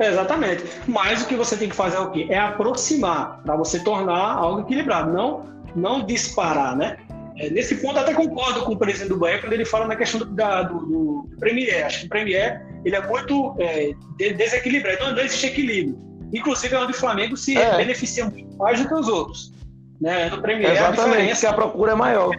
exatamente. 0.00 0.64
Mas 0.88 1.22
o 1.22 1.26
que 1.28 1.36
você 1.36 1.56
tem 1.56 1.68
que 1.68 1.76
fazer 1.76 1.96
é 1.96 2.00
o 2.00 2.10
quê? 2.10 2.26
É 2.28 2.38
aproximar, 2.38 3.40
para 3.44 3.54
você 3.54 3.78
tornar 3.78 4.34
algo 4.34 4.62
equilibrado, 4.62 5.12
não, 5.12 5.46
não 5.76 6.04
disparar, 6.04 6.76
né? 6.76 6.96
É, 7.38 7.48
nesse 7.48 7.76
ponto, 7.76 7.98
até 7.98 8.12
concordo 8.12 8.62
com 8.62 8.72
o 8.72 8.76
presidente 8.76 9.10
do 9.10 9.18
Bahia 9.18 9.40
quando 9.40 9.52
ele 9.52 9.64
fala 9.64 9.86
na 9.86 9.94
questão 9.94 10.18
do, 10.18 10.26
da, 10.26 10.64
do, 10.64 10.78
do 10.80 11.28
Premier. 11.38 11.86
Acho 11.86 12.00
que 12.00 12.06
o 12.06 12.08
Premier 12.08 12.60
ele 12.84 12.96
é 12.96 13.06
muito 13.06 13.54
é, 13.60 13.92
desequilibrado, 14.32 14.96
então 14.96 15.12
não 15.12 15.22
existe 15.22 15.46
equilíbrio. 15.46 15.96
Inclusive, 16.34 16.74
é 16.74 16.80
onde 16.80 16.92
o 16.92 16.96
Flamengo 16.96 17.36
se 17.36 17.56
é. 17.56 17.76
beneficia 17.76 18.24
muito 18.24 18.56
mais 18.56 18.80
do 18.80 18.88
que 18.88 18.94
os 18.94 19.06
outros. 19.06 19.52
Né? 20.02 20.28
No 20.28 20.42
Premier, 20.42 20.72
Exatamente, 20.72 21.32
a 21.32 21.36
que 21.36 21.46
a 21.46 21.52
procura 21.52 21.92
é 21.92 21.94
maior. 21.94 22.36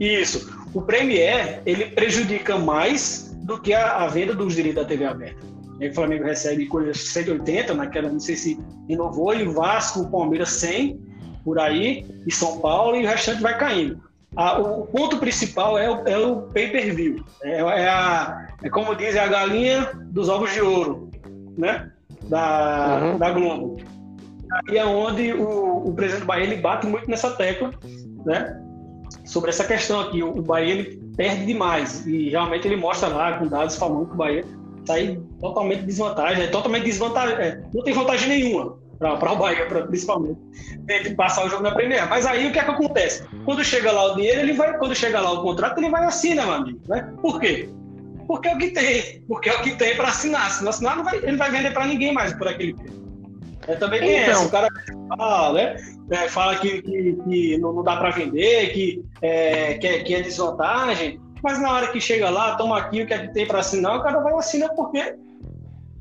Isso. 0.00 0.52
O 0.74 0.82
Premier, 0.82 1.62
ele 1.64 1.86
prejudica 1.86 2.58
mais 2.58 3.32
do 3.44 3.60
que 3.60 3.72
a, 3.72 3.98
a 3.98 4.08
venda 4.08 4.34
dos 4.34 4.56
direitos 4.56 4.82
da 4.82 4.88
TV 4.88 5.04
aberta. 5.04 5.46
O 5.80 5.94
Flamengo 5.94 6.24
recebe 6.24 6.66
coisas 6.66 6.98
180, 7.10 7.72
naquela, 7.74 8.10
não 8.10 8.18
sei 8.18 8.34
se 8.34 8.60
renovou, 8.88 9.32
e 9.32 9.46
o 9.46 9.52
Vasco, 9.52 10.00
o 10.00 10.10
Palmeiras 10.10 10.50
100, 10.50 11.00
por 11.44 11.60
aí, 11.60 12.04
e 12.26 12.32
São 12.32 12.58
Paulo, 12.58 12.96
e 12.96 13.04
o 13.04 13.08
restante 13.08 13.40
vai 13.40 13.56
caindo. 13.56 14.02
o 14.36 14.84
ponto 14.86 15.18
principal 15.18 15.78
é 15.78 15.88
o, 15.88 16.08
é 16.08 16.18
o 16.18 16.42
pay-per-view. 16.42 17.24
É, 17.44 17.60
é, 17.60 17.88
a, 17.88 18.48
é 18.64 18.68
como 18.68 18.96
diz, 18.96 19.14
é 19.14 19.20
a 19.20 19.28
galinha 19.28 19.92
dos 20.06 20.28
ovos 20.28 20.52
de 20.52 20.60
ouro, 20.60 21.08
né? 21.56 21.92
Da, 22.24 23.00
uhum. 23.00 23.18
da 23.18 23.30
Globo. 23.30 23.76
Aí 24.52 24.78
é 24.78 24.84
onde 24.84 25.32
o, 25.32 25.88
o 25.88 25.94
presidente 25.94 26.22
do 26.22 26.26
Bahia 26.26 26.44
ele 26.44 26.56
bate 26.56 26.86
muito 26.86 27.10
nessa 27.10 27.30
tecla, 27.32 27.72
né? 28.24 28.60
Sobre 29.24 29.50
essa 29.50 29.64
questão 29.64 30.00
aqui. 30.00 30.22
O, 30.22 30.38
o 30.38 30.42
Bahia 30.42 30.74
ele 30.74 31.02
perde 31.16 31.46
demais. 31.46 32.06
E 32.06 32.30
realmente 32.30 32.66
ele 32.66 32.76
mostra 32.76 33.08
lá, 33.08 33.38
com 33.38 33.46
dados 33.46 33.76
falando 33.76 34.06
que 34.06 34.14
o 34.14 34.16
Bahia 34.16 34.44
sai 34.86 35.20
totalmente 35.40 35.82
desvantagem, 35.82 36.44
é 36.44 36.46
totalmente 36.46 36.84
desvantagem, 36.84 37.36
é, 37.36 37.62
não 37.74 37.82
tem 37.82 37.92
vantagem 37.92 38.28
nenhuma 38.28 38.78
para 38.98 39.32
o 39.32 39.36
Bahia, 39.36 39.66
pra, 39.66 39.86
principalmente, 39.86 40.40
de 41.04 41.14
passar 41.14 41.46
o 41.46 41.48
jogo 41.48 41.62
na 41.62 41.70
Premier. 41.70 42.08
Mas 42.08 42.26
aí 42.26 42.48
o 42.48 42.52
que 42.52 42.58
é 42.58 42.64
que 42.64 42.70
acontece? 42.70 43.24
Quando 43.44 43.64
chega 43.64 43.92
lá 43.92 44.12
o 44.12 44.16
dinheiro, 44.16 44.40
ele 44.40 44.54
vai, 44.54 44.76
quando 44.76 44.94
chega 44.94 45.20
lá 45.20 45.32
o 45.32 45.42
contrato, 45.42 45.78
ele 45.78 45.90
vai 45.90 46.04
assinar, 46.04 46.46
meu 46.46 46.54
amigo. 46.54 46.80
Né? 46.88 47.08
Por 47.22 47.38
quê? 47.40 47.68
Porque 48.26 48.48
é 48.48 48.54
o 48.54 48.58
que 48.58 48.70
tem, 48.70 49.22
porque 49.28 49.48
é 49.48 49.54
o 49.54 49.62
que 49.62 49.76
tem 49.76 49.94
para 49.94 50.08
assinar. 50.08 50.50
Se 50.50 50.62
não 50.62 50.70
assinar, 50.70 50.96
não 50.96 51.04
vai, 51.04 51.16
ele 51.16 51.36
vai 51.36 51.50
vender 51.50 51.72
para 51.72 51.86
ninguém 51.86 52.12
mais 52.12 52.32
por 52.34 52.48
aquele 52.48 52.74
preço. 52.74 53.07
É, 53.68 53.76
também 53.76 54.00
tem 54.00 54.22
então, 54.22 54.32
essa. 54.32 54.46
O 54.46 54.50
cara 54.50 54.68
fala, 55.16 55.52
né? 55.52 55.76
É, 56.10 56.28
fala 56.28 56.56
que, 56.56 56.80
que, 56.80 57.18
que, 57.22 57.58
não, 57.58 57.82
dá 57.82 57.98
para 57.98 58.10
vender, 58.10 58.72
que 58.72 59.04
é, 59.20 59.74
que, 59.74 59.86
é, 59.86 59.98
que 60.00 60.14
é 60.14 60.22
desvantagem. 60.22 61.20
Mas 61.42 61.60
na 61.60 61.70
hora 61.70 61.88
que 61.88 62.00
chega 62.00 62.30
lá, 62.30 62.56
toma 62.56 62.78
aqui 62.78 63.02
o 63.02 63.06
que 63.06 63.12
é 63.12 63.18
que 63.18 63.32
tem 63.34 63.46
para 63.46 63.60
assinar, 63.60 63.96
o 63.96 64.02
cara 64.02 64.20
vai 64.20 64.32
assinar 64.34 64.70
porque 64.70 65.14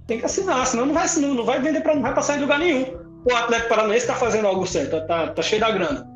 tem 0.08 0.18
que 0.18 0.26
assinar, 0.26 0.66
senão 0.66 0.86
não 0.86 0.94
vai, 0.94 1.06
não, 1.18 1.34
não 1.34 1.46
vai 1.46 1.62
vender 1.62 1.82
para 1.82 1.94
não 1.94 2.02
vai 2.02 2.16
passar 2.16 2.38
em 2.38 2.42
lugar 2.42 2.58
nenhum. 2.58 2.86
O 3.30 3.36
Atlético 3.36 3.70
Paranaense 3.70 4.06
está 4.06 4.16
fazendo 4.16 4.48
algo 4.48 4.66
certo, 4.66 4.92
tá, 4.92 5.02
tá, 5.02 5.28
tá, 5.28 5.42
cheio 5.42 5.60
da 5.60 5.70
grana. 5.70 6.10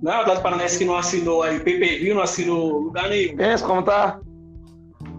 Não 0.00 0.12
é 0.12 0.16
o 0.16 0.20
Atlético 0.22 0.42
Paranaense 0.42 0.78
que 0.78 0.84
não 0.86 0.96
assinou 0.96 1.42
aí 1.42 1.60
PPV, 1.60 2.14
não 2.14 2.22
assinou 2.22 2.78
lugar 2.78 3.10
nenhum. 3.10 3.36
Pensa 3.36 3.64
como 3.64 3.82
tá? 3.82 4.18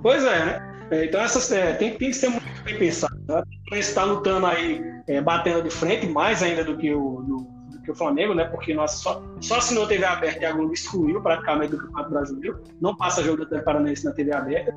Pois 0.01 0.25
é, 0.25 0.45
né? 0.45 0.73
É, 0.91 1.05
então 1.05 1.21
essas, 1.21 1.49
é, 1.51 1.73
tem, 1.73 1.91
tem 1.91 2.09
que 2.09 2.15
ser 2.15 2.29
muito 2.29 2.42
bem 2.63 2.77
pensado. 2.77 3.15
Né? 3.27 3.43
O 3.71 3.75
está 3.75 4.03
lutando 4.03 4.45
aí, 4.45 4.81
é, 5.07 5.21
batendo 5.21 5.61
de 5.63 5.69
frente, 5.69 6.07
mais 6.07 6.41
ainda 6.41 6.63
do 6.63 6.77
que 6.77 6.93
o, 6.93 7.21
do, 7.21 7.37
do 7.71 7.81
que 7.81 7.91
o 7.91 7.95
Flamengo, 7.95 8.33
né? 8.33 8.45
Porque 8.45 8.73
nós 8.73 8.91
só, 8.91 9.21
só 9.41 9.57
assinou 9.57 9.87
TV 9.87 10.05
aberta 10.05 10.41
e 10.41 10.45
a 10.45 10.51
Globo 10.51 10.73
excluiu 10.73 11.21
praticamente 11.21 11.71
do 11.71 11.77
Campeonato 11.77 12.09
Brasileiro. 12.09 12.63
Não 12.81 12.95
passa 12.95 13.23
jogo 13.23 13.37
do 13.37 13.43
Atlético 13.43 13.65
Paranaense 13.65 14.05
na 14.05 14.11
TV 14.11 14.33
aberta. 14.33 14.75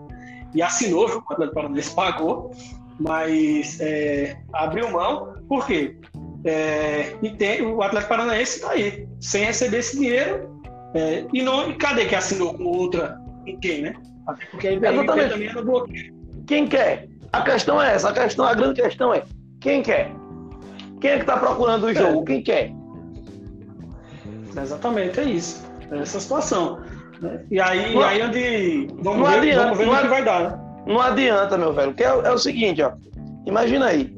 E 0.54 0.62
assinou, 0.62 1.06
o 1.06 1.32
Atlético 1.32 1.54
Paranaense 1.54 1.94
pagou 1.94 2.52
mas 2.98 3.78
é, 3.80 4.36
abriu 4.52 4.90
mão, 4.90 5.34
por 5.48 5.66
quê? 5.66 5.96
É, 6.44 7.14
e 7.22 7.30
tem, 7.30 7.62
o 7.62 7.82
Atlético 7.82 8.08
Paranaense 8.08 8.56
está 8.56 8.72
aí, 8.72 9.06
sem 9.20 9.44
receber 9.44 9.78
esse 9.78 9.98
dinheiro, 9.98 10.48
é, 10.94 11.26
e, 11.32 11.42
não, 11.42 11.70
e 11.70 11.74
cadê 11.74 12.06
que 12.06 12.14
assinou 12.14 12.54
com 12.54 12.64
outra? 12.64 13.20
Com 13.44 13.58
quem, 13.58 13.82
né? 13.82 13.94
Até 14.26 14.46
porque 14.46 14.68
a 14.68 14.72
IBM 14.72 15.06
também 15.06 15.48
era 15.48 15.62
bloqueio. 15.62 16.14
Quem 16.46 16.66
quer? 16.66 17.08
A 17.32 17.42
questão 17.42 17.80
é 17.82 17.94
essa, 17.94 18.10
a, 18.10 18.12
questão, 18.12 18.44
a 18.44 18.54
grande 18.54 18.80
questão 18.80 19.12
é, 19.12 19.22
quem 19.60 19.82
quer? 19.82 20.12
Quem 21.00 21.10
é 21.10 21.14
que 21.16 21.22
está 21.22 21.36
procurando 21.36 21.86
o 21.86 21.94
jogo? 21.94 22.24
Quem 22.24 22.42
quer? 22.42 22.72
Exatamente, 24.56 25.20
é 25.20 25.24
isso. 25.24 25.64
É 25.90 25.98
essa 25.98 26.18
situação. 26.18 26.80
Né? 27.20 27.44
E 27.50 27.60
aí, 27.60 27.94
não, 27.94 28.02
aí 28.02 28.22
onde. 28.22 28.88
Vamos 29.02 29.20
não 29.20 29.26
ver, 29.26 29.38
adianta, 29.38 29.74
vamos 29.74 29.78
ver 29.78 29.86
não, 29.86 30.02
que 30.02 30.08
vai 30.08 30.24
dar. 30.24 30.50
Né? 30.50 30.82
Não 30.86 31.00
adianta, 31.00 31.58
meu 31.58 31.72
velho. 31.72 31.94
Que 31.94 32.04
é, 32.04 32.08
é, 32.08 32.30
o 32.30 32.38
seguinte, 32.38 32.82
ó. 32.82 32.92
Imagina 33.46 33.86
aí. 33.86 34.14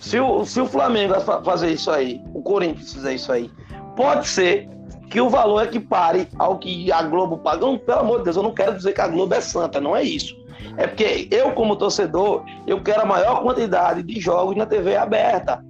Se 0.00 0.18
o, 0.18 0.44
se 0.44 0.60
o 0.60 0.66
Flamengo 0.66 1.14
fazer 1.44 1.70
isso 1.70 1.90
aí, 1.90 2.20
o 2.34 2.42
Corinthians 2.42 2.92
fizer 2.92 3.14
isso 3.14 3.30
aí, 3.30 3.50
pode 3.96 4.26
ser 4.26 4.68
que 5.10 5.20
o 5.20 5.28
valor 5.28 5.62
equipare 5.64 6.26
ao 6.38 6.58
que 6.58 6.90
a 6.90 7.02
Globo 7.02 7.38
paga. 7.38 7.60
Não, 7.60 7.78
pelo 7.78 8.00
amor 8.00 8.18
de 8.18 8.24
Deus, 8.24 8.36
eu 8.36 8.42
não 8.42 8.54
quero 8.54 8.74
dizer 8.74 8.92
que 8.92 9.00
a 9.00 9.08
Globo 9.08 9.34
é 9.34 9.40
santa, 9.40 9.80
não 9.80 9.94
é 9.94 10.02
isso. 10.02 10.34
É 10.76 10.86
porque 10.86 11.28
eu, 11.30 11.52
como 11.52 11.76
torcedor, 11.76 12.44
eu 12.66 12.82
quero 12.82 13.02
a 13.02 13.06
maior 13.06 13.42
quantidade 13.42 14.02
de 14.02 14.20
jogos 14.20 14.56
na 14.56 14.66
TV 14.66 14.96
aberta. 14.96 15.64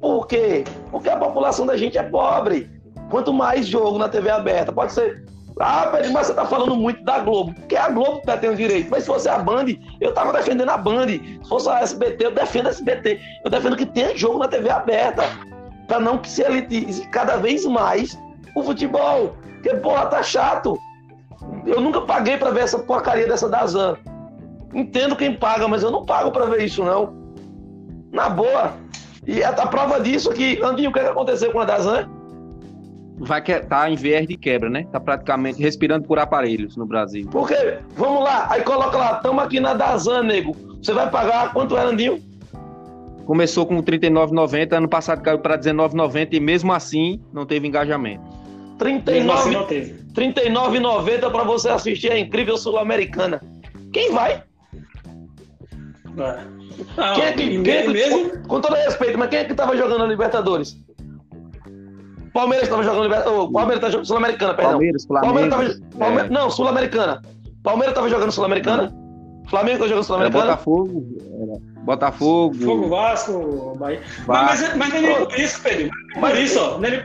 Por 0.00 0.26
quê? 0.26 0.64
Porque 0.90 1.08
a 1.08 1.16
população 1.16 1.66
da 1.66 1.76
gente 1.76 1.98
é 1.98 2.02
pobre. 2.02 2.70
Quanto 3.10 3.32
mais 3.32 3.66
jogo 3.66 3.98
na 3.98 4.08
TV 4.08 4.30
aberta, 4.30 4.72
pode 4.72 4.92
ser 4.92 5.24
ah, 5.58 5.88
Pedro, 5.90 6.12
mas 6.12 6.26
você 6.26 6.34
tá 6.34 6.44
falando 6.44 6.76
muito 6.76 7.02
da 7.02 7.18
Globo. 7.20 7.54
Porque 7.54 7.76
a 7.76 7.88
Globo 7.88 8.20
tá 8.20 8.36
tendo 8.36 8.56
direito. 8.56 8.90
Mas 8.90 9.04
se 9.04 9.06
fosse 9.06 9.28
a 9.28 9.38
Band, 9.38 9.66
eu 10.00 10.12
tava 10.12 10.32
defendendo 10.32 10.68
a 10.68 10.76
Band. 10.76 11.08
Se 11.08 11.48
fosse 11.48 11.68
a 11.68 11.80
SBT, 11.80 12.26
eu 12.26 12.30
defendo 12.30 12.66
a 12.66 12.70
SBT. 12.70 13.18
Eu 13.42 13.50
defendo 13.50 13.76
que 13.76 13.86
tenha 13.86 14.16
jogo 14.16 14.38
na 14.38 14.48
TV 14.48 14.68
aberta. 14.68 15.22
Pra 15.86 15.98
não 15.98 16.18
que 16.18 16.28
se 16.28 16.42
elitize 16.42 17.08
cada 17.08 17.36
vez 17.36 17.64
mais 17.64 18.18
o 18.54 18.62
futebol. 18.62 19.34
Porque, 19.54 19.74
porra, 19.76 20.06
tá 20.06 20.22
chato. 20.22 20.78
Eu 21.66 21.80
nunca 21.80 22.00
paguei 22.00 22.36
pra 22.36 22.50
ver 22.50 22.60
essa 22.60 22.78
porcaria 22.78 23.26
dessa 23.26 23.48
da 23.48 23.66
Zan. 23.66 23.96
Entendo 24.74 25.16
quem 25.16 25.34
paga, 25.34 25.66
mas 25.66 25.82
eu 25.82 25.90
não 25.90 26.04
pago 26.04 26.30
pra 26.30 26.46
ver 26.46 26.64
isso, 26.64 26.84
não. 26.84 27.14
Na 28.12 28.28
boa. 28.28 28.74
E 29.26 29.42
a, 29.42 29.50
a 29.50 29.66
prova 29.66 30.00
disso 30.00 30.30
é 30.30 30.34
que, 30.34 30.62
Andinho, 30.62 30.90
o 30.90 30.92
que, 30.92 31.00
é 31.00 31.04
que 31.04 31.08
aconteceu 31.08 31.50
com 31.50 31.60
a 31.60 31.64
Dazan? 31.64 32.08
vai 33.18 33.40
que 33.40 33.58
tá 33.60 33.88
em 33.90 33.96
viés 33.96 34.26
de 34.26 34.36
quebra, 34.36 34.68
né? 34.68 34.86
Tá 34.92 35.00
praticamente 35.00 35.60
respirando 35.60 36.06
por 36.06 36.18
aparelhos 36.18 36.76
no 36.76 36.86
Brasil. 36.86 37.26
Por 37.30 37.48
quê? 37.48 37.78
Vamos 37.96 38.22
lá, 38.22 38.46
aí 38.50 38.62
coloca 38.62 38.96
lá, 38.96 39.16
estamos 39.16 39.42
aqui 39.42 39.58
na 39.58 39.74
Dazan, 39.74 40.22
nego. 40.22 40.54
Você 40.82 40.92
vai 40.92 41.10
pagar 41.10 41.52
quanto 41.52 41.76
era, 41.76 41.88
Andinho? 41.88 42.20
Começou 43.24 43.66
com 43.66 43.82
39,90, 43.82 44.76
ano 44.76 44.88
passado 44.88 45.22
caiu 45.22 45.38
para 45.38 45.58
19,90 45.58 46.28
e 46.32 46.40
mesmo 46.40 46.72
assim 46.72 47.20
não 47.32 47.44
teve 47.44 47.66
engajamento. 47.66 48.22
39,90 48.78 49.64
assim 49.64 50.05
para 51.30 51.44
você 51.44 51.68
assistir 51.68 52.10
a 52.10 52.18
incrível 52.18 52.56
Sul-Americana. 52.56 53.40
Quem 53.92 54.12
vai? 54.12 54.42
É. 56.18 56.56
Não, 56.96 57.14
quem 57.14 57.24
é 57.24 57.32
que, 57.32 57.62
quem 57.62 57.74
é 57.74 57.82
que 57.82 57.88
mesmo? 57.88 58.30
Com, 58.30 58.48
com 58.48 58.60
todo 58.60 58.74
respeito, 58.74 59.18
mas 59.18 59.28
quem 59.28 59.38
é 59.40 59.44
que 59.44 59.54
tava 59.54 59.76
jogando 59.76 60.04
a 60.04 60.06
Libertadores? 60.06 60.76
Palmeiras 62.32 62.68
estava 62.68 62.82
jogando 62.82 63.14
oh, 63.30 63.50
Palmeiras 63.50 63.80
tá 63.80 63.88
jogando 63.88 64.06
Sul-Americana, 64.06 64.54
perdão. 64.54 64.72
Palmeiras, 64.72 65.06
Flamengo. 65.06 65.34
Palmeiras 65.34 65.78
tava, 65.80 65.98
Palmeiras, 65.98 66.30
é. 66.30 66.34
Não, 66.34 66.50
Sul-Americana. 66.50 67.22
Palmeiras 67.62 67.92
estava 67.92 68.10
jogando 68.10 68.32
Sul-Americana? 68.32 68.94
Flamengo 69.48 69.78
tá 69.78 69.88
jogando 69.88 70.04
Sul-Americana? 70.04 70.44
Botafogo. 70.44 71.06
Botafogo. 71.84 72.54
Fogo 72.56 72.88
Vasco, 72.88 73.76
Bahia. 73.78 74.00
Vasco. 74.26 74.26
Mas, 74.26 74.60
mas, 74.60 74.76
mas 74.76 75.02
nem 75.02 75.14
por 75.14 75.38
isso, 75.38 75.62
Pedro. 75.62 75.90
Por 76.20 76.36
isso, 76.36 76.60
ó. 76.60 76.78
Nem, 76.78 77.02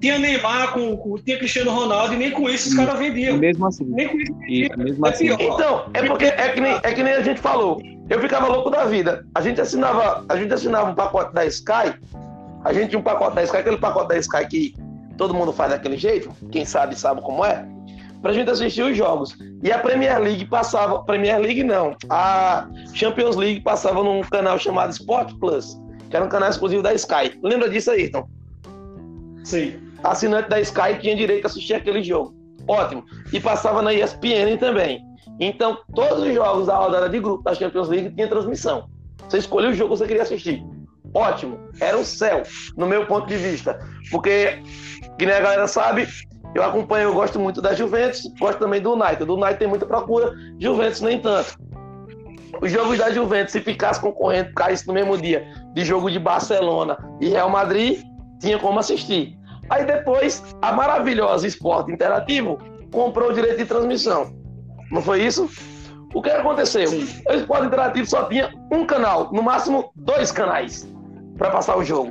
tinha 0.00 0.18
Neymar, 0.18 0.72
com, 0.72 0.96
com, 0.96 1.16
tinha 1.16 1.36
Cristiano 1.36 1.70
Ronaldo, 1.70 2.14
e 2.14 2.16
nem 2.16 2.30
com 2.30 2.48
isso 2.48 2.70
os 2.70 2.74
caras 2.74 2.98
vendiam. 2.98 3.36
mesmo 3.36 3.66
assim. 3.66 3.84
Nem 3.84 4.08
com 4.08 4.18
isso, 4.18 4.32
isso 4.48 4.78
mesmo 4.78 5.06
assim. 5.06 5.28
É 5.28 5.34
então, 5.34 5.84
é 5.92 6.02
porque 6.02 6.24
é 6.24 6.48
que, 6.48 6.60
nem, 6.60 6.80
é 6.82 6.92
que 6.92 7.02
nem 7.02 7.12
a 7.12 7.22
gente 7.22 7.40
falou. 7.40 7.80
Eu 8.08 8.20
ficava 8.20 8.48
louco 8.48 8.70
da 8.70 8.86
vida. 8.86 9.24
A 9.34 9.40
gente 9.40 9.60
assinava, 9.60 10.24
a 10.28 10.36
gente 10.36 10.52
assinava 10.52 10.90
um 10.90 10.94
pacote 10.94 11.34
da 11.34 11.44
Sky. 11.46 11.94
A 12.64 12.72
gente 12.72 12.90
tinha 12.90 12.98
um 12.98 13.02
pacote 13.02 13.36
da 13.36 13.44
Sky, 13.44 13.58
aquele 13.58 13.76
pacote 13.76 14.08
da 14.08 14.16
Sky 14.16 14.46
que 14.48 14.74
todo 15.16 15.34
mundo 15.34 15.52
faz 15.52 15.70
daquele 15.70 15.96
jeito. 15.96 16.30
Quem 16.50 16.64
sabe 16.64 16.98
sabe 16.98 17.20
como 17.20 17.44
é. 17.44 17.64
Pra 18.22 18.32
gente 18.32 18.50
assistir 18.50 18.82
os 18.82 18.96
jogos. 18.96 19.36
E 19.62 19.70
a 19.70 19.78
Premier 19.78 20.18
League 20.18 20.46
passava. 20.46 21.02
Premier 21.04 21.38
League 21.38 21.62
não. 21.62 21.94
A 22.08 22.66
Champions 22.94 23.36
League 23.36 23.60
passava 23.60 24.02
num 24.02 24.22
canal 24.22 24.58
chamado 24.58 24.90
Sport 24.90 25.34
Plus, 25.38 25.78
que 26.08 26.16
era 26.16 26.24
um 26.24 26.28
canal 26.28 26.50
exclusivo 26.50 26.82
da 26.82 26.92
Sky. 26.94 27.38
Lembra 27.42 27.68
disso 27.68 27.90
aí, 27.90 28.06
então? 28.06 28.28
Sim. 29.44 29.89
Assinante 30.02 30.48
da 30.48 30.60
Sky 30.60 30.98
tinha 31.00 31.16
direito 31.16 31.44
a 31.44 31.48
assistir 31.48 31.74
aquele 31.74 32.02
jogo. 32.02 32.34
Ótimo. 32.66 33.04
E 33.32 33.40
passava 33.40 33.82
na 33.82 33.92
ESPN 33.92 34.56
também. 34.58 35.02
Então, 35.38 35.78
todos 35.94 36.22
os 36.22 36.34
jogos 36.34 36.66
da 36.66 36.76
rodada 36.76 37.08
de 37.08 37.18
grupo 37.18 37.42
da 37.42 37.54
Champions 37.54 37.88
League 37.88 38.14
tinha 38.14 38.28
transmissão. 38.28 38.88
Você 39.28 39.38
escolheu 39.38 39.70
o 39.70 39.74
jogo 39.74 39.92
que 39.92 39.98
você 39.98 40.06
queria 40.06 40.22
assistir. 40.22 40.62
Ótimo. 41.14 41.58
Era 41.80 41.96
o 41.96 42.04
céu, 42.04 42.42
no 42.76 42.86
meu 42.86 43.06
ponto 43.06 43.26
de 43.26 43.36
vista. 43.36 43.78
Porque, 44.10 44.62
que 45.18 45.26
nem 45.26 45.34
a 45.34 45.40
galera 45.40 45.66
sabe, 45.66 46.06
eu 46.54 46.62
acompanho, 46.62 47.08
eu 47.08 47.14
gosto 47.14 47.38
muito 47.38 47.62
da 47.62 47.74
Juventus, 47.74 48.22
gosto 48.38 48.58
também 48.58 48.80
do 48.80 48.92
United. 48.92 49.24
Do 49.24 49.34
United 49.34 49.58
tem 49.58 49.68
muita 49.68 49.86
procura, 49.86 50.32
Juventus 50.58 51.00
nem 51.00 51.20
tanto. 51.20 51.58
Os 52.60 52.70
jogos 52.70 52.98
da 52.98 53.10
Juventus, 53.10 53.52
se 53.52 53.60
ficasse 53.60 54.00
concorrendo, 54.00 54.52
caísse 54.54 54.86
no 54.86 54.92
mesmo 54.92 55.16
dia 55.16 55.46
de 55.72 55.84
jogo 55.84 56.10
de 56.10 56.18
Barcelona 56.18 56.98
e 57.20 57.28
Real 57.28 57.48
Madrid, 57.48 58.02
tinha 58.40 58.58
como 58.58 58.78
assistir. 58.78 59.38
Aí 59.70 59.84
depois, 59.84 60.42
a 60.60 60.72
maravilhosa 60.72 61.46
Esporte 61.46 61.92
Interativo 61.92 62.58
comprou 62.92 63.30
o 63.30 63.32
direito 63.32 63.58
de 63.58 63.64
transmissão. 63.64 64.32
Não 64.90 65.00
foi 65.00 65.22
isso? 65.24 65.48
O 66.12 66.20
que 66.20 66.28
aconteceu? 66.28 66.88
Sim. 66.88 67.06
O 67.28 67.32
Esporte 67.32 67.66
Interativo 67.66 68.06
só 68.06 68.24
tinha 68.24 68.52
um 68.72 68.84
canal, 68.84 69.30
no 69.32 69.42
máximo 69.42 69.92
dois 69.94 70.32
canais, 70.32 70.88
para 71.38 71.50
passar 71.50 71.78
o 71.78 71.84
jogo. 71.84 72.10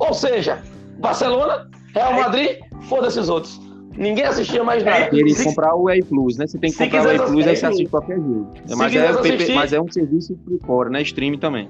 Ou 0.00 0.12
seja, 0.12 0.60
Barcelona, 0.98 1.70
Real 1.94 2.14
Madrid, 2.14 2.58
foda-se 2.88 3.20
os 3.20 3.28
outros. 3.28 3.60
Ninguém 3.96 4.24
assistia 4.24 4.62
mais 4.62 4.84
nada. 4.84 5.08
Queria 5.08 5.34
se... 5.34 5.44
comprar 5.44 5.74
o 5.74 5.84
Whey 5.84 6.02
Plus, 6.02 6.36
né? 6.36 6.46
Você 6.46 6.58
tem 6.58 6.70
que 6.70 6.76
se 6.76 6.84
comprar 6.84 7.02
o 7.02 7.06
Whey 7.06 7.18
Plus, 7.18 7.46
aí 7.46 7.56
você 7.56 7.66
assiste 7.66 7.90
qualquer 7.90 8.16
jogo. 8.16 8.52
Mas 8.76 8.94
é, 8.94 9.08
assistir... 9.08 9.54
mas 9.54 9.72
é, 9.72 9.80
um 9.80 9.90
serviço 9.90 10.36
por 10.36 10.58
fora, 10.66 10.90
né? 10.90 11.02
Stream 11.02 11.38
também. 11.38 11.68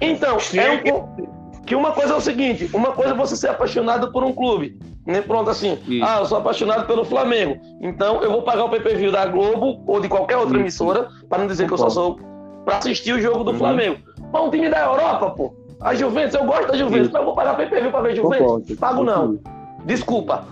Então, 0.00 0.36
é 0.54 0.92
um... 0.92 1.39
que 1.70 1.76
uma 1.76 1.92
coisa 1.92 2.14
é 2.14 2.16
o 2.16 2.20
seguinte: 2.20 2.68
uma 2.74 2.90
coisa 2.90 3.12
é 3.12 3.16
você 3.16 3.36
ser 3.36 3.48
apaixonado 3.48 4.10
por 4.10 4.24
um 4.24 4.32
clube. 4.32 4.76
Nem 5.06 5.22
pronto 5.22 5.50
assim, 5.50 5.78
Isso. 5.86 6.04
ah, 6.04 6.18
eu 6.18 6.26
sou 6.26 6.38
apaixonado 6.38 6.84
pelo 6.84 7.04
Flamengo. 7.04 7.60
Então 7.80 8.20
eu 8.22 8.32
vou 8.32 8.42
pagar 8.42 8.64
o 8.64 8.68
PPV 8.68 9.12
da 9.12 9.24
Globo 9.26 9.80
ou 9.86 10.00
de 10.00 10.08
qualquer 10.08 10.36
outra 10.36 10.54
Isso. 10.54 10.62
emissora, 10.62 11.08
para 11.28 11.38
não 11.38 11.46
dizer 11.46 11.68
que 11.68 11.72
eu 11.72 11.78
só 11.78 11.88
sou 11.88 12.18
para 12.64 12.78
assistir 12.78 13.12
o 13.12 13.20
jogo 13.20 13.44
do 13.44 13.52
uhum. 13.52 13.58
Flamengo. 13.58 13.98
Mas 14.32 14.42
um 14.42 14.50
time 14.50 14.68
da 14.68 14.80
Europa, 14.80 15.30
pô. 15.30 15.54
A 15.80 15.94
Juventus, 15.94 16.34
eu 16.34 16.44
gosto 16.44 16.66
da 16.66 16.76
Juventus, 16.76 17.06
Isso. 17.06 17.12
mas 17.12 17.20
eu 17.20 17.26
vou 17.26 17.36
pagar 17.36 17.56
PPV 17.56 17.90
para 17.90 18.00
ver 18.00 18.16
Juventus? 18.16 18.46
Concordo. 18.46 18.76
Pago 18.76 19.04
não. 19.04 19.38
Desculpa. 19.84 20.44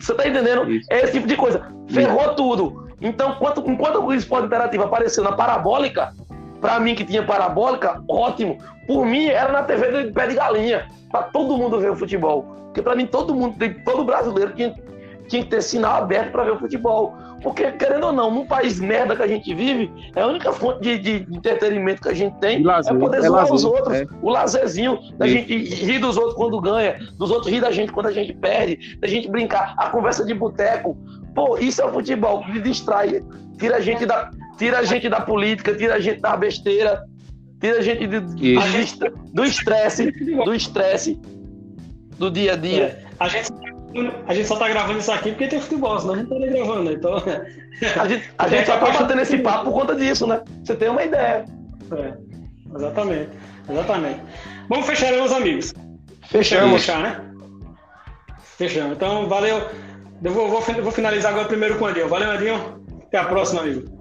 Você 0.00 0.14
tá 0.14 0.26
entendendo? 0.26 0.70
Isso. 0.70 0.86
É 0.90 1.02
esse 1.02 1.12
tipo 1.12 1.26
de 1.26 1.36
coisa. 1.36 1.70
Ferrou 1.88 2.34
tudo. 2.34 2.88
Então, 3.02 3.32
enquanto, 3.32 3.62
enquanto 3.70 4.02
o 4.02 4.14
esporte 4.14 4.46
interativo 4.46 4.84
apareceu 4.84 5.22
na 5.22 5.32
parabólica, 5.32 6.14
para 6.64 6.80
mim 6.80 6.94
que 6.94 7.04
tinha 7.04 7.22
parabólica, 7.22 8.02
ótimo. 8.08 8.56
Por 8.86 9.04
mim, 9.04 9.26
era 9.26 9.52
na 9.52 9.64
TV 9.64 10.04
de 10.04 10.12
pé 10.12 10.28
de 10.28 10.34
galinha, 10.34 10.88
para 11.12 11.24
todo 11.24 11.58
mundo 11.58 11.78
ver 11.78 11.90
o 11.90 11.94
futebol. 11.94 12.42
Porque 12.68 12.80
para 12.80 12.96
mim, 12.96 13.04
todo 13.04 13.34
mundo, 13.34 13.54
todo 13.84 14.02
brasileiro 14.02 14.50
tinha, 14.54 14.74
tinha 15.28 15.42
que 15.42 15.50
ter 15.50 15.60
sinal 15.60 15.96
aberto 15.96 16.32
para 16.32 16.44
ver 16.44 16.52
o 16.52 16.58
futebol. 16.58 17.14
Porque, 17.42 17.70
querendo 17.72 18.06
ou 18.06 18.12
não, 18.14 18.30
num 18.30 18.46
país 18.46 18.80
merda 18.80 19.14
que 19.14 19.22
a 19.22 19.26
gente 19.26 19.54
vive, 19.54 19.92
é 20.16 20.22
a 20.22 20.26
única 20.26 20.54
fonte 20.54 20.80
de, 20.80 21.20
de 21.20 21.36
entretenimento 21.36 22.00
que 22.00 22.08
a 22.08 22.14
gente 22.14 22.34
tem 22.38 22.62
lazer, 22.62 22.96
é 22.96 22.98
poder 22.98 23.18
é 23.18 23.20
zoar 23.20 23.40
lazer, 23.42 23.54
os 23.54 23.64
outros. 23.66 23.94
É. 23.98 24.06
O 24.22 24.30
lazerzinho 24.30 24.98
da 25.18 25.26
Isso. 25.26 25.36
gente 25.36 25.84
rir 25.84 25.98
dos 25.98 26.16
outros 26.16 26.34
quando 26.34 26.58
ganha, 26.62 26.98
dos 27.18 27.30
outros 27.30 27.52
rir 27.52 27.60
da 27.60 27.72
gente 27.72 27.92
quando 27.92 28.06
a 28.06 28.12
gente 28.12 28.32
perde, 28.32 28.96
da 28.98 29.06
gente 29.06 29.30
brincar. 29.30 29.74
A 29.76 29.90
conversa 29.90 30.24
de 30.24 30.32
boteco. 30.32 30.96
Pô, 31.34 31.58
isso 31.58 31.82
é 31.82 31.84
o 31.84 31.92
futebol, 31.92 32.42
que 32.42 32.58
distrai. 32.58 33.22
Tira 33.58 33.76
a 33.76 33.80
gente 33.80 34.06
da, 34.06 34.30
tira 34.56 34.78
a 34.78 34.84
gente 34.84 35.08
da 35.08 35.20
política, 35.20 35.74
tira 35.74 35.94
a 35.94 36.00
gente 36.00 36.20
da 36.20 36.36
besteira, 36.36 37.04
tira 37.60 37.78
a 37.78 37.82
gente 37.82 38.06
de, 38.06 38.20
do 39.32 39.44
estresse, 39.44 40.10
do 40.10 40.54
estresse 40.54 41.20
do 42.18 42.30
dia 42.30 42.52
a 42.52 42.56
dia. 42.56 42.84
É. 42.84 43.04
A 43.18 43.28
gente 43.28 43.52
a 44.26 44.34
gente 44.34 44.48
só 44.48 44.56
tá 44.56 44.68
gravando 44.68 44.98
isso 44.98 45.12
aqui 45.12 45.30
porque 45.30 45.46
tem 45.46 45.60
futebol, 45.60 45.98
senão 46.00 46.14
a 46.14 46.16
gente 46.16 46.32
estaria 46.32 46.52
gravando, 46.52 46.90
então. 46.90 47.14
A 47.96 48.08
gente, 48.08 48.30
a 48.38 48.48
gente 48.48 48.66
só 48.66 48.78
tá 48.78 48.90
batendo 48.90 49.20
esse 49.20 49.38
papo 49.38 49.64
por 49.64 49.72
conta 49.72 49.94
disso, 49.96 50.26
né? 50.26 50.40
Você 50.64 50.76
tem 50.76 50.88
uma 50.88 51.02
ideia. 51.02 51.44
É, 51.92 52.14
exatamente. 52.76 53.30
Exatamente. 53.68 54.20
Vamos 54.68 54.86
fechar, 54.86 55.12
meus 55.12 55.32
amigos. 55.32 55.74
Fechamos. 56.28 56.80
Fechar, 56.80 57.02
né? 57.02 57.20
Fechamos. 58.58 58.92
Então, 58.92 59.28
valeu. 59.28 59.68
Eu 60.22 60.32
vou, 60.32 60.48
vou, 60.48 60.60
vou 60.60 60.92
finalizar 60.92 61.32
agora 61.32 61.48
primeiro 61.48 61.78
com 61.78 61.84
o 61.84 61.88
Andinho. 61.88 62.08
Valeu, 62.08 62.30
Andinho. 62.30 62.80
Até 63.06 63.18
a 63.18 63.24
próxima, 63.24 63.62
amigo. 63.62 63.93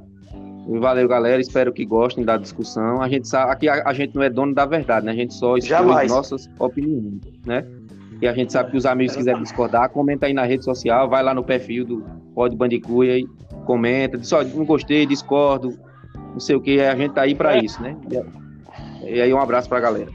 Valeu, 0.67 1.07
galera. 1.07 1.41
Espero 1.41 1.73
que 1.73 1.85
gostem 1.85 2.23
da 2.23 2.37
discussão. 2.37 3.01
A 3.01 3.09
gente 3.09 3.27
sabe, 3.27 3.51
aqui 3.51 3.69
a, 3.69 3.83
a 3.85 3.93
gente 3.93 4.15
não 4.15 4.23
é 4.23 4.29
dono 4.29 4.53
da 4.53 4.65
verdade, 4.65 5.05
né? 5.05 5.11
A 5.11 5.15
gente 5.15 5.33
só 5.33 5.57
expõe 5.57 6.07
nossas 6.07 6.49
opiniões, 6.59 7.21
né? 7.45 7.65
E 8.21 8.27
a 8.27 8.33
gente 8.33 8.53
sabe 8.53 8.71
que 8.71 8.77
os 8.77 8.85
amigos 8.85 9.15
quiserem 9.15 9.43
discordar, 9.43 9.89
comenta 9.89 10.27
aí 10.27 10.33
na 10.33 10.45
rede 10.45 10.63
social, 10.63 11.09
vai 11.09 11.21
lá 11.21 11.33
no 11.33 11.43
perfil 11.43 11.83
do 11.83 12.05
Pod 12.33 12.55
Bandicuia 12.55 13.17
e 13.19 13.27
comenta, 13.65 14.17
diz, 14.17 14.31
ó, 14.31 14.43
não 14.43 14.63
gostei, 14.63 15.05
discordo, 15.05 15.77
não 16.31 16.39
sei 16.39 16.55
o 16.55 16.61
que, 16.61 16.79
a 16.79 16.95
gente 16.95 17.13
tá 17.13 17.23
aí 17.23 17.35
para 17.35 17.57
isso, 17.57 17.81
né? 17.81 17.97
E 19.03 19.21
aí 19.21 19.33
um 19.33 19.39
abraço 19.39 19.67
pra 19.67 19.81
galera. 19.81 20.09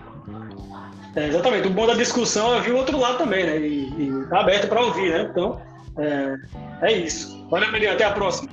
É, 1.15 1.29
exatamente, 1.29 1.67
o 1.67 1.71
bom 1.71 1.87
da 1.87 1.95
discussão 1.95 2.55
é 2.55 2.61
ver 2.61 2.73
o 2.73 2.77
outro 2.77 2.99
lado 2.99 3.19
também, 3.19 3.45
né? 3.45 3.59
E, 3.59 3.89
e 3.99 4.27
tá 4.31 4.41
aberto 4.41 4.69
para 4.69 4.81
ouvir, 4.81 5.11
né? 5.11 5.29
Então, 5.31 5.61
é, 5.99 6.35
é 6.83 6.93
isso. 6.93 7.47
Valeu, 7.51 7.71
menino, 7.73 7.93
até 7.93 8.05
a 8.05 8.13
próxima. 8.13 8.49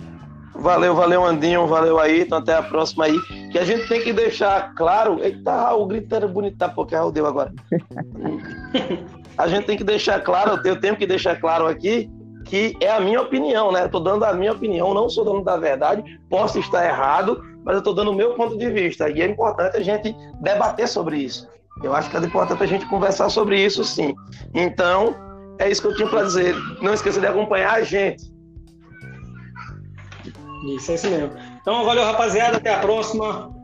Valeu, 0.57 0.95
valeu, 0.95 1.25
Andinho, 1.25 1.67
valeu 1.67 1.99
aí, 1.99 2.21
então 2.21 2.37
até 2.37 2.55
a 2.55 2.63
próxima 2.63 3.05
aí. 3.05 3.19
Que 3.51 3.59
a 3.59 3.65
gente 3.65 3.87
tem 3.87 4.01
que 4.01 4.13
deixar 4.13 4.73
claro. 4.73 5.19
Eita, 5.21 5.73
o 5.73 5.85
grito 5.85 6.13
era 6.15 6.27
bonito, 6.27 6.57
tá? 6.57 6.69
Porque 6.69 6.95
Raul 6.95 7.11
deu 7.11 7.25
agora. 7.25 7.53
a 9.37 9.47
gente 9.47 9.65
tem 9.65 9.77
que 9.77 9.83
deixar 9.83 10.21
claro, 10.21 10.59
eu 10.65 10.79
tenho 10.79 10.95
que 10.95 11.05
deixar 11.05 11.39
claro 11.39 11.67
aqui 11.67 12.09
que 12.45 12.77
é 12.79 12.91
a 12.91 12.99
minha 12.99 13.21
opinião, 13.21 13.71
né? 13.71 13.83
Eu 13.83 13.89
tô 13.89 13.99
dando 13.99 14.23
a 14.23 14.33
minha 14.33 14.53
opinião, 14.53 14.93
não 14.93 15.09
sou 15.09 15.25
dono 15.25 15.43
da 15.43 15.57
verdade, 15.57 16.03
posso 16.29 16.59
estar 16.59 16.85
errado, 16.85 17.43
mas 17.63 17.75
eu 17.75 17.81
tô 17.81 17.91
dando 17.91 18.11
o 18.11 18.15
meu 18.15 18.35
ponto 18.35 18.57
de 18.57 18.69
vista. 18.69 19.09
E 19.09 19.21
é 19.21 19.27
importante 19.27 19.75
a 19.75 19.81
gente 19.81 20.15
debater 20.41 20.87
sobre 20.87 21.17
isso. 21.17 21.47
Eu 21.83 21.93
acho 21.93 22.09
que 22.09 22.15
é 22.15 22.19
importante 22.19 22.63
a 22.63 22.67
gente 22.67 22.85
conversar 22.87 23.29
sobre 23.29 23.59
isso, 23.59 23.83
sim. 23.83 24.15
Então, 24.53 25.15
é 25.59 25.69
isso 25.69 25.81
que 25.81 25.87
eu 25.87 25.95
tinha 25.95 26.07
para 26.07 26.23
dizer. 26.23 26.55
Não 26.81 26.93
esqueça 26.93 27.19
de 27.19 27.27
acompanhar 27.27 27.73
a 27.73 27.81
gente. 27.81 28.34
Isso, 30.63 30.91
é 30.91 30.95
isso 30.95 31.09
mesmo. 31.09 31.37
Então, 31.61 31.85
valeu, 31.85 32.03
rapaziada. 32.03 32.57
Até 32.57 32.73
a 32.73 32.79
próxima. 32.79 33.54